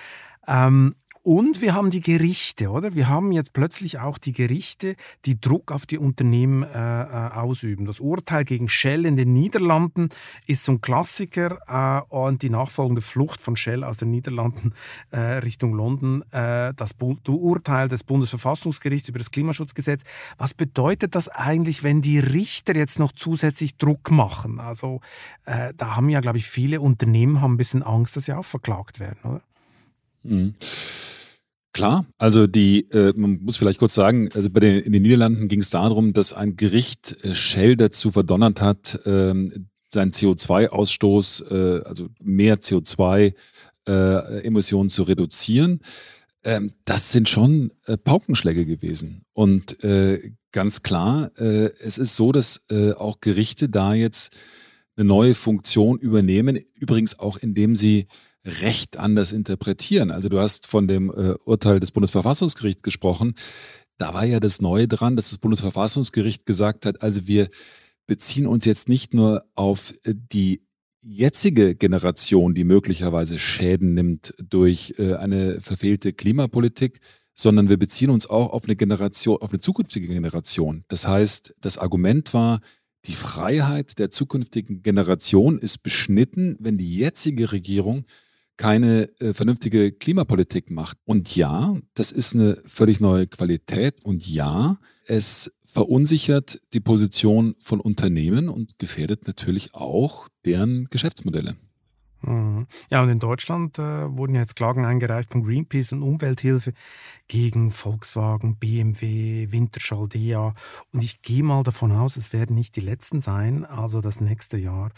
Ähm, 0.47 0.95
und 1.29 1.61
wir 1.61 1.75
haben 1.75 1.91
die 1.91 2.01
Gerichte, 2.01 2.71
oder? 2.71 2.95
Wir 2.95 3.11
haben 3.11 3.33
jetzt 3.33 3.53
plötzlich 3.53 3.99
auch 3.99 4.17
die 4.17 4.33
Gerichte, 4.33 4.97
die 5.27 5.39
Druck 5.39 5.73
auf 5.73 5.85
die 5.85 5.99
Unternehmen 5.99 6.63
äh, 6.63 6.69
äh, 6.73 7.33
ausüben. 7.33 7.85
Das 7.85 8.01
Urteil 8.01 8.47
gegen 8.47 8.71
Shell 8.71 9.05
in 9.05 9.17
den 9.17 9.35
Niederlanden 9.35 10.09
ist 10.47 10.65
so 10.65 10.73
ein 10.73 10.81
Klassiker 10.81 11.59
äh, 11.69 12.15
und 12.15 12.41
die 12.41 12.49
nachfolgende 12.49 13.03
Flucht 13.03 13.43
von 13.43 13.57
Shell 13.57 13.85
aus 13.85 13.99
den 13.99 14.11
Niederlanden 14.11 14.73
äh, 15.11 15.19
Richtung 15.19 15.75
London, 15.75 16.23
äh, 16.33 16.73
das 16.75 16.95
Urteil 16.99 17.89
des 17.89 18.05
Bundesverfassungsgerichts 18.05 19.11
über 19.11 19.19
das 19.19 19.31
Klimaschutzgesetz. 19.31 20.05
Was 20.39 20.55
bedeutet 20.55 21.15
das 21.15 21.29
eigentlich, 21.29 21.83
wenn 21.83 22.01
die 22.01 22.21
Richter 22.21 22.75
jetzt 22.75 22.99
noch 22.99 23.13
zusätzlich 23.13 23.77
Druck 23.77 24.11
machen? 24.11 24.61
Also 24.61 25.03
äh, 25.45 25.75
da 25.77 25.95
haben 25.95 26.09
ja, 26.09 26.21
glaube 26.21 26.39
ich, 26.39 26.47
viele 26.47 26.81
Unternehmen 26.81 27.43
haben 27.43 27.53
ein 27.53 27.59
bisschen 27.59 27.83
Angst, 27.83 28.17
dass 28.17 28.25
sie 28.25 28.33
auch 28.33 28.47
verklagt 28.47 28.99
werden, 28.99 29.19
oder? 29.25 29.43
Mhm. 30.23 30.55
Klar, 31.79 32.05
also 32.19 32.47
die, 32.49 32.91
äh, 32.91 33.13
man 33.15 33.39
muss 33.41 33.57
vielleicht 33.57 33.79
kurz 33.79 33.95
sagen, 33.95 34.31
also 34.35 34.51
bei 34.51 34.59
den, 34.59 34.81
in 34.81 34.93
den 34.93 35.03
Niederlanden 35.03 35.47
ging 35.47 35.61
es 35.61 35.71
darum, 35.71 36.13
dass 36.13 36.33
ein 36.33 36.57
Gericht 36.57 37.17
äh, 37.23 37.37
Shell 37.37 37.77
dazu 37.77 38.11
verdonnert 38.11 38.61
hat, 38.61 38.99
ähm, 39.07 39.69
seinen 39.87 40.11
CO2-Ausstoß, 40.11 41.53
äh, 41.53 41.85
also 41.85 42.09
mehr 42.21 42.59
CO2-Emissionen 42.59 44.89
äh, 44.89 44.91
zu 44.91 45.05
reduzieren. 45.05 45.79
Ähm, 46.43 46.73
das 46.85 47.13
sind 47.13 47.29
schon 47.29 47.71
äh, 47.87 47.97
Paukenschläge 47.97 48.67
gewesen. 48.67 49.23
Und 49.33 49.79
ganz 50.51 50.83
klar, 50.83 51.31
es 51.37 51.99
ist 51.99 52.17
so, 52.17 52.33
dass 52.33 52.65
auch 52.97 53.21
Gerichte 53.21 53.69
da 53.69 53.95
jetzt 53.95 54.37
eine 54.97 55.07
neue 55.07 55.37
Funktion 55.37 56.01
übernehmen, 56.01 56.59
übrigens 56.75 57.21
auch 57.21 57.39
indem 57.39 57.77
sie 57.77 58.09
Recht 58.49 58.97
anders 58.97 59.33
interpretieren. 59.33 60.11
Also 60.11 60.29
du 60.29 60.41
hast 60.41 60.67
von 60.67 60.89
dem 60.89 61.11
äh, 61.11 61.35
Urteil 61.45 61.81
des 61.81 61.93
Bundesverfassungsgerichts 61.93 62.83
gesprochen. 62.83 63.35
Da 63.99 64.15
war 64.15 64.25
ja 64.25 64.41
das 64.41 64.61
Neue 64.61 64.89
dran, 64.89 65.17
dass 65.17 65.31
das 65.31 65.39
Bundesverfassungsgericht 65.39 66.47
gesagt 66.47 66.87
hat, 66.87 67.03
also 67.03 67.27
wir 67.27 67.49
beziehen 68.07 68.47
uns 68.47 68.65
jetzt 68.65 68.89
nicht 68.89 69.15
nur 69.15 69.45
auf 69.55 69.95
äh, 70.05 70.15
die 70.15 70.63
jetzige 71.03 71.75
Generation, 71.75 72.55
die 72.55 72.65
möglicherweise 72.65 73.39
Schäden 73.39 73.95
nimmt 73.95 74.35
durch 74.39 74.95
äh, 74.99 75.15
eine 75.15 75.61
verfehlte 75.61 76.13
Klimapolitik, 76.13 77.01
sondern 77.35 77.69
wir 77.69 77.77
beziehen 77.77 78.11
uns 78.11 78.29
auch 78.29 78.51
auf 78.51 78.65
eine 78.65 78.77
Generation, 78.77 79.39
auf 79.41 79.51
eine 79.51 79.61
zukünftige 79.61 80.09
Generation. 80.09 80.85
Das 80.89 81.07
heißt, 81.07 81.55
das 81.61 81.79
Argument 81.79 82.35
war, 82.35 82.61
die 83.05 83.15
Freiheit 83.15 83.99
der 83.99 84.11
zukünftigen 84.11 84.83
Generation 84.83 85.59
ist 85.59 85.83
beschnitten, 85.83 86.57
wenn 86.59 86.79
die 86.79 86.97
jetzige 86.97 87.53
Regierung 87.53 88.07
keine 88.59 89.09
äh, 89.21 89.33
vernünftige 89.33 89.93
Klimapolitik 89.93 90.71
macht. 90.71 90.99
Und 91.05 91.35
ja, 91.35 91.79
das 91.95 92.13
ist 92.13 92.35
eine 92.35 92.59
völlig 92.67 93.01
neue 93.01 93.27
Qualität. 93.27 94.05
Und 94.05 94.29
ja, 94.29 94.79
es 95.07 95.51
verunsichert 95.65 96.61
die 96.75 96.81
Position 96.81 97.55
von 97.61 97.81
Unternehmen 97.81 98.49
und 98.49 98.79
gefährdet 98.79 99.27
natürlich 99.27 99.75
auch 99.75 100.29
deren 100.45 100.89
Geschäftsmodelle. 100.91 101.57
Mhm. 102.23 102.67
Ja, 102.91 103.03
und 103.03 103.09
in 103.09 103.19
Deutschland 103.19 103.79
äh, 103.79 104.17
wurden 104.17 104.35
jetzt 104.35 104.57
Klagen 104.57 104.85
eingereicht 104.85 105.31
von 105.31 105.43
Greenpeace 105.43 105.93
und 105.93 106.03
Umwelthilfe 106.03 106.73
gegen 107.29 107.71
Volkswagen, 107.71 108.57
BMW, 108.57 109.49
Winterschall, 109.51 110.09
DEA. 110.09 110.55
Und 110.93 111.05
ich 111.05 111.23
gehe 111.23 111.43
mal 111.43 111.63
davon 111.63 111.93
aus, 111.93 112.17
es 112.17 112.33
werden 112.33 112.57
nicht 112.57 112.77
die 112.77 112.81
letzten 112.81 113.21
sein. 113.21 113.65
Also 113.65 114.01
das 114.01 114.21
nächste 114.21 114.57
Jahr 114.59 114.91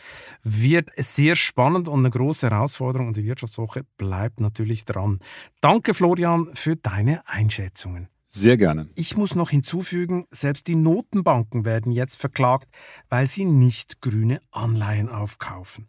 wird 0.42 0.90
sehr 0.96 1.36
spannend 1.36 1.88
und 1.88 2.00
eine 2.00 2.10
große 2.10 2.48
Herausforderung. 2.48 3.08
Und 3.08 3.16
die 3.16 3.24
Wirtschaftswoche 3.24 3.84
bleibt 3.98 4.40
natürlich 4.40 4.84
dran. 4.84 5.18
Danke, 5.60 5.94
Florian, 5.94 6.48
für 6.54 6.76
deine 6.76 7.26
Einschätzungen. 7.28 8.08
Sehr 8.32 8.56
gerne. 8.56 8.88
Ich 8.94 9.16
muss 9.16 9.34
noch 9.34 9.50
hinzufügen, 9.50 10.26
selbst 10.30 10.68
die 10.68 10.76
Notenbanken 10.76 11.64
werden 11.64 11.90
jetzt 11.90 12.20
verklagt, 12.20 12.68
weil 13.08 13.26
sie 13.26 13.44
nicht 13.44 14.00
grüne 14.00 14.40
Anleihen 14.52 15.08
aufkaufen. 15.08 15.88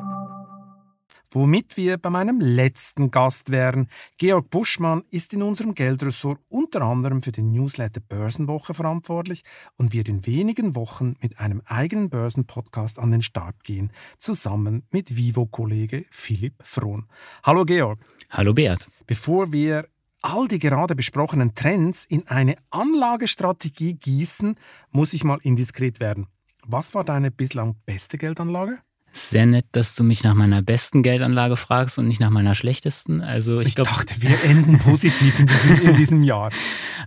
Womit 1.33 1.77
wir 1.77 1.97
bei 1.97 2.09
meinem 2.09 2.41
letzten 2.41 3.09
Gast 3.09 3.51
wären. 3.51 3.87
Georg 4.17 4.49
Buschmann 4.49 5.03
ist 5.11 5.31
in 5.31 5.41
unserem 5.41 5.73
Geldressort 5.73 6.41
unter 6.49 6.81
anderem 6.81 7.21
für 7.21 7.31
den 7.31 7.53
Newsletter 7.53 8.01
Börsenwoche 8.01 8.73
verantwortlich 8.73 9.43
und 9.77 9.93
wird 9.93 10.09
in 10.09 10.25
wenigen 10.25 10.75
Wochen 10.75 11.15
mit 11.21 11.39
einem 11.39 11.61
eigenen 11.65 12.09
Börsenpodcast 12.09 12.99
an 12.99 13.11
den 13.11 13.21
Start 13.21 13.63
gehen, 13.63 13.93
zusammen 14.17 14.83
mit 14.91 15.15
Vivo-Kollege 15.15 16.03
Philipp 16.09 16.55
Frohn. 16.63 17.05
Hallo 17.43 17.63
Georg. 17.63 17.99
Hallo 18.29 18.53
Beat. 18.53 18.89
Bevor 19.07 19.53
wir 19.53 19.87
all 20.21 20.49
die 20.49 20.59
gerade 20.59 20.97
besprochenen 20.97 21.55
Trends 21.55 22.03
in 22.03 22.27
eine 22.27 22.57
Anlagestrategie 22.71 23.93
gießen, 23.93 24.55
muss 24.91 25.13
ich 25.13 25.23
mal 25.23 25.39
indiskret 25.43 26.01
werden. 26.01 26.27
Was 26.65 26.93
war 26.93 27.05
deine 27.05 27.31
bislang 27.31 27.75
beste 27.85 28.17
Geldanlage? 28.17 28.79
Sehr 29.13 29.45
nett, 29.45 29.65
dass 29.73 29.93
du 29.93 30.05
mich 30.05 30.23
nach 30.23 30.35
meiner 30.35 30.61
besten 30.61 31.03
Geldanlage 31.03 31.57
fragst 31.57 31.99
und 31.99 32.07
nicht 32.07 32.21
nach 32.21 32.29
meiner 32.29 32.55
schlechtesten. 32.55 33.21
Also 33.21 33.59
ich, 33.59 33.69
ich 33.69 33.75
glaub, 33.75 33.87
dachte, 33.87 34.15
wir 34.21 34.41
enden 34.43 34.79
positiv 34.79 35.37
in 35.39 35.47
diesem, 35.47 35.81
in 35.81 35.95
diesem 35.95 36.23
Jahr. 36.23 36.49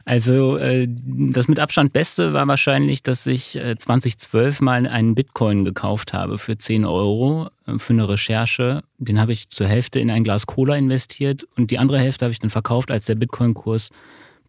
Also 0.07 0.59
äh, 0.59 0.87
das 0.87 1.49
mit 1.49 1.59
Abstand 1.59 1.95
Beste 1.95 2.35
war 2.35 2.47
wahrscheinlich, 2.47 3.03
dass 3.03 3.27
ich 3.27 3.57
äh, 3.57 3.79
2012 3.79 4.61
mal 4.61 4.87
einen 4.87 5.15
Bitcoin 5.15 5.65
gekauft 5.65 6.13
habe 6.13 6.37
für 6.37 6.59
10 6.59 6.85
Euro 6.85 7.49
äh, 7.67 7.79
für 7.79 7.95
eine 7.95 8.07
Recherche. 8.07 8.83
Den 8.99 9.19
habe 9.19 9.33
ich 9.33 9.49
zur 9.49 9.67
Hälfte 9.67 10.01
in 10.01 10.11
ein 10.11 10.23
Glas 10.23 10.47
Cola 10.47 10.77
investiert 10.77 11.47
und 11.57 11.71
die 11.71 11.79
andere 11.79 11.99
Hälfte 12.01 12.27
habe 12.27 12.33
ich 12.33 12.39
dann 12.39 12.51
verkauft, 12.51 12.91
als 12.91 13.07
der 13.07 13.15
Bitcoin-Kurs 13.15 13.89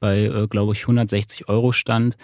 bei, 0.02 0.24
äh, 0.24 0.48
glaube 0.48 0.74
ich, 0.74 0.82
160 0.82 1.48
Euro 1.48 1.72
stand 1.72 2.18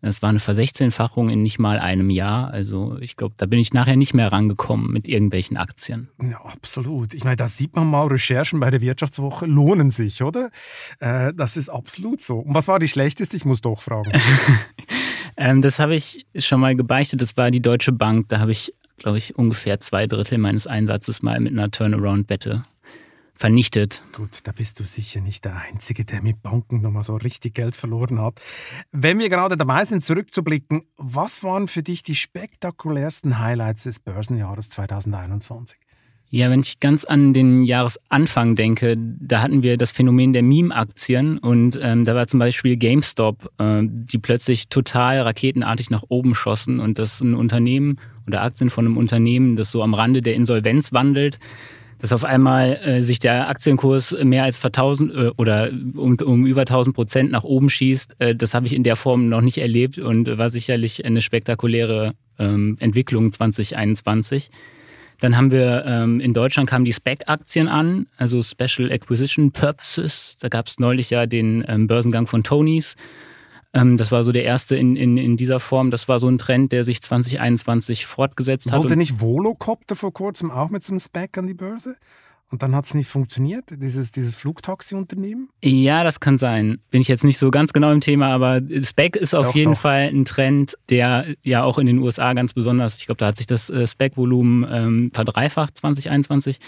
Das 0.00 0.22
war 0.22 0.28
eine 0.28 0.38
Versechzehnfachung 0.38 1.28
in 1.28 1.42
nicht 1.42 1.58
mal 1.58 1.80
einem 1.80 2.08
Jahr. 2.08 2.50
Also 2.50 2.96
ich 3.00 3.16
glaube, 3.16 3.34
da 3.36 3.46
bin 3.46 3.58
ich 3.58 3.72
nachher 3.72 3.96
nicht 3.96 4.14
mehr 4.14 4.30
rangekommen 4.30 4.92
mit 4.92 5.08
irgendwelchen 5.08 5.56
Aktien. 5.56 6.08
Ja, 6.22 6.38
absolut. 6.38 7.14
Ich 7.14 7.24
meine, 7.24 7.36
da 7.36 7.48
sieht 7.48 7.74
man 7.74 7.88
mal, 7.88 8.06
Recherchen 8.06 8.60
bei 8.60 8.70
der 8.70 8.80
Wirtschaftswoche 8.80 9.46
lohnen 9.46 9.90
sich, 9.90 10.22
oder? 10.22 10.50
Äh, 11.00 11.34
das 11.34 11.56
ist 11.56 11.68
absolut 11.68 12.20
so. 12.20 12.38
Und 12.38 12.54
was 12.54 12.68
war 12.68 12.78
die 12.78 12.86
schlechteste? 12.86 13.36
Ich 13.36 13.44
muss 13.44 13.60
doch 13.60 13.80
fragen. 13.80 14.12
ähm, 15.36 15.62
das 15.62 15.80
habe 15.80 15.96
ich 15.96 16.26
schon 16.36 16.60
mal 16.60 16.76
gebeichtet. 16.76 17.20
Das 17.20 17.36
war 17.36 17.50
die 17.50 17.60
Deutsche 17.60 17.92
Bank. 17.92 18.28
Da 18.28 18.38
habe 18.38 18.52
ich, 18.52 18.72
glaube 18.98 19.18
ich, 19.18 19.36
ungefähr 19.36 19.80
zwei 19.80 20.06
Drittel 20.06 20.38
meines 20.38 20.68
Einsatzes 20.68 21.22
mal 21.22 21.40
mit 21.40 21.52
einer 21.52 21.72
Turnaround-Wette 21.72 22.64
vernichtet. 23.38 24.02
Gut, 24.12 24.40
da 24.42 24.52
bist 24.52 24.80
du 24.80 24.84
sicher 24.84 25.20
nicht 25.20 25.44
der 25.44 25.56
Einzige, 25.56 26.04
der 26.04 26.22
mit 26.22 26.42
Banken 26.42 26.80
nochmal 26.80 27.04
so 27.04 27.14
richtig 27.16 27.54
Geld 27.54 27.76
verloren 27.76 28.20
hat. 28.20 28.40
Wenn 28.90 29.20
wir 29.20 29.28
gerade 29.28 29.56
dabei 29.56 29.84
sind, 29.84 30.02
zurückzublicken, 30.02 30.82
was 30.96 31.44
waren 31.44 31.68
für 31.68 31.84
dich 31.84 32.02
die 32.02 32.16
spektakulärsten 32.16 33.38
Highlights 33.38 33.84
des 33.84 34.00
Börsenjahres 34.00 34.70
2021? 34.70 35.78
Ja, 36.30 36.50
wenn 36.50 36.60
ich 36.60 36.78
ganz 36.78 37.04
an 37.04 37.32
den 37.32 37.62
Jahresanfang 37.62 38.54
denke, 38.54 38.96
da 38.98 39.40
hatten 39.40 39.62
wir 39.62 39.78
das 39.78 39.92
Phänomen 39.92 40.34
der 40.34 40.42
Meme-Aktien 40.42 41.38
und 41.38 41.78
ähm, 41.80 42.04
da 42.04 42.14
war 42.14 42.26
zum 42.26 42.38
Beispiel 42.38 42.76
GameStop, 42.76 43.50
äh, 43.58 43.80
die 43.82 44.18
plötzlich 44.18 44.68
total 44.68 45.20
raketenartig 45.20 45.88
nach 45.88 46.02
oben 46.08 46.34
schossen 46.34 46.80
und 46.80 46.98
das 46.98 47.20
ein 47.22 47.34
Unternehmen 47.34 47.98
oder 48.26 48.42
Aktien 48.42 48.68
von 48.68 48.84
einem 48.84 48.98
Unternehmen, 48.98 49.56
das 49.56 49.70
so 49.70 49.82
am 49.82 49.94
Rande 49.94 50.20
der 50.20 50.34
Insolvenz 50.34 50.92
wandelt, 50.92 51.38
dass 52.00 52.12
auf 52.12 52.24
einmal 52.24 52.76
äh, 52.84 53.02
sich 53.02 53.18
der 53.18 53.48
Aktienkurs 53.48 54.16
mehr 54.22 54.44
als 54.44 54.58
vertausend 54.58 55.14
äh, 55.14 55.30
oder 55.36 55.70
um, 55.70 56.16
um 56.24 56.46
über 56.46 56.62
1000 56.62 56.94
Prozent 56.94 57.30
nach 57.30 57.44
oben 57.44 57.70
schießt, 57.70 58.16
äh, 58.18 58.34
das 58.34 58.54
habe 58.54 58.66
ich 58.66 58.74
in 58.74 58.84
der 58.84 58.96
Form 58.96 59.28
noch 59.28 59.40
nicht 59.40 59.58
erlebt 59.58 59.98
und 59.98 60.38
war 60.38 60.50
sicherlich 60.50 61.04
eine 61.04 61.20
spektakuläre 61.20 62.14
ähm, 62.38 62.76
Entwicklung 62.80 63.32
2021. 63.32 64.50
Dann 65.20 65.36
haben 65.36 65.50
wir 65.50 65.84
ähm, 65.84 66.20
in 66.20 66.32
Deutschland 66.32 66.70
kamen 66.70 66.84
die 66.84 66.92
SPEC-Aktien 66.92 67.66
an, 67.66 68.06
also 68.16 68.40
Special 68.42 68.90
Acquisition 68.92 69.50
Purposes. 69.50 70.36
Da 70.40 70.48
gab 70.48 70.68
es 70.68 70.78
neulich 70.78 71.10
ja 71.10 71.26
den 71.26 71.64
ähm, 71.66 71.88
Börsengang 71.88 72.28
von 72.28 72.44
Tonys. 72.44 72.94
Ähm, 73.72 73.96
das 73.96 74.10
war 74.12 74.24
so 74.24 74.32
der 74.32 74.44
erste 74.44 74.76
in, 74.76 74.96
in, 74.96 75.16
in 75.16 75.36
dieser 75.36 75.60
Form. 75.60 75.90
Das 75.90 76.08
war 76.08 76.20
so 76.20 76.28
ein 76.28 76.38
Trend, 76.38 76.72
der 76.72 76.84
sich 76.84 77.02
2021 77.02 78.06
fortgesetzt 78.06 78.70
hat. 78.70 78.78
Wollte 78.78 78.96
nicht 78.96 79.20
Volocopter 79.20 79.94
vor 79.94 80.12
kurzem 80.12 80.50
auch 80.50 80.70
mit 80.70 80.82
so 80.82 80.92
einem 80.92 81.00
Spec 81.00 81.36
an 81.36 81.46
die 81.46 81.54
Börse? 81.54 81.96
Und 82.50 82.62
dann 82.62 82.74
hat 82.74 82.86
es 82.86 82.94
nicht 82.94 83.08
funktioniert, 83.08 83.64
dieses, 83.70 84.10
dieses 84.10 84.34
Flugtaxi-Unternehmen? 84.36 85.50
Ja, 85.62 86.02
das 86.02 86.18
kann 86.18 86.38
sein. 86.38 86.80
Bin 86.90 87.02
ich 87.02 87.08
jetzt 87.08 87.22
nicht 87.22 87.36
so 87.36 87.50
ganz 87.50 87.74
genau 87.74 87.92
im 87.92 88.00
Thema, 88.00 88.28
aber 88.28 88.62
Spec 88.82 89.16
ist 89.16 89.34
auf 89.34 89.48
doch, 89.48 89.54
jeden 89.54 89.74
doch. 89.74 89.80
Fall 89.80 90.08
ein 90.08 90.24
Trend, 90.24 90.78
der 90.88 91.26
ja 91.42 91.62
auch 91.62 91.78
in 91.78 91.86
den 91.86 91.98
USA 91.98 92.32
ganz 92.32 92.54
besonders, 92.54 92.96
ich 92.96 93.06
glaube, 93.06 93.18
da 93.18 93.26
hat 93.26 93.36
sich 93.36 93.46
das 93.46 93.68
äh, 93.68 93.86
Spec-Volumen 93.86 94.66
ähm, 94.70 95.10
verdreifacht 95.12 95.76
2021. 95.76 96.58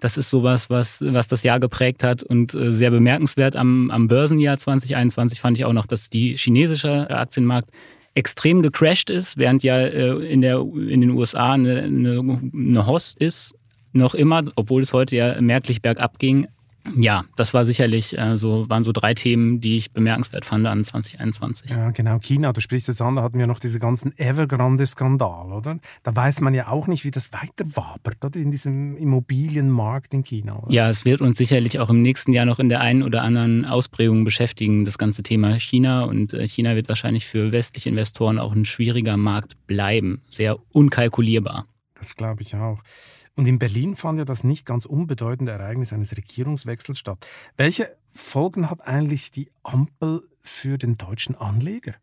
Das 0.00 0.16
ist 0.16 0.30
sowas, 0.30 0.70
was, 0.70 1.02
was 1.02 1.28
das 1.28 1.42
Jahr 1.42 1.60
geprägt 1.60 2.02
hat 2.02 2.22
und 2.22 2.54
äh, 2.54 2.74
sehr 2.74 2.90
bemerkenswert 2.90 3.54
am, 3.54 3.90
am 3.90 4.08
Börsenjahr 4.08 4.58
2021 4.58 5.40
fand 5.40 5.58
ich 5.58 5.64
auch 5.64 5.72
noch, 5.72 5.86
dass 5.86 6.08
die 6.08 6.36
chinesische 6.36 7.08
Aktienmarkt 7.10 7.70
extrem 8.14 8.62
gecrashed 8.62 9.10
ist, 9.10 9.36
während 9.36 9.62
ja 9.62 9.78
äh, 9.78 10.10
in, 10.26 10.40
der, 10.40 10.60
in 10.60 11.00
den 11.00 11.10
USA 11.10 11.52
eine, 11.52 11.82
eine, 11.82 12.40
eine 12.52 12.86
Host 12.86 13.18
ist, 13.18 13.54
noch 13.92 14.14
immer, 14.14 14.44
obwohl 14.56 14.82
es 14.82 14.92
heute 14.92 15.16
ja 15.16 15.40
merklich 15.40 15.82
bergab 15.82 16.18
ging. 16.18 16.48
Ja, 16.96 17.24
das 17.36 17.52
war 17.52 17.66
sicherlich 17.66 18.16
äh, 18.18 18.36
so, 18.36 18.68
waren 18.68 18.84
so 18.84 18.92
drei 18.92 19.14
Themen, 19.14 19.60
die 19.60 19.76
ich 19.76 19.92
bemerkenswert 19.92 20.44
fand 20.44 20.66
an 20.66 20.84
2021. 20.84 21.70
Ja, 21.70 21.90
genau. 21.90 22.18
China, 22.18 22.52
du 22.52 22.60
sprichst 22.60 22.88
jetzt 22.88 23.02
an, 23.02 23.16
da 23.16 23.22
hatten 23.22 23.38
wir 23.38 23.46
noch 23.46 23.58
diese 23.58 23.78
ganzen 23.78 24.16
Evergrande-Skandal, 24.16 25.52
oder? 25.52 25.78
Da 26.02 26.16
weiß 26.16 26.40
man 26.40 26.54
ja 26.54 26.68
auch 26.68 26.86
nicht, 26.86 27.04
wie 27.04 27.10
das 27.10 27.32
weiter 27.32 27.64
wabert, 27.76 28.24
oder? 28.24 28.38
In 28.38 28.50
diesem 28.50 28.96
Immobilienmarkt 28.96 30.14
in 30.14 30.24
China, 30.24 30.58
oder? 30.62 30.72
Ja, 30.72 30.88
es 30.88 31.04
wird 31.04 31.20
uns 31.20 31.38
sicherlich 31.38 31.78
auch 31.78 31.90
im 31.90 32.02
nächsten 32.02 32.32
Jahr 32.32 32.46
noch 32.46 32.58
in 32.58 32.68
der 32.68 32.80
einen 32.80 33.02
oder 33.02 33.22
anderen 33.22 33.64
Ausprägung 33.64 34.24
beschäftigen, 34.24 34.84
das 34.84 34.98
ganze 34.98 35.22
Thema 35.22 35.58
China. 35.58 36.04
Und 36.04 36.34
äh, 36.34 36.46
China 36.48 36.74
wird 36.76 36.88
wahrscheinlich 36.88 37.26
für 37.26 37.52
westliche 37.52 37.90
Investoren 37.90 38.38
auch 38.38 38.52
ein 38.52 38.64
schwieriger 38.64 39.16
Markt 39.16 39.66
bleiben. 39.66 40.22
Sehr 40.28 40.58
unkalkulierbar. 40.70 41.66
Das 41.94 42.16
glaube 42.16 42.42
ich 42.42 42.56
auch. 42.56 42.82
Und 43.36 43.46
in 43.46 43.58
Berlin 43.58 43.96
fand 43.96 44.18
ja 44.18 44.24
das 44.24 44.44
nicht 44.44 44.66
ganz 44.66 44.84
unbedeutende 44.84 45.52
Ereignis 45.52 45.92
eines 45.92 46.16
Regierungswechsels 46.16 46.98
statt. 46.98 47.26
Welche 47.56 47.88
Folgen 48.10 48.70
hat 48.70 48.80
eigentlich 48.86 49.30
die 49.30 49.50
Ampel 49.62 50.22
für 50.40 50.78
den 50.78 50.98
deutschen 50.98 51.36
Anleger? 51.36 51.94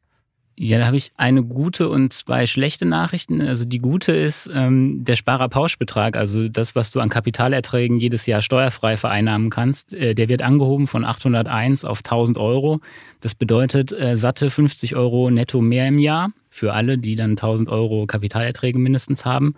Ja, 0.59 0.79
da 0.79 0.87
habe 0.87 0.97
ich 0.97 1.11
eine 1.17 1.43
gute 1.43 1.87
und 1.87 2.13
zwei 2.13 2.47
schlechte 2.47 2.85
Nachrichten. 2.85 3.41
Also 3.41 3.63
die 3.63 3.77
gute 3.77 4.11
ist 4.11 4.49
ähm, 4.51 5.05
der 5.05 5.15
Sparerpauschbetrag, 5.15 6.17
also 6.17 6.49
das, 6.49 6.73
was 6.73 6.89
du 6.89 6.99
an 6.99 7.09
Kapitalerträgen 7.09 7.99
jedes 7.99 8.25
Jahr 8.25 8.41
steuerfrei 8.41 8.97
vereinnahmen 8.97 9.51
kannst, 9.51 9.93
äh, 9.93 10.15
der 10.15 10.29
wird 10.29 10.41
angehoben 10.41 10.87
von 10.87 11.05
801 11.05 11.85
auf 11.85 11.99
1000 11.99 12.39
Euro. 12.39 12.79
Das 13.21 13.35
bedeutet 13.35 13.91
äh, 13.91 14.17
satte 14.17 14.49
50 14.49 14.95
Euro 14.95 15.29
netto 15.29 15.61
mehr 15.61 15.89
im 15.89 15.99
Jahr 15.99 16.31
für 16.49 16.73
alle, 16.73 16.97
die 16.97 17.15
dann 17.15 17.31
1000 17.31 17.69
Euro 17.69 18.07
Kapitalerträge 18.07 18.79
mindestens 18.79 19.25
haben. 19.25 19.53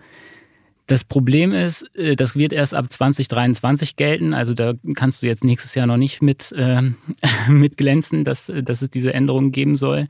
Das 0.90 1.04
Problem 1.04 1.52
ist, 1.52 1.84
äh, 1.94 2.16
das 2.16 2.34
wird 2.34 2.52
erst 2.52 2.74
ab 2.74 2.92
2023 2.92 3.94
gelten. 3.94 4.34
Also 4.34 4.54
da 4.54 4.72
kannst 4.96 5.22
du 5.22 5.28
jetzt 5.28 5.44
nächstes 5.44 5.76
Jahr 5.76 5.86
noch 5.86 5.96
nicht 5.96 6.20
mit, 6.20 6.50
äh, 6.50 6.82
mit 7.48 7.76
glänzen, 7.76 8.24
dass, 8.24 8.50
dass 8.64 8.82
es 8.82 8.90
diese 8.90 9.14
Änderungen 9.14 9.52
geben 9.52 9.76
soll. 9.76 10.08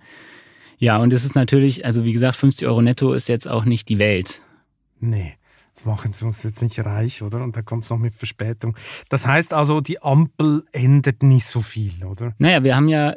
Ja, 0.79 0.97
und 0.97 1.13
es 1.13 1.27
ist 1.27 1.35
natürlich, 1.35 1.85
also 1.85 2.05
wie 2.05 2.15
gesagt, 2.15 2.37
50 2.37 2.67
Euro 2.67 2.81
netto 2.81 3.13
ist 3.13 3.29
jetzt 3.29 3.47
auch 3.47 3.67
nicht 3.67 3.91
die 3.91 3.99
Welt. 3.99 4.41
Nee. 5.01 5.35
Das 5.75 5.85
machen 5.85 6.13
sie 6.13 6.25
uns 6.25 6.43
jetzt 6.45 6.63
nicht 6.63 6.79
reich, 6.81 7.21
oder? 7.21 7.45
Und 7.45 7.55
da 7.55 7.61
kommt 7.61 7.85
es 7.85 7.91
noch 7.91 7.99
mit 7.99 8.15
Verspätung. 8.15 8.75
Das 9.11 9.27
heißt 9.27 9.53
also, 9.53 9.83
die 9.83 10.03
Ampel 10.03 10.65
ändert 10.73 11.23
nicht 11.23 11.45
so 11.45 11.61
viel, 11.61 12.05
oder? 12.05 12.35
Naja, 12.39 12.65
wir 12.65 12.75
haben 12.75 12.89
ja, 12.89 13.15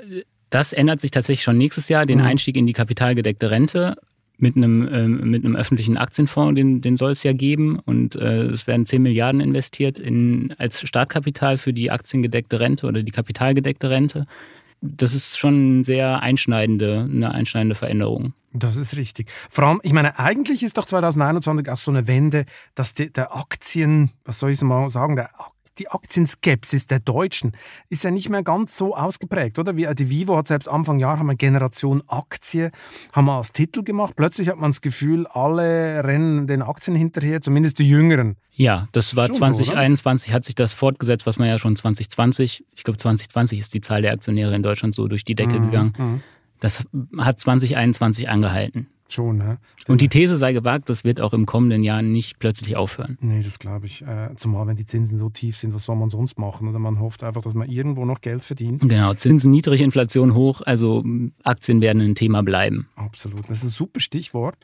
das 0.50 0.74
ändert 0.74 1.00
sich 1.00 1.12
tatsächlich 1.12 1.44
schon 1.44 1.58
nächstes 1.58 1.88
Jahr, 1.88 2.06
den 2.06 2.20
mhm. 2.20 2.26
Einstieg 2.26 2.58
in 2.58 2.68
die 2.68 2.74
kapitalgedeckte 2.74 3.50
Rente 3.52 3.96
mit 4.44 4.58
einem, 4.58 4.88
ähm, 4.92 5.32
mit 5.32 5.44
einem 5.44 5.56
öffentlichen 5.56 5.98
Aktienfonds, 5.98 6.56
den, 6.56 6.82
den 6.82 6.98
soll 6.98 7.14
es 7.14 7.24
ja 7.24 7.34
geben. 7.34 7.80
Und 7.80 8.16
äh, 8.16 8.44
es 8.44 8.68
werden 8.68 8.86
10 8.86 9.02
Milliarden 9.02 9.42
investiert 9.42 9.98
in, 9.98 10.54
als 10.60 10.88
Startkapital 10.88 11.58
für 11.58 11.74
die 11.74 11.90
aktiengedeckte 11.90 12.60
Rente 12.60 12.86
oder 12.86 13.02
die 13.02 13.12
kapitalgedeckte 13.12 13.90
Rente. 13.90 14.28
Das 14.82 15.16
ist 15.16 15.40
schon 15.40 15.76
eine 15.76 15.84
sehr 15.86 16.22
einschneidende, 16.22 17.10
eine 17.10 17.32
einschneidende 17.32 17.74
Veränderung. 17.76 18.34
Das 18.54 18.76
ist 18.76 18.96
richtig. 18.96 19.32
Vor 19.50 19.66
allem, 19.66 19.82
ich 19.84 19.94
meine, 19.94 20.20
eigentlich 20.20 20.64
ist 20.64 20.78
doch 20.78 20.86
2021 20.86 21.70
auch 21.70 21.78
so 21.78 21.92
eine 21.92 22.08
Wende, 22.08 22.46
dass 22.76 22.94
die, 22.94 23.12
der 23.12 23.36
Aktien, 23.36 24.12
was 24.26 24.40
soll 24.40 24.52
ich 24.52 24.62
mal 24.62 24.90
sagen, 24.90 25.16
der 25.16 25.30
die 25.80 25.90
Aktienskepsis 25.90 26.88
der 26.88 27.00
Deutschen 27.00 27.54
ist 27.90 28.04
ja 28.04 28.12
nicht 28.12 28.30
mehr 28.30 28.44
ganz 28.44 28.78
so 28.78 28.96
ausgeprägt, 28.96 29.60
oder? 29.60 29.76
Wie 29.76 29.88
die 29.96 30.10
Vivo 30.10 30.38
hat 30.38 30.48
selbst 30.48 30.68
Anfang 30.68 31.00
Jahr 31.00 31.20
haben 31.20 31.28
wir 31.28 31.36
Generation 31.36 32.04
Aktie, 32.08 32.72
haben 33.12 33.26
wir 33.26 33.38
als 33.38 33.52
Titel 33.52 33.84
gemacht. 33.84 34.14
Plötzlich 34.16 34.50
hat 34.50 34.58
man 34.58 34.72
das 34.72 34.82
Gefühl, 34.82 35.26
alle 35.28 36.04
rennen 36.04 36.48
den 36.48 36.62
Aktien 36.62 36.96
hinterher, 36.96 37.42
zumindest 37.42 37.80
die 37.80 37.90
Jüngeren. 37.90 38.38
Ja, 38.52 38.88
das 38.92 39.16
war 39.16 39.28
schon 39.28 39.38
2021, 39.38 40.30
so, 40.30 40.36
hat 40.36 40.46
sich 40.46 40.56
das 40.56 40.74
fortgesetzt, 40.74 41.26
was 41.26 41.40
man 41.40 41.48
ja 41.48 41.58
schon 41.58 41.76
2020, 41.76 42.66
ich 42.76 42.84
glaube 42.84 42.98
2020 42.98 43.60
ist 43.60 43.74
die 43.74 43.82
Zahl 43.82 44.04
der 44.04 44.12
Aktionäre 44.12 44.56
in 44.56 44.62
Deutschland 44.62 44.94
so 44.94 45.08
durch 45.08 45.26
die 45.26 45.36
Decke 45.36 45.60
mhm. 45.60 45.66
gegangen. 45.66 45.94
Mhm. 45.98 46.24
Das 46.64 46.86
hat 47.18 47.42
2021 47.42 48.30
angehalten. 48.30 48.88
Schon, 49.10 49.38
ne? 49.38 49.58
Und 49.90 50.00
die 50.00 50.08
These 50.08 50.38
sei 50.38 50.54
gewagt, 50.54 50.88
das 50.88 51.04
wird 51.04 51.20
auch 51.20 51.34
im 51.34 51.46
kommenden 51.46 51.84
Jahr 51.84 52.02
nicht 52.02 52.40
plötzlich 52.40 52.78
aufhören. 52.78 53.18
Nee, 53.20 53.44
das 53.44 53.60
glaube 53.60 53.86
ich. 53.86 54.02
Äh, 54.02 54.30
zumal, 54.38 54.66
wenn 54.66 54.78
die 54.78 54.86
Zinsen 54.86 55.20
so 55.20 55.30
tief 55.30 55.58
sind, 55.58 55.74
was 55.74 55.84
soll 55.84 55.98
man 55.98 56.10
sonst 56.10 56.40
machen? 56.40 56.70
Oder 56.70 56.80
man 56.80 57.02
hofft 57.02 57.22
einfach, 57.22 57.42
dass 57.42 57.54
man 57.54 57.70
irgendwo 57.70 58.06
noch 58.06 58.22
Geld 58.22 58.42
verdient. 58.42 58.80
Genau, 58.80 59.14
Zinsen 59.14 59.52
niedrig, 59.52 59.82
Inflation 59.82 60.36
hoch, 60.36 60.62
also 60.62 61.04
Aktien 61.44 61.82
werden 61.82 62.02
ein 62.02 62.16
Thema 62.16 62.44
bleiben. 62.44 62.88
Absolut, 62.96 63.42
das 63.50 63.58
ist 63.58 63.64
ein 63.66 63.70
super 63.72 64.00
Stichwort. 64.00 64.56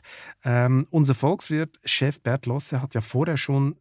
Ähm, 0.42 0.86
unser 0.88 1.14
Volkswirt, 1.14 1.78
Chef 1.84 2.22
Bert 2.22 2.46
Losse, 2.46 2.80
hat 2.80 2.94
ja 2.94 3.02
vorher 3.02 3.36
schon 3.36 3.76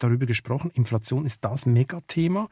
darüber 0.00 0.26
gesprochen, 0.26 0.70
Inflation 0.74 1.24
ist 1.24 1.42
das 1.44 1.64
Megathema. 1.64 2.50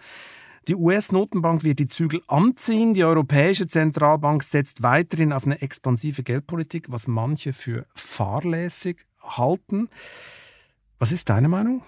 Die 0.68 0.76
US-Notenbank 0.76 1.64
wird 1.64 1.80
die 1.80 1.86
Zügel 1.86 2.22
anziehen. 2.28 2.94
Die 2.94 3.04
Europäische 3.04 3.66
Zentralbank 3.66 4.44
setzt 4.44 4.82
weiterhin 4.82 5.32
auf 5.32 5.44
eine 5.44 5.60
expansive 5.60 6.22
Geldpolitik, 6.22 6.86
was 6.88 7.08
manche 7.08 7.52
für 7.52 7.86
fahrlässig 7.94 9.04
halten. 9.22 9.88
Was 10.98 11.10
ist 11.10 11.28
deine 11.28 11.48
Meinung? 11.48 11.82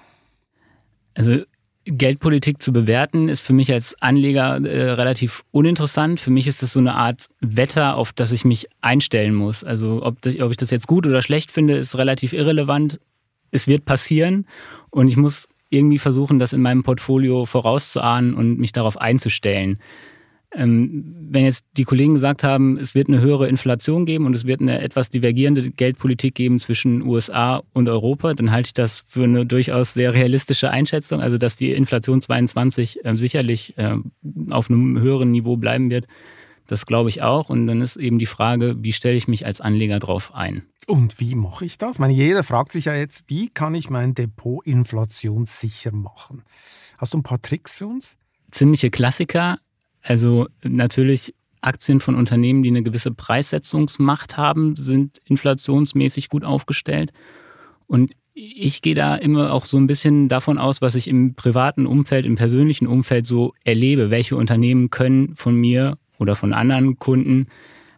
Also 1.14 1.44
Geldpolitik 1.84 2.62
zu 2.62 2.72
bewerten, 2.72 3.28
ist 3.28 3.42
für 3.42 3.52
mich 3.52 3.70
als 3.70 3.94
Anleger 4.00 4.56
äh, 4.64 4.90
relativ 4.92 5.44
uninteressant. 5.50 6.18
Für 6.18 6.30
mich 6.30 6.46
ist 6.46 6.62
das 6.62 6.72
so 6.72 6.80
eine 6.80 6.94
Art 6.94 7.26
Wetter, 7.40 7.96
auf 7.96 8.12
das 8.12 8.32
ich 8.32 8.44
mich 8.44 8.68
einstellen 8.80 9.34
muss. 9.34 9.62
Also 9.62 10.02
ob, 10.02 10.20
das, 10.22 10.38
ob 10.40 10.50
ich 10.50 10.56
das 10.56 10.70
jetzt 10.70 10.86
gut 10.86 11.06
oder 11.06 11.22
schlecht 11.22 11.50
finde, 11.50 11.76
ist 11.76 11.96
relativ 11.96 12.32
irrelevant. 12.32 13.00
Es 13.50 13.68
wird 13.68 13.84
passieren 13.84 14.46
und 14.90 15.08
ich 15.08 15.16
muss 15.16 15.46
irgendwie 15.74 15.98
versuchen, 15.98 16.38
das 16.38 16.52
in 16.52 16.62
meinem 16.62 16.82
Portfolio 16.82 17.46
vorauszuahnen 17.46 18.34
und 18.34 18.58
mich 18.58 18.72
darauf 18.72 19.00
einzustellen. 19.00 19.78
Ähm, 20.56 21.04
wenn 21.30 21.44
jetzt 21.44 21.64
die 21.76 21.84
Kollegen 21.84 22.14
gesagt 22.14 22.44
haben, 22.44 22.78
es 22.78 22.94
wird 22.94 23.08
eine 23.08 23.20
höhere 23.20 23.48
Inflation 23.48 24.06
geben 24.06 24.26
und 24.26 24.34
es 24.34 24.46
wird 24.46 24.60
eine 24.60 24.80
etwas 24.80 25.10
divergierende 25.10 25.70
Geldpolitik 25.70 26.34
geben 26.34 26.58
zwischen 26.58 27.02
USA 27.02 27.62
und 27.72 27.88
Europa, 27.88 28.34
dann 28.34 28.52
halte 28.52 28.68
ich 28.68 28.74
das 28.74 29.04
für 29.08 29.24
eine 29.24 29.46
durchaus 29.46 29.94
sehr 29.94 30.14
realistische 30.14 30.70
Einschätzung. 30.70 31.20
Also, 31.20 31.38
dass 31.38 31.56
die 31.56 31.72
Inflation 31.72 32.22
22 32.22 33.04
äh, 33.04 33.16
sicherlich 33.16 33.74
äh, 33.76 33.96
auf 34.50 34.70
einem 34.70 35.00
höheren 35.00 35.32
Niveau 35.32 35.56
bleiben 35.56 35.90
wird, 35.90 36.06
das 36.66 36.86
glaube 36.86 37.08
ich 37.08 37.22
auch. 37.22 37.48
Und 37.48 37.66
dann 37.66 37.80
ist 37.80 37.96
eben 37.96 38.18
die 38.18 38.26
Frage, 38.26 38.76
wie 38.78 38.92
stelle 38.92 39.16
ich 39.16 39.28
mich 39.28 39.46
als 39.46 39.60
Anleger 39.60 39.98
darauf 39.98 40.34
ein? 40.34 40.62
Und 40.86 41.20
wie 41.20 41.34
mache 41.34 41.64
ich 41.64 41.78
das? 41.78 41.96
Ich 41.96 42.00
meine, 42.00 42.12
jeder 42.12 42.42
fragt 42.42 42.72
sich 42.72 42.86
ja 42.86 42.94
jetzt, 42.94 43.28
wie 43.28 43.48
kann 43.48 43.74
ich 43.74 43.90
mein 43.90 44.14
Depot 44.14 44.64
inflationssicher 44.66 45.92
machen? 45.92 46.42
Hast 46.98 47.14
du 47.14 47.18
ein 47.18 47.22
paar 47.22 47.40
Tricks 47.40 47.78
für 47.78 47.86
uns? 47.86 48.16
Ziemliche 48.50 48.90
Klassiker. 48.90 49.58
Also 50.02 50.46
natürlich 50.62 51.34
Aktien 51.62 52.00
von 52.00 52.14
Unternehmen, 52.14 52.62
die 52.62 52.68
eine 52.68 52.82
gewisse 52.82 53.10
Preissetzungsmacht 53.10 54.36
haben, 54.36 54.76
sind 54.76 55.20
inflationsmäßig 55.24 56.28
gut 56.28 56.44
aufgestellt. 56.44 57.12
Und 57.86 58.12
ich 58.34 58.82
gehe 58.82 58.94
da 58.94 59.14
immer 59.14 59.52
auch 59.52 59.64
so 59.64 59.76
ein 59.76 59.86
bisschen 59.86 60.28
davon 60.28 60.58
aus, 60.58 60.82
was 60.82 60.96
ich 60.96 61.08
im 61.08 61.34
privaten 61.34 61.86
Umfeld, 61.86 62.26
im 62.26 62.34
persönlichen 62.34 62.86
Umfeld 62.86 63.26
so 63.26 63.54
erlebe. 63.64 64.10
Welche 64.10 64.36
Unternehmen 64.36 64.90
können 64.90 65.34
von 65.36 65.54
mir 65.54 65.96
oder 66.18 66.36
von 66.36 66.52
anderen 66.52 66.98
Kunden 66.98 67.46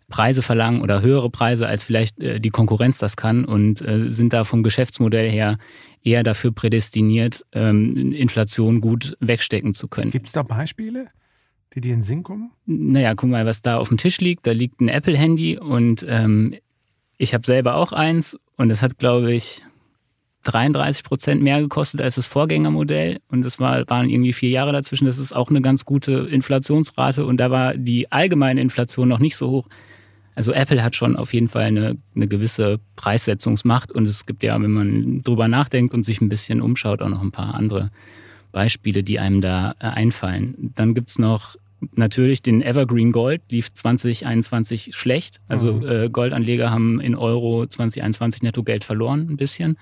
Preise 0.09 0.43
verlangen 0.43 0.83
oder 0.83 1.03
höhere 1.03 1.31
Preise, 1.31 1.67
als 1.67 1.83
vielleicht 1.83 2.21
äh, 2.21 2.41
die 2.41 2.51
Konkurrenz 2.51 2.99
das 2.99 3.17
kann 3.17 3.45
und 3.45 3.81
äh, 3.83 4.13
sind 4.13 4.33
da 4.33 4.45
vom 4.45 4.63
Geschäftsmodell 4.63 5.29
her 5.31 5.59
eher 6.05 6.23
dafür 6.23 6.53
prädestiniert, 6.53 7.43
ähm, 7.53 8.13
Inflation 8.13 8.81
gut 8.81 9.17
wegstecken 9.19 9.75
zu 9.75 9.89
können. 9.89 10.13
Gibt 10.13 10.27
es 10.27 10.33
da 10.33 10.43
Beispiele? 10.45 11.09
die 11.77 11.83
dir 11.83 11.93
in 11.93 11.99
den 11.99 12.03
Sinn 12.03 12.23
kommen? 12.23 12.53
Naja, 12.65 13.15
guck 13.15 13.29
mal, 13.29 13.45
was 13.45 13.61
da 13.61 13.77
auf 13.77 13.89
dem 13.89 13.99
Tisch 13.99 14.19
liegt. 14.19 14.47
Da 14.47 14.53
liegt 14.53 14.81
ein 14.81 14.89
Apple-Handy 14.89 15.59
und 15.59 16.05
ähm, 16.09 16.55
ich 17.19 17.35
habe 17.35 17.45
selber 17.45 17.75
auch 17.77 17.93
eins 17.93 18.37
und 18.57 18.71
es 18.71 18.83
hat, 18.83 18.99
glaube 18.99 19.33
ich, 19.33 19.63
33 20.47 21.05
Prozent 21.05 21.43
mehr 21.43 21.61
gekostet 21.61 22.01
als 22.01 22.15
das 22.15 22.27
Vorgängermodell 22.27 23.19
und 23.29 23.45
es 23.45 23.59
war, 23.59 23.89
waren 23.89 24.09
irgendwie 24.09 24.33
vier 24.33 24.51
Jahre 24.51 24.73
dazwischen. 24.73 25.07
Das 25.07 25.19
ist 25.19 25.35
auch 25.35 25.51
eine 25.51 25.61
ganz 25.61 25.85
gute 25.85 26.13
Inflationsrate 26.13 27.27
und 27.27 27.39
da 27.39 27.51
war 27.51 27.77
die 27.77 28.11
allgemeine 28.13 28.61
Inflation 28.61 29.09
noch 29.09 29.19
nicht 29.19 29.37
so 29.37 29.51
hoch. 29.51 29.69
Also 30.35 30.53
Apple 30.53 30.83
hat 30.85 30.95
schon 30.95 31.17
auf 31.17 31.33
jeden 31.33 31.49
Fall 31.49 31.65
eine, 31.65 31.97
eine 32.15 32.29
gewisse 32.29 32.79
Preissetzungsmacht 32.95 33.91
und 33.91 34.09
es 34.09 34.27
gibt 34.27 34.43
ja, 34.45 34.61
wenn 34.61 34.71
man 34.71 35.23
drüber 35.23 35.49
nachdenkt 35.49 35.95
und 35.95 36.05
sich 36.05 36.21
ein 36.21 36.29
bisschen 36.29 36.61
umschaut, 36.61 37.03
auch 37.03 37.09
noch 37.09 37.23
ein 37.23 37.33
paar 37.33 37.55
andere 37.55 37.91
Beispiele, 38.53 39.03
die 39.03 39.19
einem 39.19 39.41
da 39.41 39.75
äh, 39.81 39.87
einfallen. 39.87 40.73
Dann 40.75 40.95
gibt 40.95 41.11
es 41.11 41.19
noch 41.19 41.57
natürlich 41.95 42.43
den 42.43 42.63
Evergreen 42.63 43.13
Gold, 43.13 43.43
lief 43.51 43.73
2021 43.73 44.95
schlecht. 44.95 45.41
Also 45.49 45.75
mhm. 45.75 45.89
äh, 45.89 46.09
Goldanleger 46.09 46.71
haben 46.71 47.01
in 47.01 47.15
Euro 47.15 47.67
2021 47.67 48.43
Nettogeld 48.43 48.85
verloren, 48.85 49.29
ein 49.31 49.37
bisschen. 49.37 49.77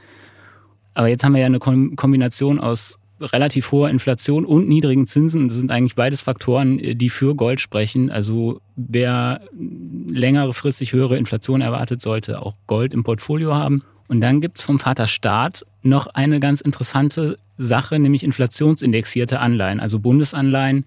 Aber 0.94 1.08
jetzt 1.08 1.24
haben 1.24 1.34
wir 1.34 1.40
ja 1.40 1.46
eine 1.46 1.58
Kombination 1.58 2.60
aus 2.60 2.98
relativ 3.20 3.70
hoher 3.72 3.90
Inflation 3.90 4.44
und 4.44 4.68
niedrigen 4.68 5.06
Zinsen. 5.06 5.48
Das 5.48 5.56
sind 5.56 5.70
eigentlich 5.70 5.94
beides 5.94 6.20
Faktoren, 6.20 6.78
äh, 6.78 6.94
die 6.94 7.10
für 7.10 7.34
Gold 7.34 7.60
sprechen. 7.60 8.10
Also 8.10 8.60
wer 8.76 9.42
längerefristig 9.52 10.92
höhere 10.92 11.16
Inflation 11.16 11.60
erwartet, 11.60 12.02
sollte 12.02 12.42
auch 12.42 12.54
Gold 12.66 12.94
im 12.94 13.04
Portfolio 13.04 13.54
haben. 13.54 13.82
Und 14.08 14.20
dann 14.20 14.40
gibt 14.40 14.58
es 14.58 14.64
vom 14.64 14.78
Vater 14.78 15.06
Staat 15.06 15.64
noch 15.82 16.08
eine 16.08 16.40
ganz 16.40 16.60
interessante 16.60 17.38
Sache, 17.56 17.98
nämlich 17.98 18.24
inflationsindexierte 18.24 19.40
Anleihen, 19.40 19.80
also 19.80 19.98
Bundesanleihen, 19.98 20.84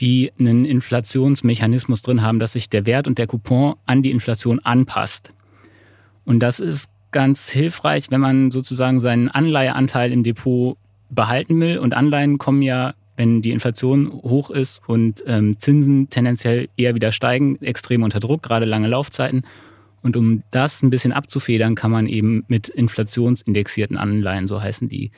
die 0.00 0.32
einen 0.38 0.64
Inflationsmechanismus 0.64 2.02
drin 2.02 2.22
haben, 2.22 2.38
dass 2.38 2.54
sich 2.54 2.70
der 2.70 2.86
Wert 2.86 3.06
und 3.06 3.18
der 3.18 3.26
Coupon 3.26 3.74
an 3.86 4.02
die 4.02 4.10
Inflation 4.10 4.58
anpasst. 4.60 5.30
Und 6.24 6.40
das 6.40 6.58
ist 6.58 6.88
ganz 7.12 7.50
hilfreich, 7.50 8.10
wenn 8.10 8.20
man 8.20 8.50
sozusagen 8.50 9.00
seinen 9.00 9.28
Anleiheanteil 9.28 10.12
im 10.12 10.22
Depot 10.22 10.76
behalten 11.10 11.60
will. 11.60 11.78
Und 11.78 11.94
Anleihen 11.94 12.38
kommen 12.38 12.62
ja, 12.62 12.94
wenn 13.16 13.42
die 13.42 13.50
Inflation 13.50 14.10
hoch 14.12 14.50
ist 14.50 14.80
und 14.86 15.22
ähm, 15.26 15.58
Zinsen 15.58 16.08
tendenziell 16.08 16.68
eher 16.76 16.94
wieder 16.94 17.12
steigen, 17.12 17.60
extrem 17.62 18.02
unter 18.02 18.20
Druck, 18.20 18.42
gerade 18.42 18.64
lange 18.64 18.88
Laufzeiten. 18.88 19.42
Und 20.02 20.16
um 20.16 20.42
das 20.50 20.82
ein 20.82 20.90
bisschen 20.90 21.12
abzufedern, 21.12 21.74
kann 21.74 21.90
man 21.90 22.06
eben 22.06 22.44
mit 22.48 22.68
inflationsindexierten 22.68 23.98
Anleihen, 23.98 24.48
so 24.48 24.62
heißen 24.62 24.88
die, 24.88 25.10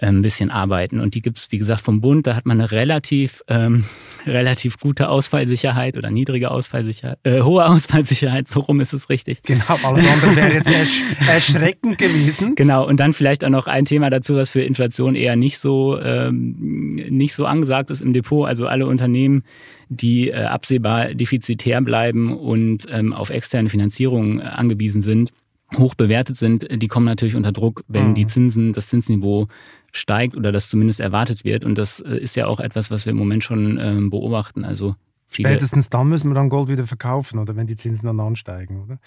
ein 0.00 0.22
bisschen 0.22 0.50
arbeiten. 0.50 1.00
Und 1.00 1.14
die 1.14 1.22
gibt 1.22 1.38
es, 1.38 1.50
wie 1.50 1.58
gesagt, 1.58 1.80
vom 1.80 2.00
Bund. 2.00 2.26
Da 2.26 2.36
hat 2.36 2.46
man 2.46 2.60
eine 2.60 2.70
relativ, 2.70 3.42
ähm, 3.48 3.84
relativ 4.26 4.78
gute 4.78 5.08
Ausfallsicherheit 5.08 5.96
oder 5.96 6.10
niedrige 6.10 6.50
Ausfallsicherheit, 6.50 7.18
äh, 7.24 7.40
hohe 7.40 7.66
Ausfallsicherheit, 7.68 8.48
so 8.48 8.60
rum 8.60 8.80
ist 8.80 8.92
es 8.92 9.08
richtig. 9.08 9.42
Genau, 9.42 9.78
alles 9.82 10.06
andere 10.08 10.36
wäre 10.36 10.52
jetzt 10.52 10.70
ersch 10.72 11.02
erschreckend 11.28 11.98
gewesen. 11.98 12.54
Genau, 12.54 12.86
und 12.86 12.98
dann 12.98 13.12
vielleicht 13.12 13.44
auch 13.44 13.50
noch 13.50 13.66
ein 13.66 13.84
Thema 13.84 14.10
dazu, 14.10 14.36
was 14.36 14.50
für 14.50 14.62
Inflation 14.62 15.14
eher 15.14 15.36
nicht 15.36 15.58
so, 15.58 16.00
ähm, 16.00 16.94
nicht 17.10 17.34
so 17.34 17.46
angesagt 17.46 17.90
ist 17.90 18.00
im 18.00 18.12
Depot. 18.12 18.46
Also 18.46 18.66
alle 18.68 18.86
Unternehmen, 18.86 19.42
die 19.88 20.30
äh, 20.30 20.44
absehbar 20.44 21.14
defizitär 21.14 21.80
bleiben 21.80 22.36
und 22.36 22.86
ähm, 22.90 23.12
auf 23.12 23.30
externe 23.30 23.68
Finanzierung 23.68 24.38
äh, 24.38 24.44
angewiesen 24.44 25.00
sind, 25.00 25.32
hoch 25.76 25.94
bewertet 25.94 26.36
sind, 26.36 26.66
die 26.70 26.88
kommen 26.88 27.06
natürlich 27.06 27.36
unter 27.36 27.52
Druck, 27.52 27.84
wenn 27.88 28.10
mhm. 28.10 28.14
die 28.14 28.26
Zinsen, 28.26 28.72
das 28.72 28.88
Zinsniveau 28.88 29.48
steigt 29.92 30.36
oder 30.36 30.52
das 30.52 30.68
zumindest 30.68 31.00
erwartet 31.00 31.44
wird. 31.44 31.64
Und 31.64 31.76
das 31.76 32.00
äh, 32.00 32.16
ist 32.18 32.36
ja 32.36 32.46
auch 32.46 32.60
etwas, 32.60 32.90
was 32.90 33.06
wir 33.06 33.10
im 33.10 33.16
Moment 33.16 33.44
schon 33.44 33.78
ähm, 33.80 34.10
beobachten. 34.10 34.64
Also 34.64 34.96
Spätestens 35.30 35.90
dann 35.90 36.08
müssen 36.08 36.30
wir 36.30 36.34
dann 36.34 36.48
Gold 36.48 36.68
wieder 36.68 36.84
verkaufen, 36.84 37.38
oder 37.38 37.54
wenn 37.56 37.66
die 37.66 37.76
Zinsen 37.76 38.06
dann 38.06 38.20
ansteigen, 38.20 38.82
oder? 38.82 38.98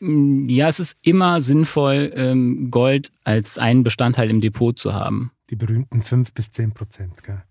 Mm, 0.00 0.48
ja, 0.48 0.68
es 0.68 0.80
ist 0.80 0.96
immer 1.02 1.40
sinnvoll, 1.40 2.12
ähm, 2.14 2.70
Gold 2.70 3.12
als 3.24 3.58
einen 3.58 3.84
Bestandteil 3.84 4.30
im 4.30 4.40
Depot 4.40 4.78
zu 4.78 4.94
haben. 4.94 5.32
Die 5.50 5.56
berühmten 5.56 6.02
5 6.02 6.32
bis 6.32 6.50
10 6.50 6.72
Prozent, 6.72 7.22
gell? 7.22 7.42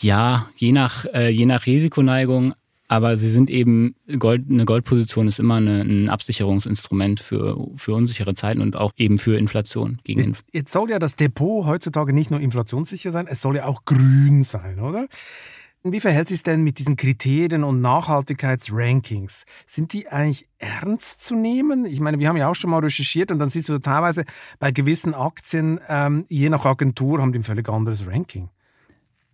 Ja, 0.00 0.48
je 0.56 0.72
nach, 0.72 1.04
äh, 1.12 1.28
je 1.28 1.46
nach 1.46 1.66
Risikoneigung. 1.66 2.54
Aber 2.86 3.16
sie 3.16 3.30
sind 3.30 3.48
eben, 3.48 3.94
Gold, 4.18 4.44
eine 4.50 4.66
Goldposition 4.66 5.26
ist 5.26 5.38
immer 5.38 5.56
eine, 5.56 5.82
ein 5.82 6.10
Absicherungsinstrument 6.10 7.20
für, 7.20 7.56
für 7.76 7.94
unsichere 7.94 8.34
Zeiten 8.34 8.60
und 8.60 8.76
auch 8.76 8.92
eben 8.96 9.18
für 9.18 9.38
Inflation. 9.38 10.00
Gegen 10.04 10.20
Inf 10.20 10.44
Jetzt 10.52 10.72
soll 10.72 10.90
ja 10.90 10.98
das 10.98 11.16
Depot 11.16 11.66
heutzutage 11.66 12.12
nicht 12.12 12.30
nur 12.30 12.40
inflationssicher 12.40 13.10
sein, 13.10 13.26
es 13.26 13.40
soll 13.40 13.56
ja 13.56 13.64
auch 13.64 13.84
grün 13.84 14.42
sein, 14.42 14.80
oder? 14.80 15.08
Wie 15.86 16.00
verhält 16.00 16.28
sich 16.28 16.42
denn 16.42 16.62
mit 16.62 16.78
diesen 16.78 16.96
Kriterien 16.96 17.62
und 17.62 17.82
Nachhaltigkeitsrankings? 17.82 19.44
Sind 19.66 19.92
die 19.92 20.08
eigentlich 20.08 20.48
ernst 20.56 21.20
zu 21.20 21.34
nehmen? 21.34 21.84
Ich 21.84 22.00
meine, 22.00 22.18
wir 22.18 22.26
haben 22.26 22.38
ja 22.38 22.48
auch 22.48 22.54
schon 22.54 22.70
mal 22.70 22.78
recherchiert 22.78 23.30
und 23.30 23.38
dann 23.38 23.50
siehst 23.50 23.68
du 23.68 23.78
teilweise 23.78 24.24
bei 24.58 24.72
gewissen 24.72 25.12
Aktien, 25.12 25.78
ähm, 25.88 26.24
je 26.28 26.48
nach 26.48 26.64
Agentur, 26.64 27.20
haben 27.20 27.32
die 27.32 27.40
ein 27.40 27.44
völlig 27.44 27.68
anderes 27.68 28.06
Ranking. 28.06 28.48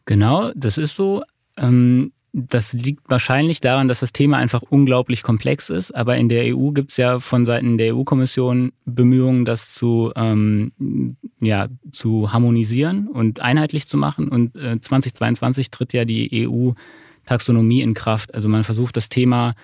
Genau, 0.06 0.50
das 0.56 0.76
ist 0.76 0.96
so. 0.96 1.22
Ähm, 1.56 2.12
das 2.32 2.72
liegt 2.72 3.08
wahrscheinlich 3.08 3.60
daran, 3.60 3.88
dass 3.88 4.00
das 4.00 4.12
Thema 4.12 4.36
einfach 4.36 4.62
unglaublich 4.62 5.22
komplex 5.22 5.68
ist. 5.68 5.94
Aber 5.94 6.16
in 6.16 6.28
der 6.28 6.56
EU 6.56 6.70
gibt 6.70 6.90
es 6.90 6.96
ja 6.96 7.18
von 7.20 7.44
Seiten 7.44 7.76
der 7.76 7.94
EU-Kommission 7.94 8.72
Bemühungen, 8.84 9.44
das 9.44 9.74
zu, 9.74 10.12
ähm, 10.14 11.16
ja, 11.40 11.68
zu 11.90 12.32
harmonisieren 12.32 13.08
und 13.08 13.40
einheitlich 13.40 13.88
zu 13.88 13.96
machen. 13.96 14.28
Und 14.28 14.56
äh, 14.56 14.80
2022 14.80 15.70
tritt 15.70 15.92
ja 15.92 16.04
die 16.04 16.48
EU-Taxonomie 16.48 17.82
in 17.82 17.94
Kraft. 17.94 18.32
Also 18.32 18.48
man 18.48 18.62
versucht 18.62 18.96
das 18.96 19.08
Thema 19.08 19.54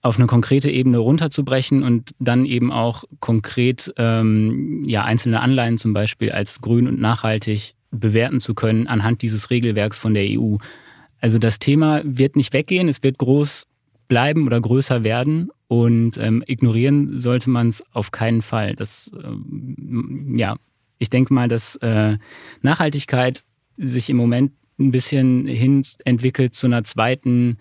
auf 0.00 0.16
eine 0.16 0.26
konkrete 0.26 0.70
Ebene 0.70 0.98
runterzubrechen 0.98 1.82
und 1.82 2.14
dann 2.20 2.44
eben 2.44 2.70
auch 2.70 3.04
konkret 3.18 3.92
ähm, 3.96 4.84
ja, 4.86 5.02
einzelne 5.02 5.40
Anleihen 5.40 5.78
zum 5.78 5.92
Beispiel 5.92 6.30
als 6.30 6.60
grün 6.60 6.86
und 6.86 7.00
nachhaltig 7.00 7.74
bewerten 7.90 8.40
zu 8.40 8.54
können 8.54 8.86
anhand 8.86 9.22
dieses 9.22 9.50
Regelwerks 9.50 9.98
von 9.98 10.14
der 10.14 10.24
EU. 10.28 10.56
Also 11.20 11.38
das 11.38 11.58
Thema 11.58 12.02
wird 12.04 12.36
nicht 12.36 12.52
weggehen, 12.52 12.88
es 12.88 13.02
wird 13.02 13.18
groß 13.18 13.66
bleiben 14.08 14.46
oder 14.46 14.60
größer 14.60 15.04
werden 15.04 15.50
und 15.68 16.16
ähm, 16.16 16.42
ignorieren 16.46 17.18
sollte 17.18 17.50
man 17.50 17.68
es 17.68 17.84
auf 17.92 18.10
keinen 18.10 18.42
Fall. 18.42 18.74
Das, 18.74 19.10
ähm, 19.22 20.34
ja, 20.36 20.56
ich 20.98 21.10
denke 21.10 21.34
mal, 21.34 21.48
dass 21.48 21.76
äh, 21.76 22.16
Nachhaltigkeit 22.62 23.44
sich 23.76 24.10
im 24.10 24.16
Moment 24.16 24.52
ein 24.78 24.92
bisschen 24.92 25.46
hin 25.46 25.82
entwickelt 26.04 26.54
zu 26.54 26.66
einer 26.66 26.84
zweiten, 26.84 27.58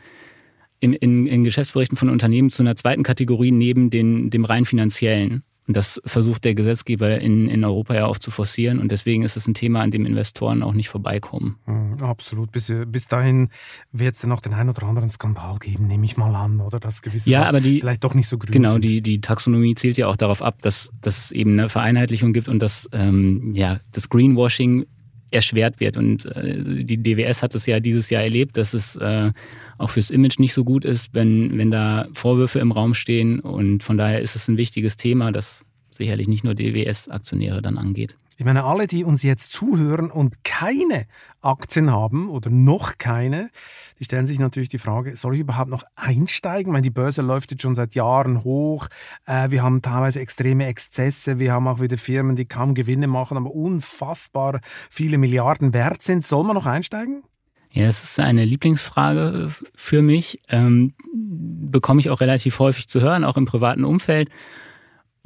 in, 0.79 0.93
in, 0.93 1.27
in 1.27 1.43
Geschäftsberichten 1.43 1.97
von 1.97 2.09
Unternehmen 2.09 2.49
zu 2.49 2.63
einer 2.63 2.75
zweiten 2.75 3.03
Kategorie 3.03 3.51
neben 3.51 3.89
den, 3.89 4.29
dem 4.29 4.45
rein 4.45 4.65
finanziellen. 4.65 5.43
Und 5.67 5.75
das 5.75 6.01
versucht 6.05 6.45
der 6.45 6.55
Gesetzgeber 6.55 7.19
in, 7.19 7.49
in 7.49 7.63
Europa 7.65 7.93
ja 7.93 8.05
auch 8.05 8.17
zu 8.17 8.31
forcieren. 8.31 8.79
Und 8.79 8.91
deswegen 8.91 9.23
ist 9.23 9.35
es 9.35 9.47
ein 9.47 9.53
Thema, 9.53 9.81
an 9.81 9.91
dem 9.91 10.05
Investoren 10.05 10.63
auch 10.63 10.73
nicht 10.73 10.87
vorbeikommen. 10.87 11.57
Mhm, 11.65 12.01
absolut. 12.01 12.51
Bis, 12.51 12.71
bis 12.87 13.07
dahin 13.07 13.49
wird 13.91 14.15
es 14.15 14.21
ja 14.21 14.29
noch 14.29 14.39
den 14.39 14.53
einen 14.53 14.69
oder 14.69 14.83
anderen 14.83 15.09
Skandal 15.09 15.57
geben, 15.59 15.87
nehme 15.87 16.05
ich 16.05 16.15
mal 16.15 16.33
an, 16.35 16.61
oder? 16.61 16.79
Dass 16.79 17.01
gewisse 17.01 17.29
ja, 17.29 17.43
aber 17.43 17.59
die, 17.59 17.81
vielleicht 17.81 18.03
doch 18.03 18.13
nicht 18.13 18.29
so 18.29 18.37
grün 18.37 18.51
Genau, 18.51 18.73
sind. 18.73 18.85
Die, 18.85 19.01
die 19.01 19.19
Taxonomie 19.19 19.75
zielt 19.75 19.97
ja 19.97 20.07
auch 20.07 20.15
darauf 20.15 20.41
ab, 20.41 20.61
dass, 20.61 20.89
dass 21.01 21.25
es 21.25 21.31
eben 21.31 21.51
eine 21.59 21.69
Vereinheitlichung 21.69 22.31
gibt 22.31 22.47
und 22.47 22.59
dass 22.59 22.89
ähm, 22.93 23.51
ja, 23.53 23.81
das 23.91 24.09
Greenwashing 24.09 24.85
erschwert 25.31 25.79
wird. 25.79 25.97
Und 25.97 26.25
äh, 26.25 26.83
die 26.83 27.01
DWS 27.01 27.43
hat 27.43 27.55
es 27.55 27.65
ja 27.65 27.79
dieses 27.79 28.09
Jahr 28.09 28.23
erlebt, 28.23 28.57
dass 28.57 28.73
es 28.73 28.95
äh, 28.95 29.31
auch 29.77 29.89
fürs 29.89 30.09
Image 30.09 30.39
nicht 30.39 30.53
so 30.53 30.63
gut 30.63 30.85
ist, 30.85 31.13
wenn, 31.13 31.57
wenn 31.57 31.71
da 31.71 32.07
Vorwürfe 32.13 32.59
im 32.59 32.71
Raum 32.71 32.93
stehen. 32.93 33.39
Und 33.39 33.83
von 33.83 33.97
daher 33.97 34.21
ist 34.21 34.35
es 34.35 34.47
ein 34.47 34.57
wichtiges 34.57 34.97
Thema, 34.97 35.31
das 35.31 35.65
sicherlich 35.97 36.27
nicht 36.27 36.43
nur 36.43 36.55
DWS-Aktionäre 36.55 37.61
dann 37.61 37.77
angeht. 37.77 38.17
Ich 38.39 38.45
meine, 38.45 38.65
alle, 38.65 38.85
die 38.85 39.03
uns 39.03 39.23
jetzt 39.23 39.51
zuhören 39.51 40.11
und 40.11 40.43
keine 40.43 41.07
Aktien 41.41 41.91
haben 41.91 42.29
oder 42.29 42.51
noch 42.51 42.99
keine, 42.99 43.49
die 43.99 44.03
stellen 44.03 44.27
sich 44.27 44.37
natürlich 44.37 44.69
die 44.69 44.77
Frage, 44.77 45.15
soll 45.15 45.33
ich 45.33 45.39
überhaupt 45.39 45.71
noch 45.71 45.83
einsteigen? 45.95 46.69
Ich 46.69 46.73
meine, 46.73 46.83
die 46.83 46.91
Börse 46.91 47.23
läuft 47.23 47.49
jetzt 47.49 47.63
schon 47.63 47.73
seit 47.73 47.95
Jahren 47.95 48.43
hoch. 48.43 48.89
Äh, 49.25 49.49
wir 49.49 49.63
haben 49.63 49.81
teilweise 49.81 50.19
extreme 50.19 50.67
Exzesse. 50.67 51.39
Wir 51.39 51.51
haben 51.51 51.67
auch 51.67 51.81
wieder 51.81 51.97
Firmen, 51.97 52.35
die 52.35 52.45
kaum 52.45 52.75
Gewinne 52.75 53.07
machen, 53.07 53.37
aber 53.37 53.49
unfassbar 53.49 54.61
viele 54.91 55.17
Milliarden 55.17 55.73
wert 55.73 56.03
sind. 56.03 56.23
Soll 56.23 56.43
man 56.43 56.53
noch 56.53 56.67
einsteigen? 56.67 57.23
Ja, 57.71 57.87
das 57.87 58.03
ist 58.03 58.19
eine 58.19 58.45
Lieblingsfrage 58.45 59.49
für 59.75 60.03
mich. 60.03 60.41
Ähm, 60.47 60.93
bekomme 61.13 62.01
ich 62.01 62.11
auch 62.11 62.21
relativ 62.21 62.59
häufig 62.59 62.87
zu 62.87 63.01
hören, 63.01 63.23
auch 63.23 63.37
im 63.37 63.45
privaten 63.45 63.83
Umfeld. 63.83 64.29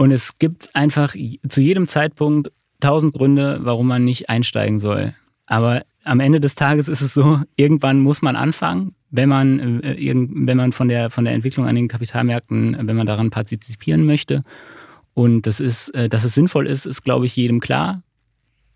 Und 0.02 0.12
es 0.12 0.40
gibt 0.40 0.76
einfach 0.76 1.14
zu 1.48 1.62
jedem 1.62 1.88
Zeitpunkt 1.88 2.52
tausend 2.80 3.14
Gründe, 3.14 3.60
warum 3.62 3.88
man 3.88 4.04
nicht 4.04 4.30
einsteigen 4.30 4.80
soll. 4.80 5.14
Aber 5.46 5.84
am 6.04 6.20
Ende 6.20 6.42
des 6.42 6.56
Tages 6.56 6.88
ist 6.88 7.02
es 7.02 7.14
so, 7.14 7.42
irgendwann 7.56 8.00
muss 8.00 8.24
man 8.24 8.36
anfangen, 8.36 8.96
wenn 9.12 9.30
man, 9.30 9.84
äh, 9.84 9.96
wenn 10.00 10.58
man 10.58 10.72
von 10.72 10.88
der, 10.88 11.12
von 11.12 11.24
der 11.24 11.36
Entwicklung 11.36 11.68
an 11.68 11.76
den 11.76 11.88
Kapitalmärkten, 11.88 12.78
wenn 12.88 12.96
man 12.96 13.06
daran 13.06 13.30
partizipieren 13.30 14.08
möchte. 14.08 14.44
Und 15.14 15.46
das 15.46 15.60
ist, 15.60 15.90
äh, 15.94 16.10
dass 16.10 16.24
es 16.24 16.34
sinnvoll 16.34 16.66
ist, 16.66 16.88
ist, 16.88 17.04
glaube 17.04 17.28
ich, 17.28 17.36
jedem 17.36 17.60
klar, 17.60 18.02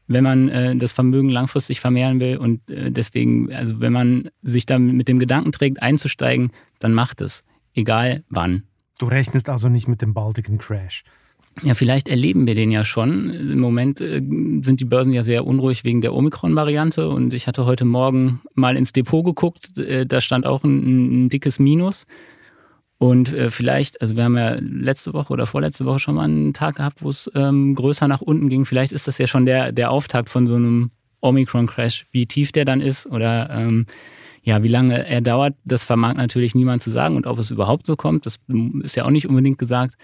wenn 0.05 0.23
man 0.23 0.49
äh, 0.49 0.75
das 0.75 0.93
Vermögen 0.93 1.29
langfristig 1.29 1.79
vermehren 1.79 2.19
will. 2.19 2.37
Und 2.37 2.61
deswegen, 2.67 3.51
also 3.51 3.79
wenn 3.79 3.93
man 3.93 4.29
sich 4.43 4.67
da 4.67 4.77
mit 4.77 5.07
dem 5.07 5.17
Gedanken 5.17 5.51
trägt, 5.51 5.81
einzusteigen, 5.81 6.51
dann 6.77 6.93
macht 6.93 7.19
es. 7.21 7.43
Egal 7.73 8.23
wann. 8.29 8.61
Du 8.97 9.07
rechnest 9.07 9.49
also 9.49 9.69
nicht 9.69 9.87
mit 9.87 10.01
dem 10.01 10.13
baldigen 10.13 10.57
Crash. 10.57 11.03
Ja, 11.63 11.73
vielleicht 11.73 12.09
erleben 12.09 12.45
wir 12.47 12.55
den 12.55 12.69
ja 12.69 12.83
schon. 12.83 13.29
Im 13.29 13.59
Moment 13.59 14.01
äh, 14.01 14.21
sind 14.61 14.79
die 14.79 14.85
Börsen 14.85 15.13
ja 15.13 15.23
sehr 15.23 15.45
unruhig 15.45 15.85
wegen 15.85 16.01
der 16.01 16.13
Omikron-Variante 16.13 17.09
und 17.09 17.33
ich 17.33 17.47
hatte 17.47 17.65
heute 17.65 17.85
Morgen 17.85 18.41
mal 18.55 18.75
ins 18.75 18.91
Depot 18.91 19.23
geguckt, 19.23 19.77
äh, 19.77 20.05
da 20.05 20.19
stand 20.19 20.45
auch 20.45 20.63
ein, 20.63 21.25
ein 21.25 21.29
dickes 21.29 21.59
Minus. 21.59 22.05
Und 22.97 23.33
äh, 23.33 23.51
vielleicht, 23.51 24.01
also 24.01 24.15
wir 24.15 24.23
haben 24.23 24.37
ja 24.37 24.55
letzte 24.59 25.13
Woche 25.13 25.31
oder 25.31 25.47
vorletzte 25.47 25.85
Woche 25.85 25.99
schon 25.99 26.15
mal 26.15 26.23
einen 26.23 26.53
Tag 26.53 26.75
gehabt, 26.77 27.01
wo 27.01 27.09
es 27.09 27.29
ähm, 27.35 27.75
größer 27.75 28.07
nach 28.07 28.21
unten 28.21 28.49
ging. 28.49 28.65
Vielleicht 28.65 28.91
ist 28.91 29.07
das 29.07 29.17
ja 29.17 29.27
schon 29.27 29.45
der, 29.45 29.71
der 29.71 29.91
Auftakt 29.91 30.29
von 30.29 30.47
so 30.47 30.55
einem 30.55 30.91
Omikron-Crash, 31.21 32.05
wie 32.11 32.25
tief 32.25 32.51
der 32.51 32.65
dann 32.65 32.81
ist 32.81 33.05
oder 33.05 33.49
ähm, 33.49 33.85
ja, 34.45 34.61
wie 34.61 34.67
lange 34.67 35.07
er 35.07 35.21
dauert, 35.21 35.55
das 35.65 35.83
vermag 35.83 36.13
natürlich 36.13 36.53
niemand 36.53 36.83
zu 36.83 36.91
sagen 36.91 37.15
und 37.15 37.25
ob 37.25 37.39
es 37.39 37.49
überhaupt 37.49 37.87
so 37.87 37.95
kommt, 37.95 38.27
das 38.27 38.37
ist 38.83 38.95
ja 38.95 39.03
auch 39.03 39.09
nicht 39.09 39.27
unbedingt 39.27 39.57
gesagt. 39.57 39.95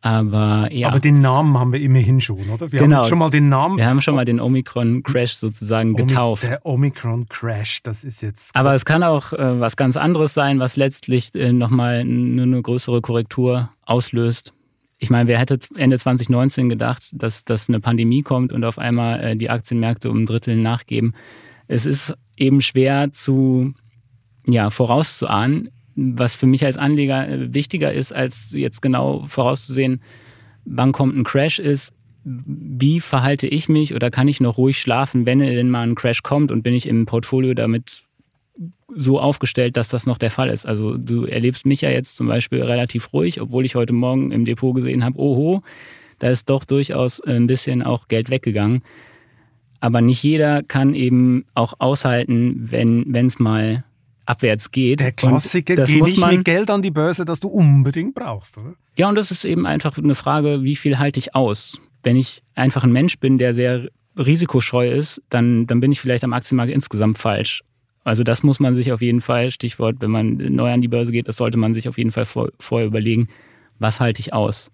Aber 0.00 0.68
ja. 0.70 0.88
Aber 0.88 1.00
den 1.00 1.20
Namen 1.20 1.58
haben 1.58 1.72
wir 1.72 1.80
immerhin 1.80 2.20
schon, 2.20 2.50
oder? 2.50 2.72
Wir 2.72 2.80
genau. 2.80 2.98
haben 2.98 3.04
schon 3.08 3.18
mal 3.18 3.30
den 3.30 3.48
Namen. 3.48 3.76
Wir 3.76 3.86
haben 3.86 4.00
schon 4.00 4.14
mal 4.14 4.24
den 4.24 4.40
Omikron-Crash 4.40 5.34
sozusagen 5.34 5.94
Omi 5.94 6.02
getauft. 6.02 6.42
Der 6.44 6.64
Omikron-Crash, 6.64 7.82
das 7.82 8.04
ist 8.04 8.22
jetzt. 8.22 8.56
Aber 8.56 8.74
es 8.74 8.84
kann 8.86 9.02
auch 9.02 9.32
äh, 9.32 9.60
was 9.60 9.76
ganz 9.76 9.96
anderes 9.96 10.34
sein, 10.34 10.58
was 10.58 10.76
letztlich 10.76 11.34
äh, 11.34 11.52
nochmal 11.52 12.04
nur 12.04 12.44
eine 12.44 12.60
größere 12.62 13.02
Korrektur 13.02 13.70
auslöst. 13.84 14.52
Ich 14.98 15.10
meine, 15.10 15.28
wer 15.28 15.38
hätte 15.38 15.58
Ende 15.76 15.98
2019 15.98 16.70
gedacht, 16.70 17.10
dass, 17.12 17.44
dass 17.44 17.68
eine 17.68 17.80
Pandemie 17.80 18.22
kommt 18.22 18.52
und 18.52 18.64
auf 18.64 18.78
einmal 18.78 19.20
äh, 19.22 19.36
die 19.36 19.50
Aktienmärkte 19.50 20.10
um 20.10 20.22
ein 20.22 20.26
Drittel 20.26 20.56
nachgeben? 20.56 21.14
Es 21.74 21.86
ist 21.86 22.14
eben 22.36 22.60
schwer 22.60 23.12
zu 23.12 23.74
ja, 24.46 24.70
vorauszuahnen 24.70 25.70
was 25.96 26.34
für 26.34 26.46
mich 26.46 26.64
als 26.64 26.76
Anleger 26.76 27.28
äh, 27.28 27.54
wichtiger 27.54 27.92
ist, 27.92 28.12
als 28.12 28.52
jetzt 28.52 28.82
genau 28.82 29.24
vorauszusehen, 29.26 30.02
wann 30.64 30.92
kommt 30.92 31.16
ein 31.16 31.24
Crash, 31.24 31.58
ist, 31.58 31.92
wie 32.24 33.00
verhalte 33.00 33.46
ich 33.46 33.68
mich 33.68 33.94
oder 33.94 34.10
kann 34.10 34.28
ich 34.28 34.40
noch 34.40 34.56
ruhig 34.56 34.80
schlafen, 34.80 35.26
wenn 35.26 35.40
denn 35.40 35.70
mal 35.70 35.86
ein 35.86 35.94
Crash 35.94 36.22
kommt 36.22 36.50
und 36.50 36.62
bin 36.62 36.74
ich 36.74 36.88
im 36.88 37.06
Portfolio 37.06 37.54
damit 37.54 38.02
so 38.94 39.20
aufgestellt, 39.20 39.76
dass 39.76 39.88
das 39.88 40.06
noch 40.06 40.18
der 40.18 40.30
Fall 40.30 40.48
ist. 40.48 40.66
Also 40.66 40.96
du 40.96 41.26
erlebst 41.26 41.66
mich 41.66 41.82
ja 41.82 41.90
jetzt 41.90 42.16
zum 42.16 42.28
Beispiel 42.28 42.62
relativ 42.62 43.12
ruhig, 43.12 43.40
obwohl 43.40 43.64
ich 43.64 43.74
heute 43.74 43.92
Morgen 43.92 44.30
im 44.30 44.44
Depot 44.44 44.74
gesehen 44.74 45.04
habe, 45.04 45.18
oho, 45.18 45.62
da 46.18 46.28
ist 46.28 46.48
doch 46.48 46.64
durchaus 46.64 47.20
ein 47.20 47.46
bisschen 47.46 47.82
auch 47.82 48.08
Geld 48.08 48.30
weggegangen. 48.30 48.82
Aber 49.84 50.00
nicht 50.00 50.22
jeder 50.22 50.62
kann 50.62 50.94
eben 50.94 51.44
auch 51.52 51.74
aushalten, 51.78 52.68
wenn 52.70 53.26
es 53.26 53.38
mal 53.38 53.84
abwärts 54.24 54.70
geht. 54.70 55.00
Der 55.00 55.12
Klassiker, 55.12 55.84
geh 55.84 56.00
nicht 56.00 56.18
man, 56.18 56.36
mit 56.36 56.46
Geld 56.46 56.70
an 56.70 56.80
die 56.80 56.90
Börse, 56.90 57.26
das 57.26 57.38
du 57.38 57.48
unbedingt 57.48 58.14
brauchst, 58.14 58.56
oder? 58.56 58.76
Ja, 58.96 59.10
und 59.10 59.14
das 59.14 59.30
ist 59.30 59.44
eben 59.44 59.66
einfach 59.66 59.98
eine 59.98 60.14
Frage, 60.14 60.62
wie 60.62 60.76
viel 60.76 60.98
halte 60.98 61.18
ich 61.20 61.34
aus? 61.34 61.78
Wenn 62.02 62.16
ich 62.16 62.42
einfach 62.54 62.82
ein 62.82 62.92
Mensch 62.92 63.18
bin, 63.18 63.36
der 63.36 63.54
sehr 63.54 63.90
risikoscheu 64.16 64.90
ist, 64.90 65.20
dann, 65.28 65.66
dann 65.66 65.80
bin 65.80 65.92
ich 65.92 66.00
vielleicht 66.00 66.24
am 66.24 66.32
Aktienmarkt 66.32 66.72
insgesamt 66.72 67.18
falsch. 67.18 67.62
Also 68.04 68.24
das 68.24 68.42
muss 68.42 68.60
man 68.60 68.74
sich 68.74 68.90
auf 68.90 69.02
jeden 69.02 69.20
Fall, 69.20 69.50
Stichwort, 69.50 69.96
wenn 70.00 70.10
man 70.10 70.36
neu 70.36 70.72
an 70.72 70.80
die 70.80 70.88
Börse 70.88 71.12
geht, 71.12 71.28
das 71.28 71.36
sollte 71.36 71.58
man 71.58 71.74
sich 71.74 71.90
auf 71.90 71.98
jeden 71.98 72.10
Fall 72.10 72.24
vor, 72.24 72.48
vorher 72.58 72.86
überlegen, 72.86 73.28
was 73.78 74.00
halte 74.00 74.20
ich 74.20 74.32
aus? 74.32 74.70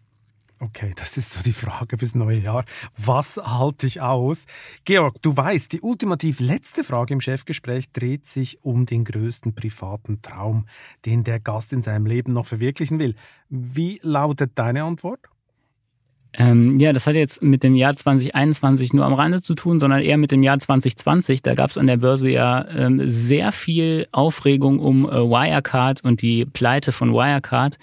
Okay, 0.62 0.92
das 0.94 1.16
ist 1.16 1.32
so 1.32 1.42
die 1.42 1.54
Frage 1.54 1.96
fürs 1.96 2.14
neue 2.14 2.38
Jahr. 2.38 2.66
Was 2.94 3.38
halte 3.38 3.86
ich 3.86 4.02
aus? 4.02 4.44
Georg, 4.84 5.22
du 5.22 5.34
weißt, 5.34 5.72
die 5.72 5.80
ultimativ 5.80 6.38
letzte 6.38 6.84
Frage 6.84 7.14
im 7.14 7.22
Chefgespräch 7.22 7.90
dreht 7.92 8.26
sich 8.26 8.62
um 8.62 8.84
den 8.84 9.04
größten 9.04 9.54
privaten 9.54 10.20
Traum, 10.20 10.66
den 11.06 11.24
der 11.24 11.40
Gast 11.40 11.72
in 11.72 11.80
seinem 11.80 12.04
Leben 12.04 12.34
noch 12.34 12.44
verwirklichen 12.44 12.98
will. 12.98 13.14
Wie 13.48 14.00
lautet 14.02 14.52
deine 14.56 14.84
Antwort? 14.84 15.20
Ähm, 16.34 16.78
ja, 16.78 16.92
das 16.92 17.06
hat 17.06 17.14
jetzt 17.14 17.42
mit 17.42 17.62
dem 17.62 17.74
Jahr 17.74 17.96
2021 17.96 18.92
nur 18.92 19.06
am 19.06 19.14
Rande 19.14 19.40
zu 19.40 19.54
tun, 19.54 19.80
sondern 19.80 20.02
eher 20.02 20.18
mit 20.18 20.30
dem 20.30 20.42
Jahr 20.42 20.58
2020. 20.58 21.40
Da 21.40 21.54
gab 21.54 21.70
es 21.70 21.78
an 21.78 21.86
der 21.86 21.96
Börse 21.96 22.28
ja 22.28 22.68
ähm, 22.68 23.00
sehr 23.10 23.52
viel 23.52 24.08
Aufregung 24.12 24.78
um 24.78 25.08
äh, 25.08 25.12
Wirecard 25.12 26.04
und 26.04 26.20
die 26.20 26.44
Pleite 26.44 26.92
von 26.92 27.14
Wirecard. 27.14 27.78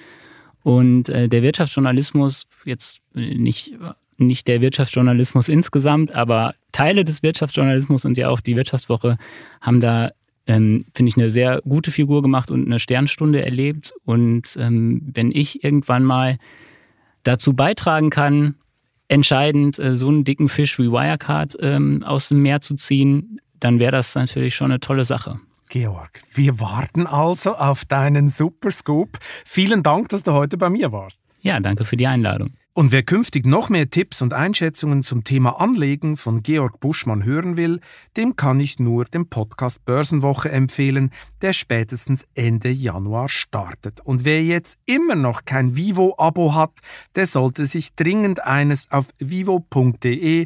Und 0.68 1.08
äh, 1.08 1.30
der 1.30 1.44
Wirtschaftsjournalismus, 1.44 2.46
jetzt 2.66 3.00
nicht, 3.14 3.78
nicht 4.18 4.50
der 4.50 4.60
Wirtschaftsjournalismus 4.60 5.48
insgesamt, 5.48 6.12
aber 6.12 6.56
Teile 6.74 7.06
des 7.06 7.24
Wirtschaftsjournalismus 7.24 8.04
und 8.04 8.18
ja 8.18 8.28
auch 8.28 8.42
die 8.42 8.58
Wirtschaftswoche 8.58 9.16
haben 9.62 9.80
da, 9.80 10.12
ähm, 10.46 10.84
finde 10.94 11.10
ich, 11.10 11.16
eine 11.16 11.30
sehr 11.30 11.62
gute 11.62 11.90
Figur 11.90 12.22
gemacht 12.22 12.52
und 12.52 12.66
eine 12.66 12.80
Sternstunde 12.80 13.46
erlebt. 13.46 13.94
Und 14.04 14.58
ähm, 14.60 15.04
wenn 15.14 15.32
ich 15.32 15.64
irgendwann 15.64 16.04
mal 16.04 16.38
dazu 17.24 17.54
beitragen 17.54 18.10
kann, 18.10 18.56
entscheidend 19.08 19.80
äh, 19.80 19.96
so 19.96 20.10
einen 20.10 20.26
dicken 20.26 20.50
Fisch 20.50 20.78
wie 20.80 20.92
Wirecard 20.92 21.56
ähm, 21.62 22.04
aus 22.04 22.28
dem 22.28 22.42
Meer 22.42 22.60
zu 22.60 22.76
ziehen, 22.76 23.40
dann 23.62 23.80
wäre 23.80 23.94
das 23.94 24.16
natürlich 24.16 24.54
schon 24.54 24.72
eine 24.72 24.82
tolle 24.82 25.06
Sache. 25.06 25.40
Georg, 25.70 26.22
wir 26.34 26.60
warten 26.60 27.08
also 27.08 27.56
auf 27.56 27.86
deinen 27.86 28.28
Super 28.28 28.72
Scoop. 28.72 29.18
Vielen 29.22 29.84
Dank, 29.84 30.10
dass 30.10 30.24
du 30.24 30.34
heute 30.34 30.58
bei 30.58 30.70
mir 30.70 30.92
warst. 30.92 31.22
Ja, 31.42 31.60
danke 31.60 31.86
für 31.86 31.98
die 31.98 32.08
Einladung. 32.08 32.54
Und 32.78 32.92
wer 32.92 33.02
künftig 33.02 33.48
noch 33.48 33.70
mehr 33.70 33.90
Tipps 33.90 34.22
und 34.22 34.36
Einschätzungen 34.36 35.02
zum 35.02 35.24
Thema 35.24 35.60
Anlegen 35.60 36.16
von 36.16 36.44
Georg 36.44 36.80
Buschmann 36.80 37.26
hören 37.26 37.58
will, 37.58 37.80
dem 38.18 38.36
kann 38.36 38.60
ich 38.60 38.78
nur 38.78 39.06
den 39.06 39.30
Podcast 39.30 39.84
Börsenwoche 39.84 40.52
empfehlen, 40.52 41.10
der 41.42 41.54
spätestens 41.54 42.28
Ende 42.36 42.70
Januar 42.70 43.30
startet. 43.30 44.02
Und 44.02 44.26
wer 44.26 44.44
jetzt 44.44 44.78
immer 44.86 45.16
noch 45.16 45.44
kein 45.44 45.76
Vivo-Abo 45.76 46.54
hat, 46.54 46.74
der 47.16 47.26
sollte 47.26 47.66
sich 47.66 47.96
dringend 47.96 48.44
eines 48.44 48.92
auf 48.92 49.08
vivo.de 49.18 50.46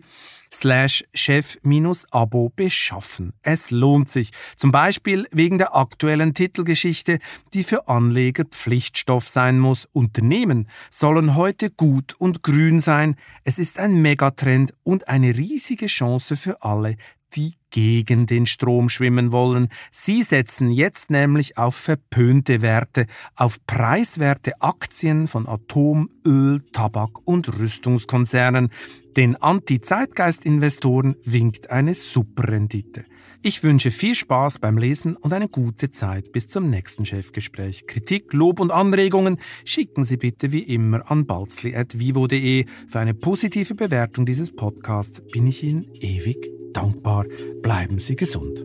slash 0.54 1.06
chef-abo 1.14 2.52
beschaffen. 2.56 3.34
Es 3.42 3.72
lohnt 3.72 4.10
sich. 4.10 4.32
Zum 4.58 4.72
Beispiel 4.72 5.28
wegen 5.32 5.58
der 5.58 5.76
aktuellen 5.76 6.34
Titelgeschichte, 6.34 7.20
die 7.54 7.64
für 7.64 7.88
Anleger 7.88 8.46
Pflichtstoff 8.46 9.28
sein 9.28 9.60
muss. 9.60 9.88
Unternehmen 9.92 10.68
sollen 10.90 11.36
heute 11.36 11.70
gut 11.70 12.16
und 12.22 12.44
grün 12.44 12.80
sein. 12.80 13.16
Es 13.44 13.58
ist 13.58 13.80
ein 13.80 14.02
Megatrend 14.02 14.74
und 14.84 15.08
eine 15.08 15.36
riesige 15.36 15.88
Chance 15.88 16.38
für 16.38 16.62
alle, 16.62 16.96
die 17.34 17.56
gegen 17.72 18.28
den 18.28 18.46
Strom 18.46 18.90
schwimmen 18.90 19.32
wollen. 19.32 19.70
Sie 19.90 20.22
setzen 20.22 20.70
jetzt 20.70 21.10
nämlich 21.10 21.58
auf 21.58 21.76
verpönte 21.76 22.62
Werte, 22.62 23.08
auf 23.36 23.58
preiswerte 23.66 24.62
Aktien 24.62 25.28
von 25.28 25.48
Atom, 25.48 26.10
Öl, 26.26 26.62
Tabak 26.74 27.26
und 27.26 27.58
Rüstungskonzernen. 27.58 28.70
Den 29.18 29.36
Anti-Zeitgeist-Investoren 29.36 31.16
winkt 31.24 31.72
eine 31.72 31.96
Superrendite. 31.96 33.06
Ich 33.44 33.64
wünsche 33.64 33.90
viel 33.90 34.14
Spaß 34.14 34.60
beim 34.60 34.78
Lesen 34.78 35.16
und 35.16 35.34
eine 35.34 35.50
gute 35.50 35.90
Zeit 35.90 36.32
bis 36.32 36.48
zum 36.48 36.70
nächsten 36.70 37.06
Chefgespräch. 37.06 37.88
Kritik, 37.88 38.34
Lob 38.34 38.60
und 38.60 38.70
Anregungen 38.70 39.40
schicken 39.66 40.04
Sie 40.04 40.18
bitte 40.18 40.52
wie 40.52 40.62
immer 40.62 41.10
an 41.10 41.26
balzli.vivo.de. 41.26 42.66
Für 42.88 43.00
eine 43.00 43.16
positive 43.16 43.74
Bewertung 43.74 44.28
dieses 44.28 44.56
Podcasts 44.56 45.24
bin 45.32 45.48
ich 45.48 45.64
Ihnen 45.64 45.92
ewig 45.96 46.38
dankbar. 46.74 47.26
Bleiben 47.64 47.98
Sie 47.98 48.16
gesund. 48.16 48.64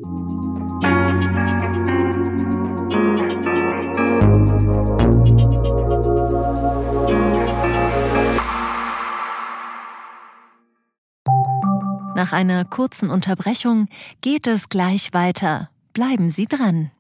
Nach 12.17 12.33
einer 12.33 12.65
kurzen 12.65 13.11
Unterbrechung 13.11 13.89
geht 14.23 14.47
es 14.47 14.71
gleich 14.71 15.13
weiter. 15.13 15.69
Bleiben 15.93 16.31
Sie 16.31 16.47
dran. 16.47 16.91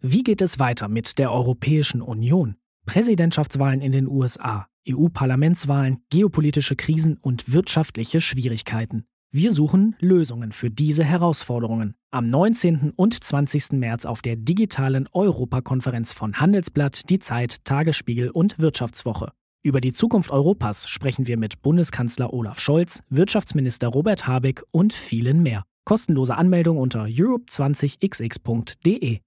Wie 0.00 0.22
geht 0.22 0.40
es 0.40 0.58
weiter 0.58 0.88
mit 0.88 1.18
der 1.18 1.30
Europäischen 1.30 2.00
Union? 2.00 2.56
Präsidentschaftswahlen 2.86 3.82
in 3.82 3.92
den 3.92 4.08
USA, 4.08 4.68
EU-Parlamentswahlen, 4.88 5.98
geopolitische 6.08 6.76
Krisen 6.76 7.18
und 7.20 7.52
wirtschaftliche 7.52 8.22
Schwierigkeiten. 8.22 9.04
Wir 9.32 9.52
suchen 9.52 9.96
Lösungen 9.98 10.52
für 10.52 10.70
diese 10.70 11.04
Herausforderungen. 11.04 11.94
Am 12.10 12.30
19. 12.30 12.94
und 12.96 13.22
20. 13.22 13.72
März 13.72 14.06
auf 14.06 14.22
der 14.22 14.36
digitalen 14.36 15.10
Europakonferenz 15.12 16.12
von 16.12 16.40
Handelsblatt, 16.40 17.10
Die 17.10 17.18
Zeit, 17.18 17.66
Tagesspiegel 17.66 18.30
und 18.30 18.58
Wirtschaftswoche. 18.58 19.32
Über 19.64 19.80
die 19.80 19.92
Zukunft 19.92 20.32
Europas 20.32 20.88
sprechen 20.88 21.28
wir 21.28 21.36
mit 21.36 21.62
Bundeskanzler 21.62 22.32
Olaf 22.32 22.58
Scholz, 22.58 23.00
Wirtschaftsminister 23.10 23.86
Robert 23.86 24.26
Habeck 24.26 24.64
und 24.72 24.92
vielen 24.92 25.44
mehr. 25.44 25.62
Kostenlose 25.84 26.34
Anmeldung 26.34 26.78
unter 26.78 27.04
europe20xx.de. 27.04 29.20